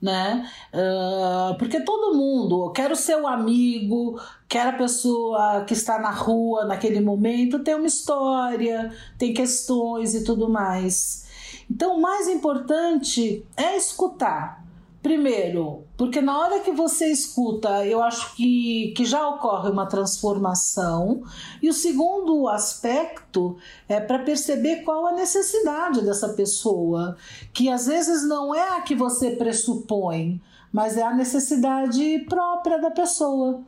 né? 0.00 0.48
Uh, 0.72 1.58
porque 1.58 1.80
todo 1.80 2.16
mundo, 2.16 2.70
quero 2.72 2.94
ser 2.94 3.16
o 3.16 3.26
amigo, 3.26 4.20
quero 4.48 4.70
a 4.70 4.78
pessoa 4.78 5.64
que 5.66 5.74
está 5.74 5.98
na 5.98 6.10
rua 6.10 6.64
naquele 6.64 7.00
momento, 7.00 7.58
tem 7.58 7.74
uma 7.74 7.86
história, 7.86 8.92
tem 9.18 9.34
questões 9.34 10.14
e 10.14 10.24
tudo 10.24 10.48
mais. 10.48 11.26
Então, 11.70 11.96
o 11.96 12.00
mais 12.00 12.28
importante 12.28 13.44
é 13.56 13.76
escutar. 13.76 14.64
Primeiro, 15.08 15.84
porque 15.96 16.20
na 16.20 16.38
hora 16.38 16.60
que 16.60 16.70
você 16.70 17.06
escuta, 17.06 17.86
eu 17.86 18.02
acho 18.02 18.36
que, 18.36 18.92
que 18.94 19.06
já 19.06 19.26
ocorre 19.26 19.70
uma 19.70 19.86
transformação. 19.86 21.22
E 21.62 21.70
o 21.70 21.72
segundo 21.72 22.46
aspecto 22.46 23.56
é 23.88 23.98
para 23.98 24.18
perceber 24.18 24.82
qual 24.82 25.06
a 25.06 25.12
necessidade 25.12 26.02
dessa 26.02 26.28
pessoa, 26.34 27.16
que 27.54 27.70
às 27.70 27.86
vezes 27.86 28.28
não 28.28 28.54
é 28.54 28.76
a 28.76 28.82
que 28.82 28.94
você 28.94 29.30
pressupõe, 29.30 30.42
mas 30.70 30.98
é 30.98 31.02
a 31.02 31.14
necessidade 31.14 32.26
própria 32.28 32.78
da 32.78 32.90
pessoa. 32.90 33.62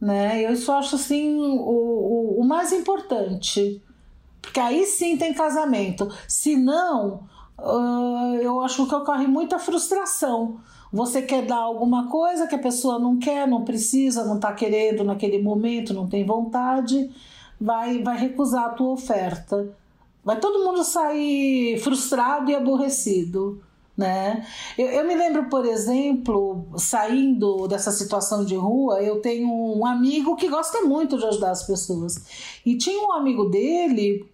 Né? 0.00 0.46
Eu 0.46 0.54
isso 0.54 0.72
acho 0.72 0.96
assim 0.96 1.36
o, 1.36 1.60
o, 1.60 2.40
o 2.40 2.44
mais 2.44 2.72
importante. 2.72 3.82
Porque 4.40 4.60
aí 4.60 4.86
sim 4.86 5.18
tem 5.18 5.34
casamento. 5.34 6.10
Se 6.26 6.56
não, 6.56 7.28
uh, 7.58 8.36
eu 8.40 8.62
acho 8.62 8.86
que 8.86 8.94
ocorre 8.94 9.26
muita 9.26 9.58
frustração. 9.58 10.58
Você 10.92 11.22
quer 11.22 11.44
dar 11.44 11.58
alguma 11.58 12.08
coisa 12.08 12.46
que 12.46 12.54
a 12.54 12.58
pessoa 12.58 12.98
não 12.98 13.18
quer, 13.18 13.48
não 13.48 13.64
precisa, 13.64 14.24
não 14.24 14.36
está 14.36 14.52
querendo 14.52 15.02
naquele 15.02 15.42
momento, 15.42 15.92
não 15.92 16.06
tem 16.06 16.24
vontade, 16.24 17.10
vai, 17.60 18.00
vai 18.00 18.16
recusar 18.16 18.66
a 18.66 18.68
tua 18.70 18.92
oferta. 18.92 19.74
Vai 20.24 20.38
todo 20.38 20.64
mundo 20.64 20.84
sair 20.84 21.78
frustrado 21.80 22.50
e 22.50 22.54
aborrecido. 22.54 23.60
Né? 23.96 24.44
Eu, 24.76 24.86
eu 24.86 25.06
me 25.06 25.14
lembro, 25.14 25.48
por 25.48 25.64
exemplo, 25.64 26.64
saindo 26.76 27.68
dessa 27.68 27.92
situação 27.92 28.44
de 28.44 28.56
rua, 28.56 29.02
eu 29.02 29.20
tenho 29.20 29.48
um 29.48 29.86
amigo 29.86 30.34
que 30.36 30.48
gosta 30.48 30.82
muito 30.82 31.18
de 31.18 31.26
ajudar 31.26 31.50
as 31.50 31.64
pessoas. 31.64 32.24
E 32.64 32.76
tinha 32.76 33.00
um 33.06 33.12
amigo 33.12 33.44
dele 33.46 34.28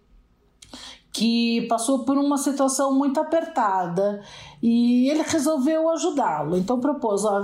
que 1.13 1.63
passou 1.63 2.05
por 2.05 2.17
uma 2.17 2.39
situação 2.39 2.95
muito 2.95 3.19
apertada 3.19 4.23
e 4.63 5.09
ele 5.09 5.23
resolveu 5.23 5.89
ajudá-lo. 5.91 6.57
Então 6.57 6.79
propôs: 6.79 7.25
ó, 7.25 7.43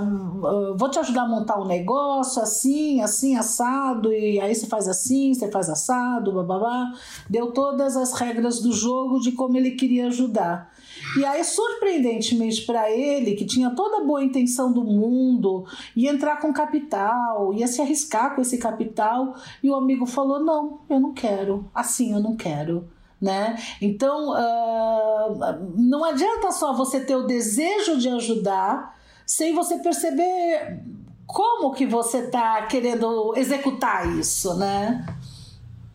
vou 0.77 0.89
te 0.89 0.99
ajudar 0.99 1.23
a 1.23 1.27
montar 1.27 1.59
um 1.59 1.65
negócio 1.65 2.41
assim, 2.41 3.01
assim, 3.01 3.35
assado, 3.35 4.13
e 4.13 4.39
aí 4.39 4.53
você 4.55 4.67
faz 4.67 4.87
assim, 4.87 5.33
você 5.33 5.51
faz 5.51 5.69
assado, 5.69 6.31
babá. 6.43 6.93
Deu 7.29 7.51
todas 7.51 7.97
as 7.97 8.13
regras 8.13 8.61
do 8.61 8.71
jogo 8.71 9.19
de 9.19 9.31
como 9.33 9.57
ele 9.57 9.71
queria 9.71 10.07
ajudar. 10.07 10.71
E 11.17 11.25
aí, 11.25 11.43
surpreendentemente 11.43 12.65
para 12.65 12.91
ele, 12.91 13.35
que 13.35 13.45
tinha 13.45 13.69
toda 13.71 13.97
a 13.97 14.05
boa 14.05 14.23
intenção 14.23 14.71
do 14.71 14.83
mundo, 14.83 15.65
ia 15.95 16.11
entrar 16.11 16.37
com 16.37 16.51
capital, 16.51 17.53
ia 17.53 17.67
se 17.67 17.81
arriscar 17.81 18.35
com 18.35 18.41
esse 18.41 18.57
capital, 18.57 19.35
e 19.61 19.69
o 19.69 19.75
amigo 19.75 20.05
falou: 20.05 20.39
Não, 20.39 20.79
eu 20.89 20.99
não 20.99 21.13
quero, 21.13 21.69
assim 21.73 22.13
eu 22.13 22.19
não 22.19 22.35
quero 22.35 22.87
né? 23.21 23.57
Então 23.81 24.29
uh, 24.29 25.73
não 25.75 26.05
adianta 26.05 26.51
só 26.51 26.73
você 26.73 26.99
ter 26.99 27.15
o 27.15 27.25
desejo 27.25 27.97
de 27.97 28.09
ajudar 28.09 28.95
sem 29.25 29.53
você 29.53 29.79
perceber 29.79 30.79
como 31.25 31.73
que 31.73 31.85
você 31.85 32.19
está 32.19 32.65
querendo 32.67 33.33
executar 33.35 34.07
isso, 34.17 34.57
né? 34.57 35.05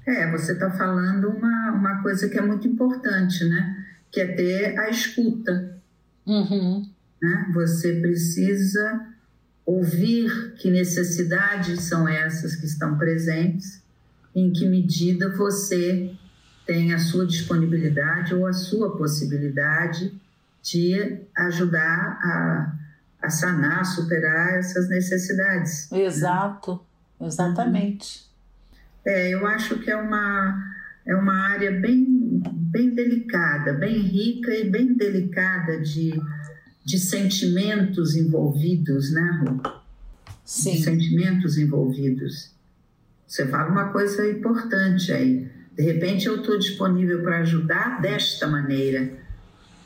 É, 0.06 0.30
você 0.30 0.52
está 0.52 0.70
falando 0.70 1.28
uma, 1.28 1.72
uma 1.72 2.02
coisa 2.02 2.28
que 2.28 2.36
é 2.36 2.42
muito 2.42 2.66
importante, 2.68 3.44
né? 3.44 3.86
Que 4.10 4.20
é 4.20 4.26
ter 4.34 4.78
a 4.78 4.90
escuta. 4.90 5.80
Uhum. 6.26 6.86
Né? 7.22 7.50
Você 7.54 8.00
precisa 8.00 9.06
ouvir 9.64 10.54
que 10.58 10.70
necessidades 10.70 11.82
são 11.82 12.06
essas 12.08 12.56
que 12.56 12.66
estão 12.66 12.98
presentes, 12.98 13.80
em 14.34 14.52
que 14.52 14.66
medida 14.66 15.34
você 15.36 16.12
tem 16.66 16.92
a 16.92 16.98
sua 16.98 17.26
disponibilidade 17.26 18.34
ou 18.34 18.46
a 18.46 18.52
sua 18.52 18.96
possibilidade 18.96 20.12
de 20.62 21.20
ajudar 21.36 22.18
a, 22.22 22.72
a 23.20 23.30
sanar, 23.30 23.84
superar 23.84 24.58
essas 24.58 24.88
necessidades. 24.88 25.90
Exato, 25.90 26.80
né? 27.20 27.26
exatamente. 27.26 28.30
É, 29.04 29.30
eu 29.34 29.46
acho 29.46 29.80
que 29.80 29.90
é 29.90 29.96
uma, 29.96 30.74
é 31.04 31.14
uma 31.16 31.36
área 31.48 31.72
bem, 31.72 32.40
bem 32.46 32.94
delicada, 32.94 33.72
bem 33.72 33.98
rica 33.98 34.54
e 34.54 34.70
bem 34.70 34.94
delicada 34.94 35.80
de, 35.80 36.14
de 36.84 36.98
sentimentos 36.98 38.14
envolvidos, 38.14 39.12
né, 39.12 39.40
Ru? 39.40 39.60
Sim. 40.44 40.72
De 40.72 40.82
sentimentos 40.84 41.58
envolvidos. 41.58 42.52
Você 43.26 43.46
fala 43.46 43.70
uma 43.70 43.88
coisa 43.88 44.28
importante 44.30 45.10
aí 45.10 45.50
De 45.74 45.82
repente 45.82 46.26
eu 46.26 46.36
estou 46.36 46.58
disponível 46.58 47.22
para 47.22 47.38
ajudar 47.38 48.00
desta 48.00 48.46
maneira, 48.46 49.18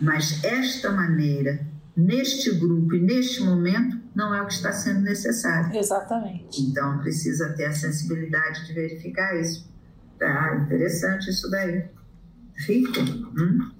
mas 0.00 0.42
esta 0.44 0.90
maneira, 0.90 1.60
neste 1.96 2.52
grupo 2.54 2.94
e 2.94 3.00
neste 3.00 3.42
momento, 3.42 3.98
não 4.14 4.34
é 4.34 4.42
o 4.42 4.46
que 4.46 4.54
está 4.54 4.72
sendo 4.72 5.00
necessário. 5.00 5.76
Exatamente. 5.76 6.60
Então 6.60 6.98
precisa 6.98 7.50
ter 7.50 7.66
a 7.66 7.72
sensibilidade 7.72 8.66
de 8.66 8.72
verificar 8.72 9.38
isso. 9.38 9.70
Tá 10.18 10.56
interessante 10.64 11.30
isso 11.30 11.50
daí. 11.50 11.84
Rico. 12.66 13.00
Hum? 13.00 13.70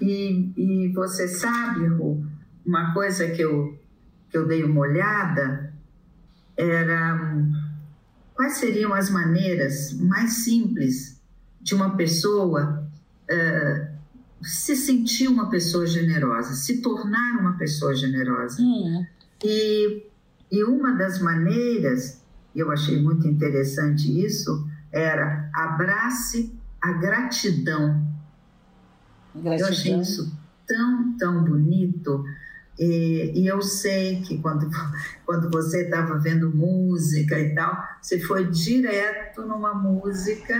E, 0.00 0.52
e 0.56 0.92
você 0.92 1.28
sabe, 1.28 1.86
Ru, 1.86 2.24
uma 2.66 2.92
coisa 2.92 3.28
que 3.28 3.42
eu, 3.42 3.78
que 4.28 4.36
eu 4.36 4.46
dei 4.46 4.64
uma 4.64 4.80
olhada 4.80 5.72
era 6.56 7.14
hum, 7.14 7.52
quais 8.42 8.54
seriam 8.54 8.92
as 8.92 9.08
maneiras 9.08 9.92
mais 9.92 10.32
simples 10.44 11.16
de 11.60 11.76
uma 11.76 11.96
pessoa 11.96 12.84
uh, 13.30 13.92
se 14.42 14.74
sentir 14.74 15.28
uma 15.28 15.48
pessoa 15.48 15.86
generosa, 15.86 16.54
se 16.54 16.82
tornar 16.82 17.38
uma 17.38 17.56
pessoa 17.56 17.94
generosa. 17.94 18.60
Hum. 18.60 19.06
E, 19.44 20.06
e 20.50 20.64
uma 20.64 20.90
das 20.90 21.20
maneiras, 21.20 22.20
e 22.52 22.58
eu 22.58 22.72
achei 22.72 23.00
muito 23.00 23.28
interessante 23.28 24.10
isso, 24.24 24.68
era 24.90 25.48
abrace 25.54 26.52
a 26.80 26.94
gratidão. 26.94 28.04
Gratidão. 29.36 29.56
Eu 29.56 29.66
achei 29.66 30.00
isso 30.00 30.36
tão, 30.66 31.16
tão 31.16 31.44
bonito. 31.44 32.24
E, 32.78 33.32
e, 33.34 33.46
eu 33.46 33.60
sei 33.60 34.22
que 34.22 34.38
quando, 34.38 34.68
quando 35.26 35.50
você 35.50 35.84
estava 35.84 36.18
vendo 36.18 36.54
música 36.54 37.38
e 37.38 37.54
tal, 37.54 37.76
você 38.00 38.18
foi 38.18 38.48
direto 38.50 39.42
numa 39.42 39.74
música 39.74 40.54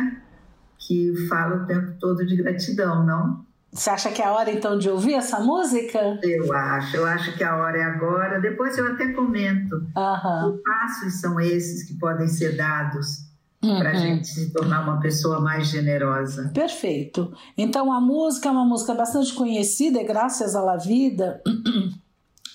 que 0.78 1.14
fala 1.28 1.62
o 1.62 1.66
tempo 1.66 1.92
todo 1.98 2.26
de 2.26 2.36
gratidão, 2.36 3.04
não? 3.04 3.44
Você 3.72 3.88
acha 3.88 4.10
que 4.10 4.20
é 4.20 4.26
a 4.26 4.32
hora 4.32 4.50
então 4.50 4.78
de 4.78 4.90
ouvir 4.90 5.14
essa 5.14 5.40
música? 5.40 5.98
Eu 6.22 6.52
acho, 6.52 6.96
eu 6.96 7.06
acho 7.06 7.34
que 7.34 7.42
a 7.42 7.56
hora 7.56 7.78
é 7.78 7.82
agora. 7.82 8.38
Depois 8.38 8.76
eu 8.76 8.86
até 8.86 9.12
comento. 9.12 9.76
Uhum. 9.76 10.52
Que 10.52 10.62
passos 10.62 11.20
são 11.20 11.40
esses 11.40 11.84
que 11.84 11.94
podem 11.94 12.28
ser 12.28 12.54
dados 12.54 13.32
uhum. 13.64 13.78
para 13.78 13.92
a 13.92 13.94
gente 13.94 14.26
se 14.26 14.52
tornar 14.52 14.82
uma 14.82 15.00
pessoa 15.00 15.40
mais 15.40 15.68
generosa. 15.68 16.50
Perfeito. 16.52 17.32
Então 17.56 17.90
a 17.90 17.98
música 17.98 18.50
é 18.50 18.52
uma 18.52 18.66
música 18.66 18.92
bastante 18.94 19.32
conhecida, 19.32 20.00
é 20.00 20.04
Graças 20.04 20.54
à 20.54 20.60
La 20.60 20.76
Vida. 20.76 21.40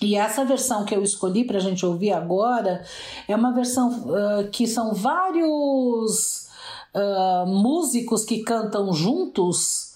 E 0.00 0.16
essa 0.16 0.44
versão 0.44 0.84
que 0.84 0.94
eu 0.94 1.02
escolhi 1.02 1.44
para 1.44 1.58
a 1.58 1.60
gente 1.60 1.84
ouvir 1.84 2.12
agora 2.12 2.84
é 3.26 3.34
uma 3.34 3.52
versão 3.52 3.90
uh, 3.90 4.48
que 4.50 4.66
são 4.66 4.94
vários 4.94 6.48
uh, 6.94 7.46
músicos 7.46 8.24
que 8.24 8.42
cantam 8.42 8.92
juntos 8.92 9.88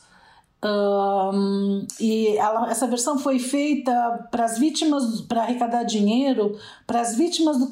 um, 0.64 1.84
e 1.98 2.36
ela, 2.36 2.70
essa 2.70 2.86
versão 2.86 3.18
foi 3.18 3.40
feita 3.40 4.28
para 4.30 4.44
as 4.44 4.58
vítimas, 4.58 5.20
para 5.22 5.42
arrecadar 5.42 5.82
dinheiro 5.82 6.56
para 6.86 7.00
as 7.00 7.16
vítimas 7.16 7.58
do 7.58 7.68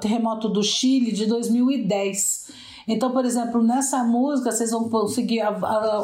terremoto 0.00 0.48
do 0.48 0.62
Chile 0.62 1.10
de 1.10 1.26
2010. 1.26 2.63
Então, 2.86 3.10
por 3.10 3.24
exemplo, 3.24 3.62
nessa 3.62 4.04
música 4.04 4.52
vocês 4.52 4.70
vão 4.70 4.88
conseguir 4.88 5.42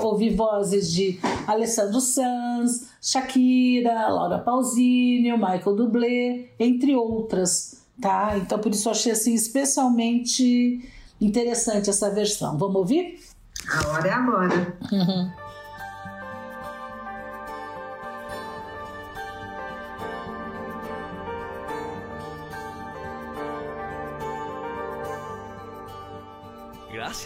ouvir 0.03 0.35
vozes 0.35 0.91
de 0.91 1.21
Alessandro 1.47 2.01
Sanz, 2.01 2.89
Shakira, 3.03 4.09
Laura 4.09 4.39
Pausini, 4.39 5.31
Michael 5.33 5.77
Dublé, 5.77 6.47
entre 6.59 6.97
outras, 6.97 7.83
tá? 8.01 8.37
Então, 8.39 8.59
por 8.59 8.73
isso 8.73 8.89
eu 8.89 8.93
achei 8.93 9.13
assim 9.13 9.35
especialmente 9.35 10.89
interessante 11.21 11.91
essa 11.91 12.11
versão. 12.11 12.57
Vamos 12.57 12.77
ouvir? 12.77 13.19
A 13.69 13.89
hora 13.89 14.09
é 14.09 14.13
agora. 14.13 14.79
Uhum. 14.91 15.31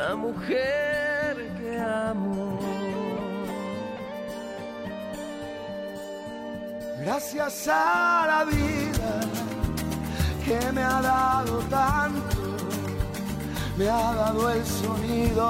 la 0.00 0.16
mujer 0.16 1.34
que 1.58 1.78
amo. 1.78 2.58
Gracias 7.02 7.68
a 7.68 8.24
la 8.32 8.44
vida 8.44 9.12
que 10.44 10.72
me 10.72 10.82
ha 10.82 11.00
dado 11.02 11.58
tanto, 11.80 12.38
me 13.76 13.88
ha 13.88 14.14
dado 14.22 14.50
el 14.50 14.64
sonido 14.64 15.48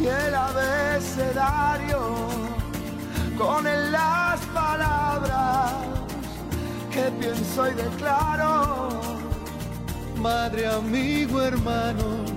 y 0.00 0.06
el 0.06 0.34
abecedario 0.34 2.00
con 3.36 3.66
él 3.66 3.82
las 3.90 4.38
palabras 4.60 5.72
que 6.92 7.04
pienso 7.20 7.68
y 7.68 7.74
declaro. 7.74 8.88
Madre, 10.20 10.66
amigo, 10.68 11.42
hermano 11.42 12.36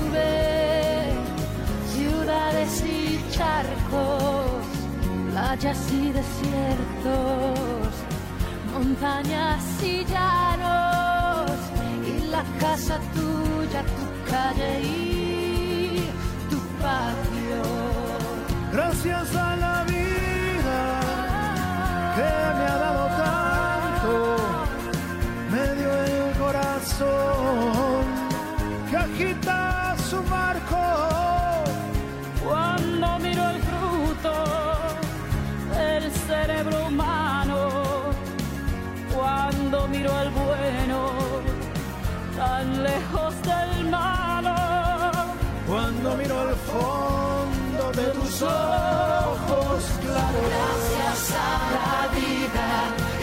y 2.61 3.19
charcos, 3.31 4.65
playas 5.31 5.91
y 5.91 6.11
desiertos, 6.11 7.89
montañas 8.71 9.63
y 9.81 10.05
llanos, 10.05 11.51
y 12.05 12.27
la 12.29 12.43
casa 12.59 12.99
tuya, 13.15 13.81
tu 13.97 14.31
calle 14.31 14.81
y 14.83 16.07
tu 16.51 16.59
patio. 16.83 17.63
Gracias 18.71 19.35
a 19.35 19.55
la 19.55 19.83
vida 19.85 20.81
que 22.15 22.31
me 22.57 22.65
ha 22.71 22.77
dado 22.85 23.05
tanto, 23.25 24.11
me 25.51 25.75
dio 25.77 25.91
el 26.03 26.37
corazón 26.37 28.05
que 28.89 28.97
agita 28.97 29.95
su 30.09 30.21
marco 30.23 31.30
ojos 48.41 49.83
claros. 50.01 50.45
Gracias 50.51 51.19
a 51.31 51.53
la 51.77 51.95
vida 52.19 52.69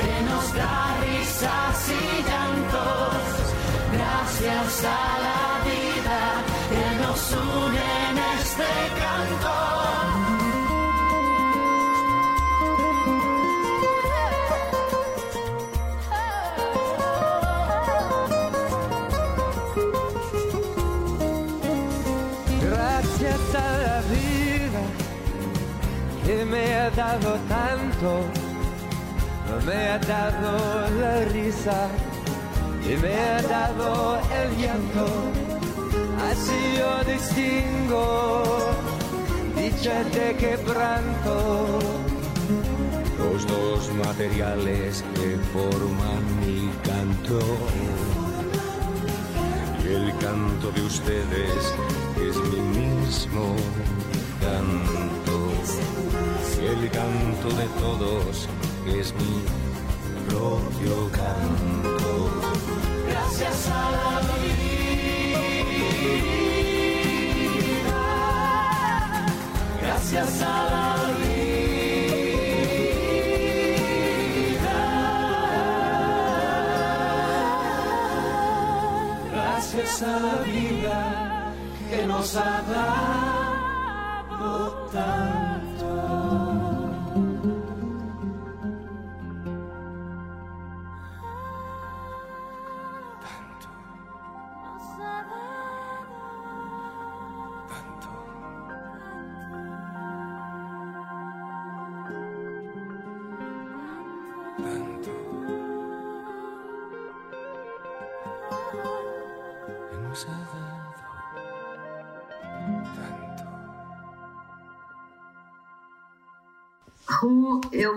que 0.01 0.15
nos 0.29 0.45
da 0.55 0.97
risas 1.05 1.79
y 1.89 2.23
llantos. 2.29 3.21
Gracias 3.97 4.85
a 4.85 5.03
la 5.27 5.43
vida 5.69 6.19
que 6.71 6.85
nos 7.03 7.21
une 7.33 7.87
en 8.11 8.17
este 8.39 8.71
canto. 8.99 9.18
Dado 26.99 27.39
tanto, 27.49 28.11
me 29.65 29.89
ha 29.91 29.99
dado 30.01 30.91
la 31.01 31.25
risa 31.27 31.89
y 32.85 32.97
me 32.97 33.15
ha 33.15 33.41
dado 33.41 34.19
el 34.41 34.49
llanto. 34.61 35.07
Así 36.29 36.61
yo 36.77 36.91
distingo 37.13 38.43
dicha 39.57 40.03
de 40.17 40.35
quebranto. 40.43 41.79
Los 43.19 43.47
dos 43.47 43.81
materiales 44.05 45.05
que 45.15 45.39
forman 45.53 46.23
mi 46.41 46.69
canto. 46.89 47.39
Y 49.85 49.95
el 50.01 50.09
canto 50.19 50.73
de 50.73 50.83
ustedes 50.83 51.63
es 52.27 52.37
mi 52.51 52.61
mismo 52.81 53.55
canto. 54.41 55.28
El 56.69 56.91
canto 56.91 57.49
de 57.49 57.67
todos 57.81 58.47
es 58.87 59.15
mi 59.15 59.43
propio 60.29 61.11
canto. 61.13 62.31
Gracias 63.09 63.69
a 63.71 63.91
la 63.91 64.21
vida. 64.43 64.79
Gracias 69.81 70.43
a 70.43 70.45
la 70.75 70.95
vida. 71.23 71.59
Gracias 79.33 80.03
a 80.03 80.21
la 80.21 80.35
vida 80.43 80.99
que 81.91 82.07
nos 82.07 82.37
ha 82.37 82.63
dado 82.63 83.48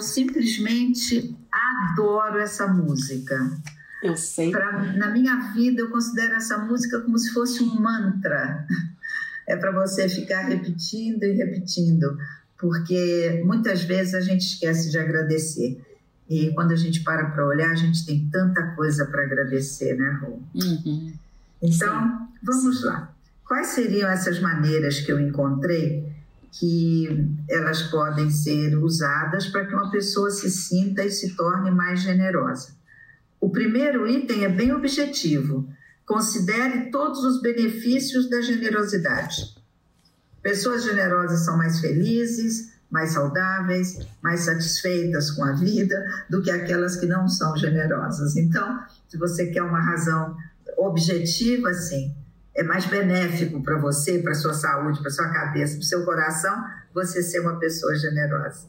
eu 0.02 0.04
simplesmente 0.04 1.36
adoro 1.52 2.40
essa 2.40 2.68
música. 2.68 3.52
Eu 4.02 4.18
sei. 4.18 4.50
Pra, 4.50 4.94
na 4.96 5.12
minha 5.12 5.54
vida, 5.54 5.82
eu 5.82 5.92
considero 5.92 6.34
essa 6.34 6.58
música 6.58 7.00
como 7.02 7.18
se 7.20 7.32
fosse 7.32 7.62
um 7.62 7.80
mantra. 7.80 8.66
É 9.48 9.56
para 9.56 9.72
você 9.72 10.10
ficar 10.10 10.42
repetindo 10.42 11.24
e 11.24 11.34
repetindo, 11.34 12.18
porque 12.58 13.42
muitas 13.46 13.84
vezes 13.84 14.16
a 14.16 14.22
gente 14.22 14.42
esquece 14.42 14.90
de 14.90 14.98
agradecer. 14.98 15.80
E 16.28 16.52
quando 16.54 16.72
a 16.72 16.76
gente 16.76 17.02
para 17.02 17.30
para 17.30 17.46
olhar, 17.46 17.72
a 17.72 17.76
gente 17.76 18.06
tem 18.06 18.28
tanta 18.32 18.76
coisa 18.76 19.06
para 19.06 19.24
agradecer, 19.24 19.96
né, 19.96 20.20
Ru? 20.22 20.42
Uhum. 20.56 21.14
Então, 21.62 22.28
vamos 22.42 22.84
lá. 22.84 23.14
Quais 23.46 23.68
seriam 23.68 24.10
essas 24.10 24.40
maneiras 24.40 25.00
que 25.02 25.12
eu 25.12 25.20
encontrei 25.20 26.11
que 26.52 27.08
elas 27.50 27.84
podem 27.84 28.30
ser 28.30 28.78
usadas 28.78 29.48
para 29.48 29.66
que 29.66 29.74
uma 29.74 29.90
pessoa 29.90 30.30
se 30.30 30.52
sinta 30.52 31.04
e 31.04 31.10
se 31.10 31.36
torne 31.36 31.72
mais 31.72 32.02
generosa? 32.02 32.76
O 33.40 33.50
primeiro 33.50 34.08
item 34.08 34.44
é 34.44 34.50
bem 34.50 34.74
objetivo. 34.74 35.68
Considere 36.06 36.92
todos 36.92 37.24
os 37.24 37.42
benefícios 37.42 38.30
da 38.30 38.42
generosidade. 38.42 39.56
Pessoas 40.44 40.84
generosas 40.84 41.46
são 41.46 41.58
mais 41.58 41.80
felizes, 41.80 42.72
mais 42.92 43.12
saudáveis, 43.12 44.00
mais 44.22 44.42
satisfeitas 44.42 45.32
com 45.32 45.44
a 45.44 45.54
vida 45.54 45.96
do 46.30 46.42
que 46.42 46.52
aquelas 46.52 46.98
que 46.98 47.06
não 47.06 47.28
são 47.28 47.56
generosas. 47.56 48.36
Então, 48.36 48.84
se 49.08 49.18
você 49.18 49.48
quer 49.48 49.64
uma 49.64 49.80
razão 49.80 50.36
objetiva, 50.78 51.70
assim, 51.70 52.14
é 52.56 52.64
mais 52.64 52.86
benéfico 52.86 53.64
para 53.64 53.78
você, 53.78 54.20
para 54.20 54.34
sua 54.34 54.54
saúde, 54.54 55.02
para 55.02 55.10
sua 55.10 55.30
cabeça, 55.30 55.76
para 55.76 55.86
seu 55.86 56.04
coração, 56.04 56.64
você 56.94 57.24
ser 57.24 57.40
uma 57.40 57.58
pessoa 57.60 57.96
generosa. 57.96 58.68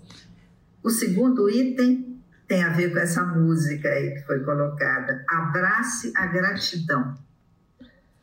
O 0.83 0.91
segundo 0.91 1.51
item 1.51 2.21
tem 2.47 2.63
a 2.63 2.71
ver 2.71 2.93
com 2.93 2.99
essa 2.99 3.25
música 3.25 3.89
aí 3.89 4.15
que 4.15 4.27
foi 4.27 4.41
colocada. 4.41 5.25
Abrace 5.29 6.13
a 6.17 6.27
gratidão. 6.27 7.15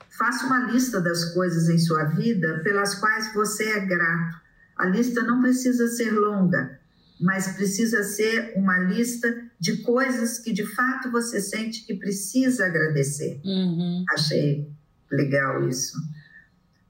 Faça 0.10 0.46
uma 0.46 0.72
lista 0.72 1.00
das 1.00 1.34
coisas 1.34 1.70
em 1.70 1.78
sua 1.78 2.04
vida 2.06 2.62
pelas 2.64 2.96
quais 2.96 3.34
você 3.34 3.64
é 3.72 3.80
grato. 3.80 4.38
A 4.78 4.86
lista 4.86 5.24
não 5.24 5.42
precisa 5.42 5.88
ser 5.88 6.12
longa, 6.12 6.80
mas 7.20 7.50
precisa 7.50 8.04
ser 8.04 8.54
uma 8.56 8.80
lista 8.80 9.28
de 9.60 9.78
coisas 9.78 10.40
que 10.40 10.54
de 10.54 10.66
fato 10.66 11.12
você 11.12 11.42
sente 11.42 11.86
que 11.86 11.96
precisa 11.96 12.66
agradecer. 12.66 13.42
Uhum. 13.44 14.06
Achei 14.10 14.79
legal 15.12 15.68
isso. 15.68 15.98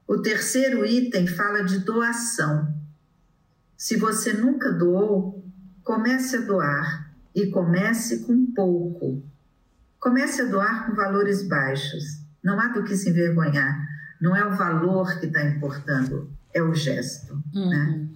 O 0.08 0.22
terceiro 0.22 0.86
item 0.86 1.28
fala 1.28 1.64
de 1.64 1.80
doação. 1.80 2.74
Se 3.78 3.96
você 3.96 4.34
nunca 4.34 4.72
doou, 4.72 5.46
comece 5.84 6.38
a 6.38 6.42
doar 6.42 7.14
e 7.34 7.48
comece 7.48 8.26
com 8.26 8.52
pouco. 8.54 9.24
Comece 10.00 10.42
a 10.42 10.46
doar 10.46 10.88
com 10.88 10.96
valores 10.96 11.48
baixos. 11.48 12.24
Não 12.44 12.60
há 12.60 12.70
do 12.70 12.84
que 12.84 12.96
se 12.96 13.10
envergonhar. 13.10 13.88
Não 14.20 14.36
é 14.36 14.46
o 14.46 14.56
valor 14.56 15.20
que 15.20 15.28
está 15.28 15.44
importando, 15.44 16.30
é 16.54 16.62
o 16.62 16.74
gesto. 16.74 17.42
Uhum. 17.54 17.70
Né? 17.70 18.08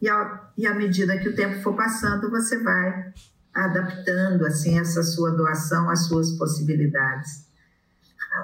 E, 0.00 0.08
a, 0.08 0.50
e 0.56 0.66
à 0.66 0.74
medida 0.74 1.18
que 1.18 1.28
o 1.28 1.34
tempo 1.34 1.60
for 1.62 1.74
passando, 1.74 2.30
você 2.30 2.62
vai 2.62 3.12
adaptando 3.52 4.46
assim 4.46 4.78
essa 4.78 5.02
sua 5.02 5.32
doação 5.32 5.90
às 5.90 6.06
suas 6.06 6.32
possibilidades. 6.32 7.47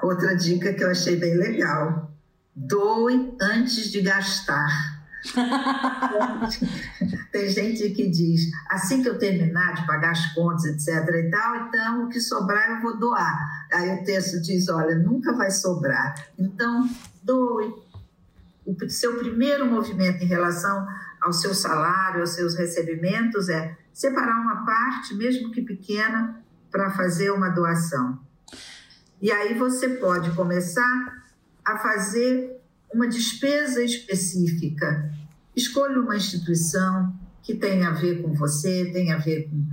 Outra 0.01 0.35
dica 0.35 0.73
que 0.73 0.83
eu 0.83 0.89
achei 0.89 1.15
bem 1.15 1.37
legal: 1.37 2.11
doe 2.55 3.35
antes 3.41 3.91
de 3.91 4.01
gastar. 4.01 4.95
Tem 7.31 7.49
gente 7.49 7.89
que 7.89 8.09
diz, 8.09 8.51
assim 8.69 9.01
que 9.01 9.09
eu 9.09 9.17
terminar 9.17 9.73
de 9.73 9.87
pagar 9.87 10.11
as 10.11 10.33
contas, 10.33 10.65
etc. 10.65 10.87
e 11.15 11.31
tal, 11.31 11.67
então 11.67 12.05
o 12.05 12.09
que 12.09 12.19
sobrar 12.19 12.77
eu 12.77 12.81
vou 12.81 12.97
doar. 12.97 13.67
Aí 13.73 13.99
o 13.99 14.03
texto 14.03 14.41
diz, 14.41 14.69
olha, 14.69 14.95
nunca 14.95 15.33
vai 15.33 15.49
sobrar. 15.49 16.13
Então, 16.37 16.87
doe. 17.23 17.73
O 18.65 18.89
seu 18.89 19.17
primeiro 19.17 19.65
movimento 19.65 20.23
em 20.23 20.27
relação 20.27 20.87
ao 21.21 21.33
seu 21.33 21.53
salário, 21.53 22.21
aos 22.21 22.31
seus 22.31 22.55
recebimentos 22.55 23.49
é 23.49 23.77
separar 23.93 24.41
uma 24.41 24.65
parte, 24.65 25.15
mesmo 25.15 25.51
que 25.51 25.61
pequena, 25.61 26.41
para 26.71 26.91
fazer 26.91 27.31
uma 27.31 27.49
doação. 27.49 28.19
E 29.25 29.31
aí 29.31 29.55
você 29.55 29.89
pode 29.89 30.29
começar 30.35 31.25
a 31.65 31.79
fazer 31.79 32.61
uma 32.93 33.07
despesa 33.07 33.81
específica. 33.81 35.11
Escolha 35.55 35.99
uma 35.99 36.15
instituição 36.15 37.11
que 37.41 37.55
tenha 37.55 37.87
a 37.87 37.93
ver 37.93 38.21
com 38.21 38.35
você, 38.35 38.91
tenha 38.93 39.15
a 39.15 39.17
ver 39.17 39.49
com, 39.49 39.65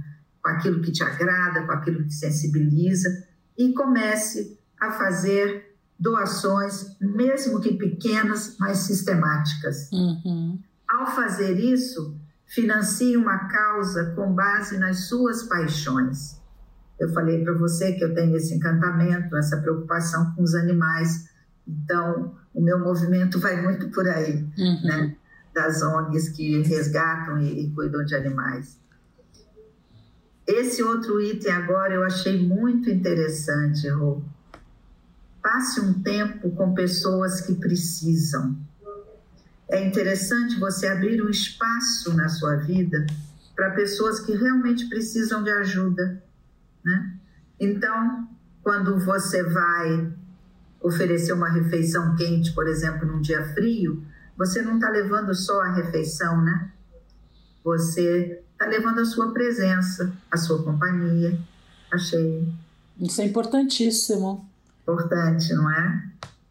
com 0.43 0.49
aquilo 0.49 0.81
que 0.81 0.91
te 0.91 1.03
agrada, 1.03 1.67
com 1.67 1.73
aquilo 1.73 2.03
que 2.03 2.15
sensibiliza, 2.15 3.11
e 3.59 3.75
comece 3.75 4.59
a 4.81 4.91
fazer 4.91 5.77
doações, 6.01 6.97
mesmo 6.99 7.61
que 7.61 7.75
pequenas, 7.75 8.57
mas 8.59 8.79
sistemáticas. 8.79 9.91
Uhum. 9.93 10.59
Ao 10.89 11.15
fazer 11.15 11.61
isso, 11.61 12.17
financie 12.47 13.19
uma 13.19 13.49
causa 13.49 14.15
com 14.17 14.33
base 14.33 14.79
nas 14.79 15.09
suas 15.09 15.43
paixões. 15.43 16.41
Eu 16.99 17.09
falei 17.13 17.43
para 17.43 17.53
você 17.55 17.93
que 17.93 18.05
eu 18.05 18.15
tenho 18.15 18.37
esse 18.37 18.55
encantamento, 18.55 19.37
essa 19.37 19.57
preocupação 19.57 20.33
com 20.35 20.43
os 20.43 20.55
animais. 20.55 21.29
Então, 21.67 22.35
o 22.55 22.61
meu 22.61 22.79
movimento 22.79 23.41
vai 23.41 23.61
muito 23.61 23.89
por 23.91 24.09
aí, 24.09 24.47
Uhum. 24.59 24.81
né? 24.85 25.17
Das 25.55 25.83
ONGs 25.83 26.31
que 26.31 26.63
resgatam 26.63 27.39
e, 27.41 27.67
e 27.67 27.71
cuidam 27.73 28.05
de 28.05 28.15
animais. 28.15 28.81
Esse 30.47 30.83
outro 30.83 31.21
item 31.21 31.53
agora 31.53 31.95
eu 31.95 32.03
achei 32.05 32.47
muito 32.47 32.91
interessante, 32.91 33.89
Rô. 33.89 34.21
Passe 35.43 35.81
um 35.81 36.03
tempo 36.03 36.51
com 36.53 36.75
pessoas 36.75 37.41
que 37.41 37.55
precisam. 37.55 38.57
É 39.69 39.85
interessante 39.87 40.59
você 40.59 40.87
abrir 40.87 41.23
um 41.23 41.29
espaço 41.29 42.15
na 42.15 42.29
sua 42.29 42.57
vida 42.57 43.07
para 43.55 43.71
pessoas 43.71 44.21
que 44.21 44.33
realmente 44.33 44.89
precisam 44.89 45.43
de 45.43 45.51
ajuda, 45.51 46.23
né? 46.85 47.15
Então, 47.61 48.29
quando 48.63 48.99
você 48.99 49.43
vai 49.43 50.13
oferecer 50.81 51.33
uma 51.33 51.51
refeição 51.51 52.17
quente, 52.17 52.53
por 52.53 52.67
exemplo, 52.67 53.07
num 53.07 53.21
dia 53.21 53.45
frio, 53.55 54.05
você 54.37 54.63
não 54.63 54.77
está 54.77 54.89
levando 54.89 55.35
só 55.35 55.61
a 55.63 55.73
refeição, 55.73 56.43
né? 56.43 56.73
você 57.65 58.43
está 58.53 58.67
levando 58.67 59.01
a 59.01 59.05
sua 59.05 59.33
presença, 59.33 60.13
a 60.31 60.37
sua 60.37 60.63
companhia. 60.63 61.39
Achei. 61.91 62.49
Isso 62.99 63.21
é 63.21 63.27
importantíssimo. 63.27 64.49
Importante, 64.83 65.53
não 65.55 65.71
é? 65.71 66.05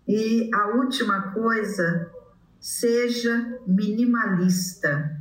E 0.07 0.49
a 0.53 0.67
última 0.75 1.31
coisa, 1.33 2.09
seja 2.59 3.59
minimalista. 3.67 5.17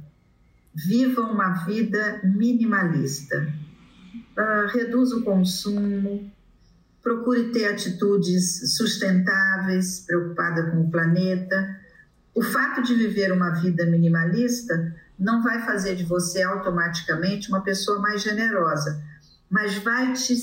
Viva 0.75 1.23
uma 1.23 1.65
vida 1.65 2.21
minimalista. 2.23 3.53
Uh, 4.37 4.67
reduza 4.73 5.17
o 5.17 5.23
consumo, 5.23 6.31
procure 7.03 7.51
ter 7.51 7.67
atitudes 7.67 8.77
sustentáveis, 8.77 10.05
preocupada 10.07 10.71
com 10.71 10.83
o 10.83 10.91
planeta. 10.91 11.79
O 12.35 12.43
fato 12.43 12.83
de 12.83 12.95
viver 12.95 13.33
uma 13.33 13.51
vida 13.51 13.85
minimalista 13.87 14.95
não 15.19 15.43
vai 15.43 15.65
fazer 15.65 15.95
de 15.97 16.05
você 16.05 16.43
automaticamente 16.43 17.49
uma 17.49 17.63
pessoa 17.63 17.99
mais 17.99 18.23
generosa, 18.23 19.03
mas 19.51 19.75
vai 19.77 20.13
te, 20.15 20.35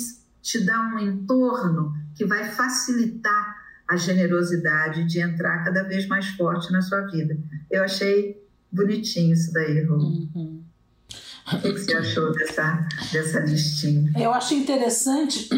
te 0.42 0.64
dar 0.64 0.94
um 0.94 1.00
entorno 1.00 1.94
que 2.16 2.26
vai 2.26 2.52
facilitar 2.52 3.58
a 3.88 3.96
generosidade 3.96 5.06
de 5.06 5.20
entrar 5.20 5.64
cada 5.64 5.84
vez 5.84 6.08
mais 6.08 6.28
forte 6.32 6.72
na 6.72 6.82
sua 6.82 7.02
vida. 7.02 7.38
Eu 7.72 7.84
achei 7.84 8.46
bonitinho 8.72 9.34
isso 9.34 9.52
daí, 9.54 9.84
Rô. 9.86 9.96
Uhum. 9.96 10.64
O 11.54 11.62
que 11.62 11.72
você 11.72 11.96
achou 11.96 12.32
dessa, 12.34 12.88
dessa 13.12 13.40
listinha? 13.40 14.12
Eu 14.18 14.34
acho 14.34 14.54
interessante, 14.54 15.50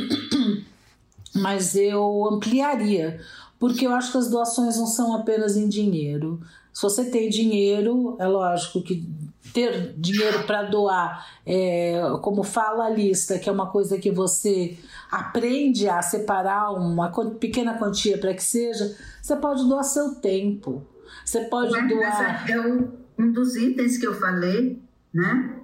mas 1.33 1.75
eu 1.75 2.27
ampliaria, 2.31 3.19
porque 3.59 3.87
eu 3.87 3.93
acho 3.93 4.11
que 4.11 4.17
as 4.17 4.29
doações 4.29 4.77
não 4.77 4.85
são 4.85 5.15
apenas 5.15 5.57
em 5.57 5.67
dinheiro. 5.67 6.39
Se 6.71 6.83
você 6.83 7.05
tem 7.05 7.29
dinheiro, 7.29 8.15
é 8.19 8.27
lógico 8.27 8.81
que 8.81 9.03
ter 9.51 9.93
dinheiro 9.97 10.43
para 10.43 10.63
doar, 10.63 11.25
é, 11.45 11.99
como 12.21 12.43
fala 12.43 12.85
a 12.85 12.89
lista, 12.89 13.39
que 13.39 13.49
é 13.49 13.51
uma 13.51 13.71
coisa 13.71 13.97
que 13.97 14.11
você 14.11 14.77
aprende 15.11 15.89
a 15.89 16.01
separar 16.01 16.71
uma 16.71 17.11
pequena 17.39 17.77
quantia 17.77 18.17
para 18.17 18.33
que 18.33 18.43
seja, 18.43 18.95
você 19.21 19.35
pode 19.35 19.67
doar 19.67 19.83
seu 19.83 20.15
tempo. 20.15 20.85
Você 21.25 21.41
pode 21.45 21.71
Mas 21.71 21.89
doar. 21.89 22.49
É 22.49 22.59
um 22.61 23.31
dos 23.31 23.55
itens 23.55 23.97
que 23.97 24.05
eu 24.05 24.13
falei, 24.13 24.79
né? 25.13 25.58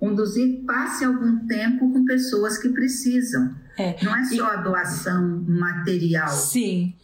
Itens, 0.00 0.64
passe 0.66 1.04
algum 1.04 1.46
tempo 1.46 1.92
com 1.92 2.04
pessoas 2.04 2.58
que 2.58 2.68
precisam. 2.68 3.54
É. 3.78 3.96
Não 4.02 4.16
é 4.16 4.24
só 4.24 4.46
a 4.46 4.56
doação 4.56 5.44
material. 5.46 6.28
Sim. 6.28 6.94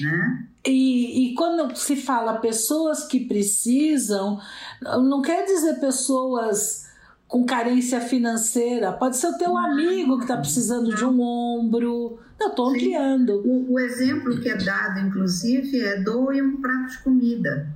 Né? 0.00 0.48
E, 0.66 1.32
e 1.32 1.34
quando 1.34 1.74
se 1.76 1.96
fala 1.96 2.38
pessoas 2.38 3.04
que 3.04 3.26
precisam, 3.26 4.40
não 4.80 5.20
quer 5.20 5.44
dizer 5.44 5.80
pessoas 5.80 6.86
com 7.26 7.44
carência 7.44 8.00
financeira, 8.00 8.92
pode 8.92 9.16
ser 9.16 9.28
o 9.28 9.38
teu 9.38 9.56
amigo 9.56 10.18
que 10.18 10.24
está 10.24 10.36
precisando 10.36 10.94
de 10.94 11.04
um 11.04 11.20
ombro. 11.20 12.18
Eu 12.38 12.48
estou 12.48 12.68
ampliando. 12.68 13.42
O, 13.44 13.72
o, 13.72 13.80
exemplo 13.80 14.38
que 14.40 14.48
é 14.48 14.56
dado, 14.56 15.00
inclusive, 15.00 15.80
é 15.80 16.00
doe 16.00 16.42
um 16.42 16.60
prato 16.60 16.90
de 16.90 16.98
comida. 16.98 17.68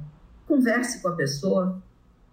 Converse 0.47 1.01
com 1.01 1.09
a 1.09 1.17
pessoa, 1.17 1.83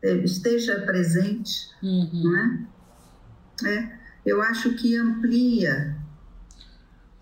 esteja 0.03 0.81
presente, 0.81 1.69
uhum. 1.81 2.09
não 2.23 2.37
é? 2.37 3.73
é? 3.75 3.99
Eu 4.25 4.41
acho 4.41 4.73
que 4.75 4.95
amplia 4.97 5.95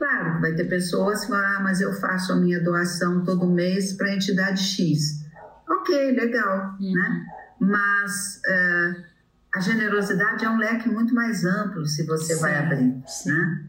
Claro, 0.01 0.41
vai 0.41 0.55
ter 0.55 0.63
pessoas 0.63 1.21
que 1.21 1.27
falam, 1.27 1.57
ah, 1.57 1.59
mas 1.59 1.79
eu 1.79 1.93
faço 1.93 2.33
a 2.33 2.35
minha 2.35 2.59
doação 2.59 3.23
todo 3.23 3.45
mês 3.45 3.93
para 3.93 4.07
a 4.07 4.15
entidade 4.15 4.59
X. 4.59 5.23
Ok, 5.69 6.11
legal, 6.13 6.75
uhum. 6.79 6.91
né? 6.91 7.25
Mas 7.59 8.41
uh, 8.47 9.03
a 9.53 9.59
generosidade 9.59 10.43
é 10.43 10.49
um 10.49 10.57
leque 10.57 10.89
muito 10.89 11.13
mais 11.13 11.45
amplo 11.45 11.85
se 11.85 12.03
você 12.07 12.33
sim, 12.33 12.41
vai 12.41 12.57
abrir, 12.57 12.99
sim. 13.05 13.29
né? 13.29 13.65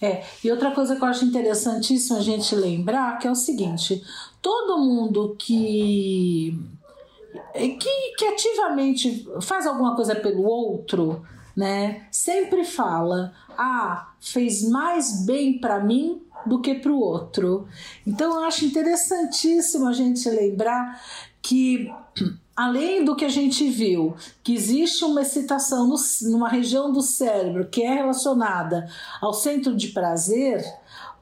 É, 0.00 0.24
e 0.42 0.50
outra 0.50 0.70
coisa 0.70 0.96
que 0.96 1.02
eu 1.02 1.08
acho 1.08 1.26
interessantíssimo 1.26 2.16
a 2.16 2.22
gente 2.22 2.54
lembrar 2.54 3.18
que 3.18 3.28
é 3.28 3.30
o 3.30 3.34
seguinte: 3.34 4.02
todo 4.40 4.78
mundo 4.78 5.36
que 5.38 6.58
que, 7.54 8.14
que 8.16 8.24
ativamente 8.26 9.26
faz 9.40 9.66
alguma 9.66 9.94
coisa 9.94 10.14
pelo 10.14 10.42
outro, 10.42 11.22
né? 11.56 12.06
Sempre 12.10 12.64
fala: 12.64 13.32
"Ah, 13.56 14.12
fez 14.20 14.68
mais 14.68 15.24
bem 15.24 15.58
para 15.58 15.80
mim 15.80 16.22
do 16.46 16.60
que 16.60 16.74
para 16.74 16.92
o 16.92 16.98
outro". 16.98 17.66
Então 18.06 18.38
eu 18.38 18.44
acho 18.44 18.64
interessantíssimo 18.64 19.88
a 19.88 19.92
gente 19.92 20.28
lembrar 20.28 21.00
que 21.40 21.90
além 22.56 23.04
do 23.04 23.16
que 23.16 23.24
a 23.24 23.28
gente 23.28 23.68
viu, 23.68 24.14
que 24.42 24.54
existe 24.54 25.04
uma 25.04 25.22
excitação 25.22 25.86
no, 25.88 25.96
numa 26.30 26.48
região 26.48 26.92
do 26.92 27.02
cérebro 27.02 27.66
que 27.68 27.82
é 27.82 27.94
relacionada 27.94 28.88
ao 29.20 29.32
centro 29.32 29.74
de 29.74 29.88
prazer, 29.88 30.64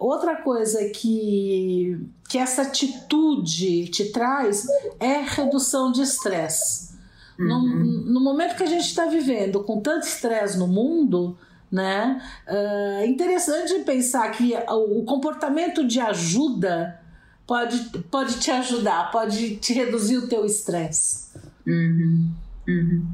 outra 0.01 0.37
coisa 0.37 0.89
que, 0.89 2.01
que 2.29 2.39
essa 2.39 2.63
atitude 2.63 3.89
te 3.89 4.07
traz 4.07 4.67
é 4.99 5.21
redução 5.21 5.93
de 5.93 6.03
estresse. 6.03 6.91
No, 7.39 7.59
uhum. 7.59 8.05
no 8.07 8.21
momento 8.21 8.57
que 8.57 8.63
a 8.63 8.67
gente 8.67 8.85
está 8.85 9.07
vivendo 9.07 9.63
com 9.63 9.81
tanto 9.81 10.07
estresse 10.07 10.59
no 10.59 10.67
mundo, 10.67 11.39
né? 11.71 12.21
É 12.47 13.07
interessante 13.07 13.73
pensar 13.85 14.31
que 14.33 14.55
o 14.69 15.05
comportamento 15.05 15.87
de 15.87 16.01
ajuda 16.01 17.01
pode, 17.47 17.79
pode 18.11 18.41
te 18.41 18.51
ajudar, 18.51 19.11
pode 19.11 19.57
te 19.57 19.73
reduzir 19.73 20.19
o 20.19 20.29
teu 20.29 20.45
estresse. 20.45 21.31
Uhum. 21.67 22.31
Uhum. 22.69 23.07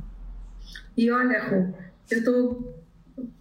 E 0.96 1.10
olha, 1.10 1.44
Ru, 1.44 1.74
eu 2.10 2.18
estou 2.18 2.74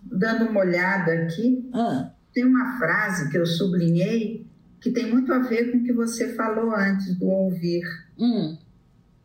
dando 0.04 0.50
uma 0.50 0.60
olhada 0.60 1.12
aqui. 1.14 1.70
Ah. 1.74 2.12
Tem 2.36 2.46
uma 2.46 2.78
frase 2.78 3.32
que 3.32 3.38
eu 3.38 3.46
sublinhei 3.46 4.46
que 4.82 4.92
tem 4.92 5.10
muito 5.10 5.34
a 5.34 5.40
ver 5.40 5.72
com 5.72 5.80
o 5.80 5.84
que 5.84 5.92
você 5.92 6.34
falou 6.36 6.76
antes 6.76 7.16
do 7.16 7.26
ouvir. 7.26 7.84
Hum. 8.20 8.56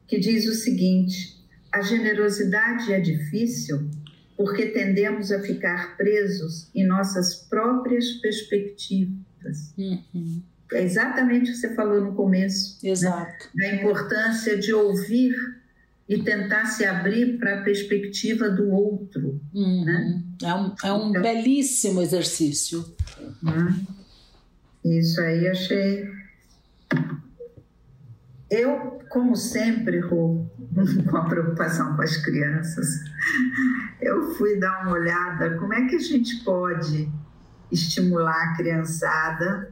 Que 0.07 0.19
diz 0.19 0.47
o 0.47 0.55
seguinte: 0.55 1.37
a 1.71 1.83
generosidade 1.83 2.93
é 2.93 3.01
difícil 3.01 3.91
porque 4.37 4.67
tendemos 4.67 5.31
a 5.31 5.41
ficar 5.41 5.99
presos 5.99 6.71
em 6.75 6.87
nossas 6.87 7.35
próprias 7.35 8.13
perspectivas. 8.13 9.75
Uhum. 9.77 10.43
É 10.73 10.83
exatamente 10.83 11.51
o 11.51 11.53
que 11.53 11.59
você 11.59 11.75
falou 11.75 12.01
no 12.01 12.15
começo. 12.15 12.79
Né? 12.83 12.91
Exato. 12.91 13.51
Né? 13.55 13.69
Da 13.69 13.75
importância 13.75 14.57
de 14.57 14.73
ouvir 14.73 15.35
e 16.11 16.23
tentar 16.23 16.67
se 16.67 16.85
abrir 16.85 17.39
para 17.39 17.61
a 17.61 17.63
perspectiva 17.63 18.51
do 18.51 18.69
outro. 18.69 19.41
Uhum. 19.55 19.85
Né? 19.85 20.23
É 20.43 20.55
um, 20.55 20.75
é 20.83 20.93
um 20.93 21.11
então, 21.11 21.23
belíssimo 21.23 22.03
exercício. 22.03 22.85
Né? 23.41 23.81
Isso 24.85 25.21
aí 25.21 25.47
achei 25.47 26.11
eu, 28.51 29.01
como 29.09 29.37
sempre, 29.37 30.01
Rô, 30.01 30.45
com 31.09 31.17
a 31.17 31.25
preocupação 31.27 31.95
com 31.95 32.03
as 32.03 32.17
crianças, 32.17 33.05
eu 34.03 34.35
fui 34.35 34.59
dar 34.59 34.83
uma 34.83 34.93
olhada 34.93 35.57
como 35.57 35.73
é 35.73 35.87
que 35.87 35.95
a 35.95 36.01
gente 36.01 36.43
pode 36.43 37.09
estimular 37.71 38.51
a 38.51 38.57
criançada 38.57 39.71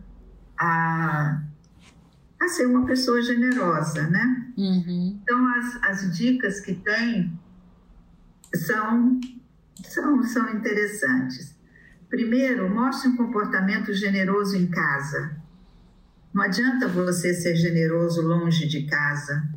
a, 0.57 1.43
a 2.41 2.49
ser 2.49 2.66
uma 2.66 2.86
pessoa 2.86 3.20
generosa, 3.20 4.09
né? 4.09 4.53
Uhum. 4.57 5.20
Então, 5.22 5.55
as, 5.55 5.82
as 5.82 6.16
dicas 6.16 6.61
que 6.61 6.74
tem 6.74 7.39
são, 8.55 9.20
são, 9.84 10.22
são 10.22 10.51
interessantes. 10.55 11.57
Primeiro, 12.09 12.72
mostre 12.72 13.09
um 13.09 13.16
comportamento 13.16 13.93
generoso 13.93 14.57
em 14.57 14.66
casa. 14.66 15.36
Não 16.32 16.43
adianta 16.43 16.89
você 16.89 17.34
ser 17.34 17.57
generoso 17.57 18.22
longe 18.22 18.66
de 18.66 18.86
casa 18.86 19.49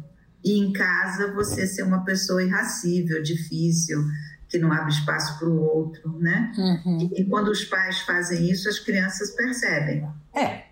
e 0.43 0.59
em 0.59 0.73
casa 0.73 1.32
você 1.34 1.67
ser 1.67 1.84
uma 1.84 2.03
pessoa 2.03 2.43
irracível, 2.43 3.21
difícil, 3.21 4.03
que 4.49 4.57
não 4.59 4.71
abre 4.73 4.91
espaço 4.91 5.39
para 5.39 5.47
o 5.47 5.61
outro, 5.61 6.19
né? 6.19 6.51
Uhum. 6.57 6.97
E, 6.99 7.21
e, 7.21 7.25
quando 7.25 7.49
os 7.49 7.63
pais 7.63 8.01
fazem 8.01 8.49
isso, 8.51 8.67
as 8.67 8.79
crianças 8.79 9.32
percebem. 9.32 10.05
É. 10.36 10.70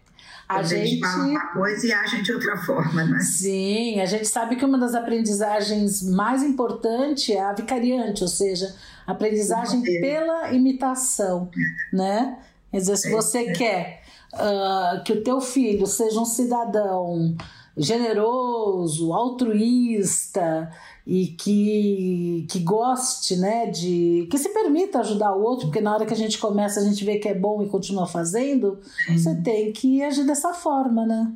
A 0.49 0.63
gente 0.63 0.99
falam 0.99 1.29
uma 1.29 1.47
coisa 1.53 1.85
e 1.85 1.93
agem 1.93 2.23
de 2.23 2.33
outra 2.33 2.57
forma, 2.57 3.03
né? 3.03 3.19
Sim, 3.19 4.01
a 4.01 4.05
gente 4.07 4.27
sabe 4.27 4.55
que 4.55 4.65
uma 4.65 4.79
das 4.79 4.95
aprendizagens 4.95 6.01
mais 6.01 6.41
importantes 6.41 7.29
é 7.29 7.39
a 7.39 7.53
vicariante, 7.53 8.23
ou 8.23 8.27
seja, 8.27 8.75
a 9.05 9.11
aprendizagem 9.11 9.83
pela 9.83 10.51
imitação, 10.51 11.51
né? 11.93 12.39
Quer 12.71 12.77
dizer, 12.77 12.97
se 12.97 13.11
você 13.11 13.51
quer 13.51 14.01
uh, 14.33 15.03
que 15.03 15.13
o 15.13 15.23
teu 15.23 15.39
filho 15.39 15.85
seja 15.85 16.19
um 16.19 16.25
cidadão 16.25 17.37
generoso, 17.77 19.13
altruísta 19.13 20.71
e 21.11 21.25
que, 21.25 22.45
que 22.47 22.59
goste, 22.59 23.35
né, 23.35 23.65
de 23.71 24.27
que 24.29 24.37
se 24.37 24.49
permita 24.49 24.99
ajudar 24.99 25.33
o 25.33 25.41
outro, 25.41 25.65
porque 25.65 25.81
na 25.81 25.91
hora 25.91 26.05
que 26.05 26.13
a 26.13 26.15
gente 26.15 26.37
começa 26.37 26.79
a 26.79 26.83
gente 26.83 27.03
vê 27.03 27.17
que 27.17 27.27
é 27.27 27.33
bom 27.33 27.63
e 27.63 27.67
continua 27.67 28.05
fazendo, 28.05 28.79
você 29.07 29.33
tem 29.41 29.73
que 29.73 30.03
agir 30.03 30.23
dessa 30.23 30.53
forma, 30.53 31.07
né? 31.07 31.33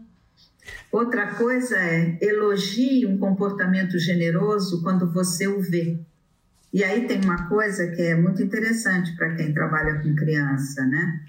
Outra 0.91 1.33
coisa 1.33 1.75
é 1.75 2.19
elogie 2.21 3.07
um 3.07 3.17
comportamento 3.17 3.97
generoso 3.97 4.83
quando 4.83 5.11
você 5.11 5.47
o 5.47 5.59
vê. 5.59 5.97
E 6.71 6.83
aí 6.83 7.07
tem 7.07 7.19
uma 7.23 7.49
coisa 7.49 7.87
que 7.87 8.01
é 8.03 8.15
muito 8.15 8.43
interessante 8.43 9.15
para 9.15 9.33
quem 9.33 9.55
trabalha 9.55 10.03
com 10.03 10.15
criança, 10.15 10.85
né? 10.85 11.19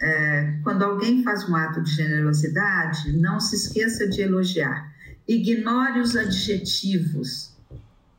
É, 0.00 0.58
quando 0.64 0.82
alguém 0.82 1.22
faz 1.22 1.48
um 1.48 1.54
ato 1.54 1.80
de 1.84 1.92
generosidade, 1.92 3.16
não 3.16 3.38
se 3.38 3.54
esqueça 3.54 4.08
de 4.08 4.22
elogiar. 4.22 4.92
Ignore 5.28 6.00
os 6.00 6.16
adjetivos 6.16 7.54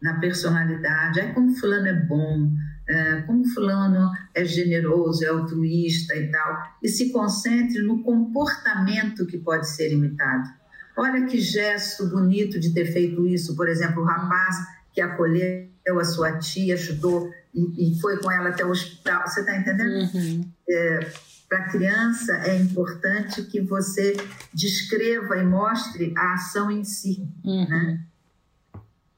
na 0.02 0.20
personalidade. 0.20 1.20
É 1.20 1.34
como 1.34 1.56
fulano 1.56 1.88
é 1.88 1.94
bom, 1.94 2.52
é, 2.88 3.22
como 3.22 3.46
fulano 3.46 4.12
é 4.34 4.46
generoso, 4.46 5.24
é 5.26 5.28
altruísta 5.28 6.16
e 6.16 6.32
tal. 6.32 6.58
E 6.82 6.88
se 6.88 7.12
concentre 7.12 7.82
no 7.82 8.02
comportamento 8.04 9.26
que 9.26 9.38
pode 9.38 9.70
ser 9.70 9.92
imitado. 9.92 10.50
Olha 10.96 11.26
que 11.26 11.40
gesto 11.40 12.08
bonito 12.08 12.60
de 12.60 12.74
ter 12.74 12.86
feito 12.86 13.28
isso. 13.28 13.56
Por 13.56 13.68
exemplo, 13.68 14.02
o 14.02 14.06
rapaz 14.06 14.56
que 14.94 15.02
acolheu 15.02 15.70
a 16.00 16.04
sua 16.04 16.40
tia, 16.40 16.74
ajudou 16.74 17.32
e, 17.54 17.92
e 17.92 18.02
foi 18.02 18.18
com 18.18 18.32
ela 18.32 18.50
até 18.50 18.66
o 18.66 18.70
hospital. 18.70 19.28
Você 19.28 19.42
está 19.42 19.56
entendendo? 19.56 20.12
Uhum. 20.14 20.52
É, 20.70 21.12
Para 21.48 21.60
a 21.60 21.70
criança 21.70 22.34
é 22.46 22.58
importante 22.58 23.44
que 23.44 23.62
você 23.62 24.18
descreva 24.54 25.38
e 25.38 25.44
mostre 25.44 26.14
a 26.18 26.34
ação 26.34 26.72
em 26.72 26.84
si. 26.84 27.30
Uhum. 27.44 27.68
Né? 27.70 28.04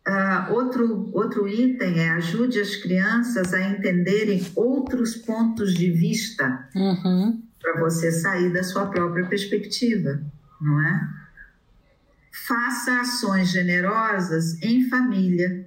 Uh, 0.07 0.53
outro, 0.53 1.09
outro 1.13 1.47
item 1.47 1.99
é 1.99 2.09
ajude 2.11 2.59
as 2.59 2.75
crianças 2.77 3.53
a 3.53 3.61
entenderem 3.61 4.43
outros 4.55 5.15
pontos 5.15 5.73
de 5.73 5.91
vista 5.91 6.67
Uhum. 6.75 7.43
para 7.61 7.79
você 7.79 8.11
sair 8.11 8.51
da 8.51 8.63
sua 8.63 8.87
própria 8.87 9.27
perspectiva, 9.27 10.19
não 10.59 10.81
é? 10.81 11.07
Faça 12.47 13.01
ações 13.01 13.49
generosas 13.49 14.59
em 14.63 14.89
família. 14.89 15.65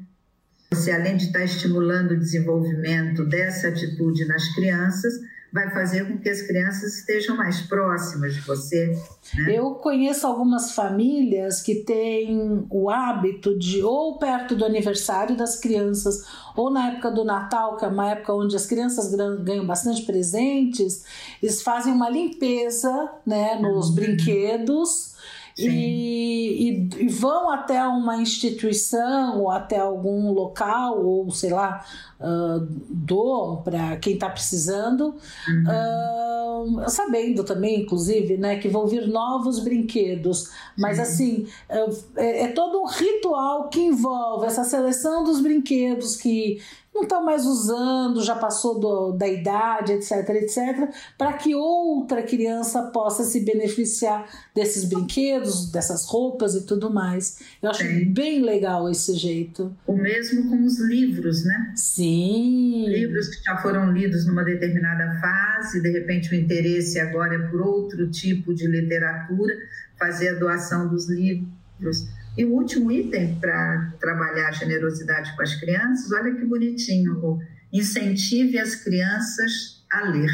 Você, 0.72 0.90
além 0.90 1.16
de 1.18 1.26
estar 1.26 1.44
estimulando 1.44 2.12
o 2.12 2.18
desenvolvimento 2.18 3.24
dessa 3.24 3.68
atitude 3.68 4.24
nas 4.24 4.48
crianças, 4.54 5.12
vai 5.53 5.70
fazer 5.70 6.09
com 6.09 6.18
que 6.18 6.30
as 6.30 6.40
crianças 6.42 6.96
estejam 6.96 7.36
mais 7.36 7.61
próximas 7.61 8.34
de 8.34 8.40
você. 8.40 8.98
Né? 9.34 9.59
Eu 9.59 9.74
conheço 9.74 10.26
algumas 10.26 10.72
famílias 10.72 11.61
que 11.61 11.76
têm 11.76 12.66
o 12.70 12.88
hábito 12.88 13.59
de, 13.59 13.82
ou 13.82 14.18
perto 14.18 14.57
do 14.57 14.64
aniversário 14.64 15.36
das 15.36 15.61
crianças, 15.61 16.24
ou 16.57 16.70
na 16.70 16.92
época 16.92 17.11
do 17.11 17.22
Natal, 17.22 17.76
que 17.76 17.84
é 17.84 17.88
uma 17.88 18.11
época 18.11 18.32
onde 18.32 18.57
as 18.57 18.66
crianças 18.66 19.14
ganham 19.44 19.66
bastante 19.66 20.03
presentes, 20.03 21.05
eles 21.42 21.61
fazem 21.61 21.92
uma 21.92 22.09
limpeza 22.09 23.11
né, 23.26 23.57
nos 23.57 23.94
brinquedos. 23.94 25.12
E, 25.59 26.68
e- 26.98 27.05
e 27.05 27.09
vão 27.09 27.50
até 27.50 27.82
uma 27.86 28.16
instituição 28.16 29.40
ou 29.40 29.50
até 29.50 29.78
algum 29.78 30.32
local, 30.32 31.05
ou 31.05 31.30
sei 31.30 31.50
lá, 31.50 31.84
ah, 32.20 32.59
doam 32.88 33.62
para 33.62 33.96
quem 33.96 34.14
está 34.14 34.28
precisando, 34.30 35.14
ah, 35.68 36.88
sabendo 36.88 37.44
também, 37.44 37.80
inclusive, 37.82 38.36
né, 38.36 38.57
que 38.59 38.68
vão 38.68 38.86
vir 38.86 39.07
novos 39.09 39.59
brinquedos. 39.59 40.50
Mas 40.76 40.98
assim, 41.03 41.46
é, 42.16 42.44
é 42.44 42.48
todo 42.48 42.80
um 42.80 42.86
ritual 42.86 43.68
que 43.68 43.80
envolve 43.80 44.46
essa 44.46 44.64
seleção 44.64 45.24
dos 45.24 45.40
brinquedos 45.40 46.16
que 46.16 46.61
não 46.95 47.03
estão 47.05 47.24
mais 47.24 47.47
usando, 47.47 48.22
já 48.22 48.34
passou 48.36 48.78
do- 48.78 49.12
da 49.12 49.26
idade, 49.26 49.93
etc, 49.93 50.28
etc, 50.30 50.90
para 51.16 51.32
que 51.32 51.55
outra 51.55 52.22
criança 52.22 52.82
possa 52.82 53.24
se 53.24 53.40
beneficiar 53.40 54.26
desses 54.55 54.84
brinquedos, 54.84 55.70
dessas 55.72 56.05
roupas 56.07 56.55
e 56.55 56.66
tudo 56.66 56.90
mais. 56.93 57.38
Eu 57.62 57.70
acho 57.70 57.82
bem 58.11 58.43
legal 58.43 58.90
esse 58.90 59.14
jeito. 59.14 59.74
O 59.86 59.95
mesmo 59.97 60.51
com 60.51 60.62
os 60.64 60.78
livros, 60.80 61.45
né? 61.45 61.72
Sim. 61.76 62.86
livros 62.88 63.28
que 63.28 63.43
já 63.43 63.57
foram 63.59 63.90
lidos 63.93 64.26
numa 64.26 64.45
determinada 64.45 65.18
fase, 65.20 65.80
de 65.80 65.90
repente 65.90 66.30
o 66.30 66.34
interesse 66.34 67.01
agora 67.01 67.34
é 67.34 67.38
por 67.49 67.61
outro 67.62 68.11
tipo 68.11 68.53
de 68.55 68.66
literatura, 68.66 69.55
fazer 69.99 70.28
a 70.30 70.34
doação 70.38 70.88
dos 70.88 71.09
livros. 71.09 72.07
E 72.36 72.44
o 72.44 72.52
último 72.52 72.90
item 72.90 73.34
para 73.38 73.92
trabalhar 74.00 74.48
a 74.48 74.52
generosidade 74.52 75.34
com 75.36 75.42
as 75.42 75.54
crianças, 75.56 76.10
olha 76.12 76.34
que 76.34 76.44
bonitinho, 76.44 77.38
incentive 77.72 78.58
as 78.58 78.74
crianças 78.74 79.84
a 79.92 80.02
ler, 80.08 80.30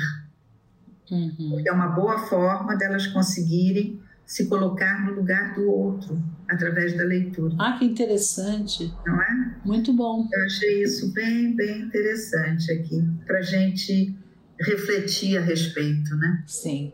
Uhum. 1.11 1.51
porque 1.51 1.69
é 1.69 1.73
uma 1.73 1.89
boa 1.89 2.19
forma 2.29 2.77
delas 2.77 3.07
conseguirem 3.07 4.01
se 4.27 4.47
colocar 4.47 5.07
no 5.07 5.15
lugar 5.15 5.55
do 5.55 5.67
outro 5.71 6.23
através 6.47 6.95
da 6.97 7.03
leitura, 7.05 7.55
Ah, 7.59 7.77
que 7.79 7.87
interessante. 7.87 8.93
não 9.07 9.21
é? 9.23 9.55
Muito 9.65 9.93
bom. 9.95 10.29
Eu 10.33 10.45
achei 10.45 10.83
isso 10.83 11.13
bem, 11.15 11.57
bem 11.57 11.81
interessante 11.81 12.71
aqui, 12.73 13.03
para 13.27 13.39
a 13.39 13.43
gente 13.43 14.15
refletir 14.61 15.39
a 15.39 15.41
respeito, 15.41 16.15
né? 16.17 16.45
Sim. 16.47 16.93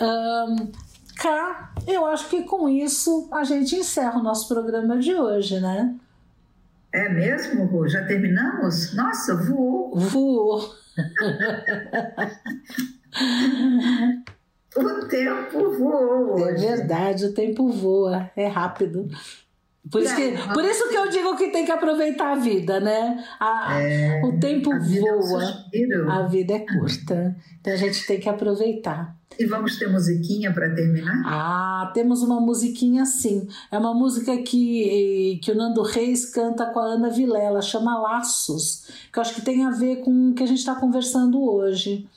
Ahn, 0.00 0.70
Cá, 1.16 1.72
eu 1.86 2.04
acho 2.06 2.28
que 2.28 2.42
com 2.42 2.68
isso 2.68 3.28
a 3.32 3.42
gente 3.44 3.74
encerra 3.76 4.18
o 4.18 4.22
nosso 4.22 4.46
programa 4.48 4.98
de 4.98 5.14
hoje, 5.14 5.58
né? 5.60 5.94
É 6.92 7.08
mesmo, 7.08 7.64
Rô? 7.66 7.88
Já 7.88 8.04
terminamos? 8.06 8.94
Nossa, 8.94 9.34
voou. 9.36 9.96
Voou. 9.98 10.74
O 14.76 15.06
tempo 15.08 15.70
voou 15.78 16.38
É 16.38 16.52
hoje. 16.52 16.66
verdade, 16.66 17.24
o 17.24 17.32
tempo 17.32 17.70
voa, 17.70 18.30
é 18.36 18.46
rápido. 18.46 19.08
Por 19.90 20.02
isso, 20.02 20.14
que, 20.16 20.32
por 20.52 20.64
isso 20.64 20.88
que 20.90 20.94
eu 20.96 21.08
digo 21.08 21.34
que 21.36 21.48
tem 21.48 21.64
que 21.64 21.72
aproveitar 21.72 22.32
a 22.32 22.34
vida, 22.34 22.78
né? 22.78 23.24
A- 23.40 23.78
o 24.24 24.38
tempo 24.38 24.70
A 24.72 24.78
vida 24.78 25.08
é 25.08 25.14
um 25.14 25.20
voa, 25.20 25.64
a 26.12 26.22
vida 26.26 26.52
é 26.54 26.58
curta. 26.58 27.34
Então 27.60 27.72
a 27.72 27.76
gente 27.76 28.06
tem 28.06 28.20
que 28.20 28.28
aproveitar. 28.28 29.16
E 29.38 29.44
vamos 29.46 29.76
ter 29.78 29.86
musiquinha 29.90 30.52
para 30.52 30.74
terminar? 30.74 31.22
Ah, 31.26 31.90
temos 31.92 32.22
uma 32.22 32.40
musiquinha 32.40 33.02
assim. 33.02 33.46
É 33.70 33.78
uma 33.78 33.92
música 33.92 34.36
que, 34.38 35.38
que 35.42 35.50
o 35.52 35.54
Nando 35.54 35.82
Reis 35.82 36.30
canta 36.32 36.66
com 36.66 36.78
a 36.80 36.84
Ana 36.86 37.10
Vilela, 37.10 37.60
chama 37.60 37.98
Laços, 37.98 38.88
que 39.12 39.18
eu 39.18 39.20
acho 39.20 39.34
que 39.34 39.42
tem 39.42 39.64
a 39.64 39.70
ver 39.70 39.96
com 39.96 40.30
o 40.30 40.34
que 40.34 40.42
a 40.42 40.46
gente 40.46 40.58
está 40.58 40.74
conversando 40.74 41.42
hoje. 41.42 42.08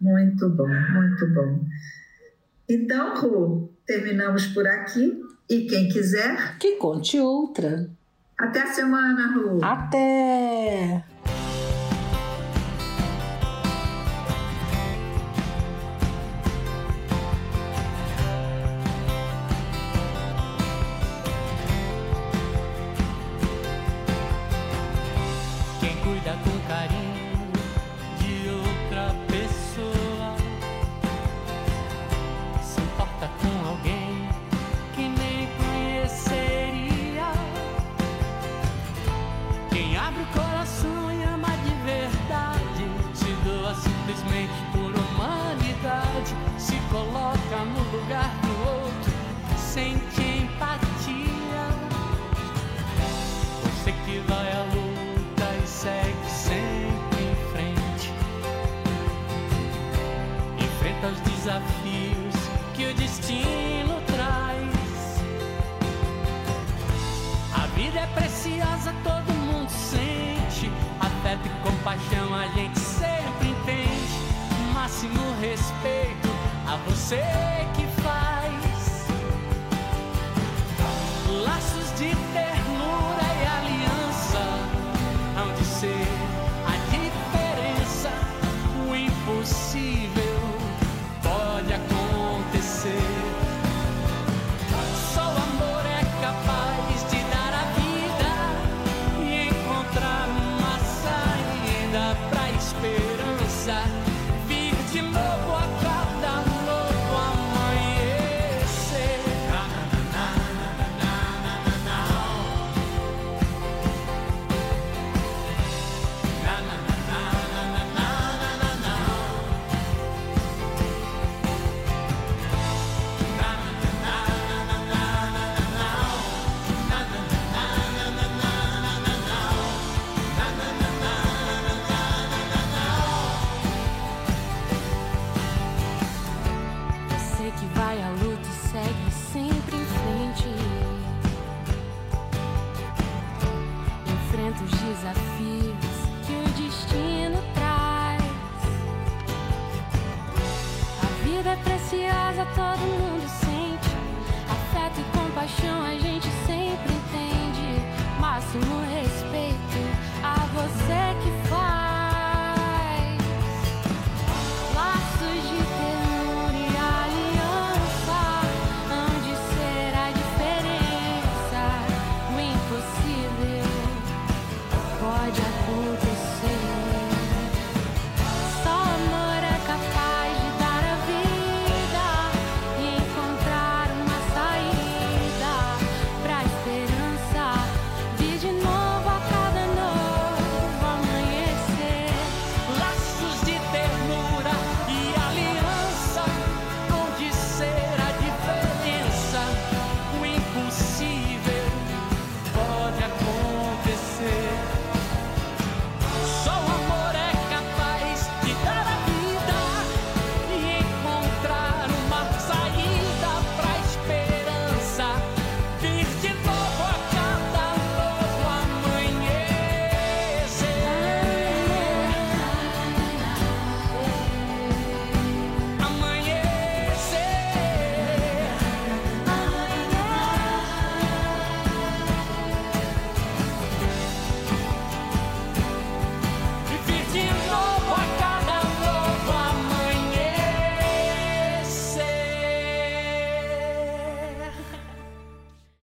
Muito 0.00 0.48
bom, 0.50 0.66
muito 0.68 1.34
bom. 1.34 1.60
Então, 2.68 3.14
Rô, 3.20 3.68
terminamos 3.86 4.46
por 4.48 4.66
aqui. 4.66 5.22
E 5.48 5.66
quem 5.66 5.88
quiser, 5.90 6.56
Que 6.58 6.72
conte 6.76 7.20
outra. 7.20 7.88
até 8.38 8.62
a 8.62 8.66
semana, 8.66 9.34
Rô. 9.36 9.58
Até! 9.62 11.04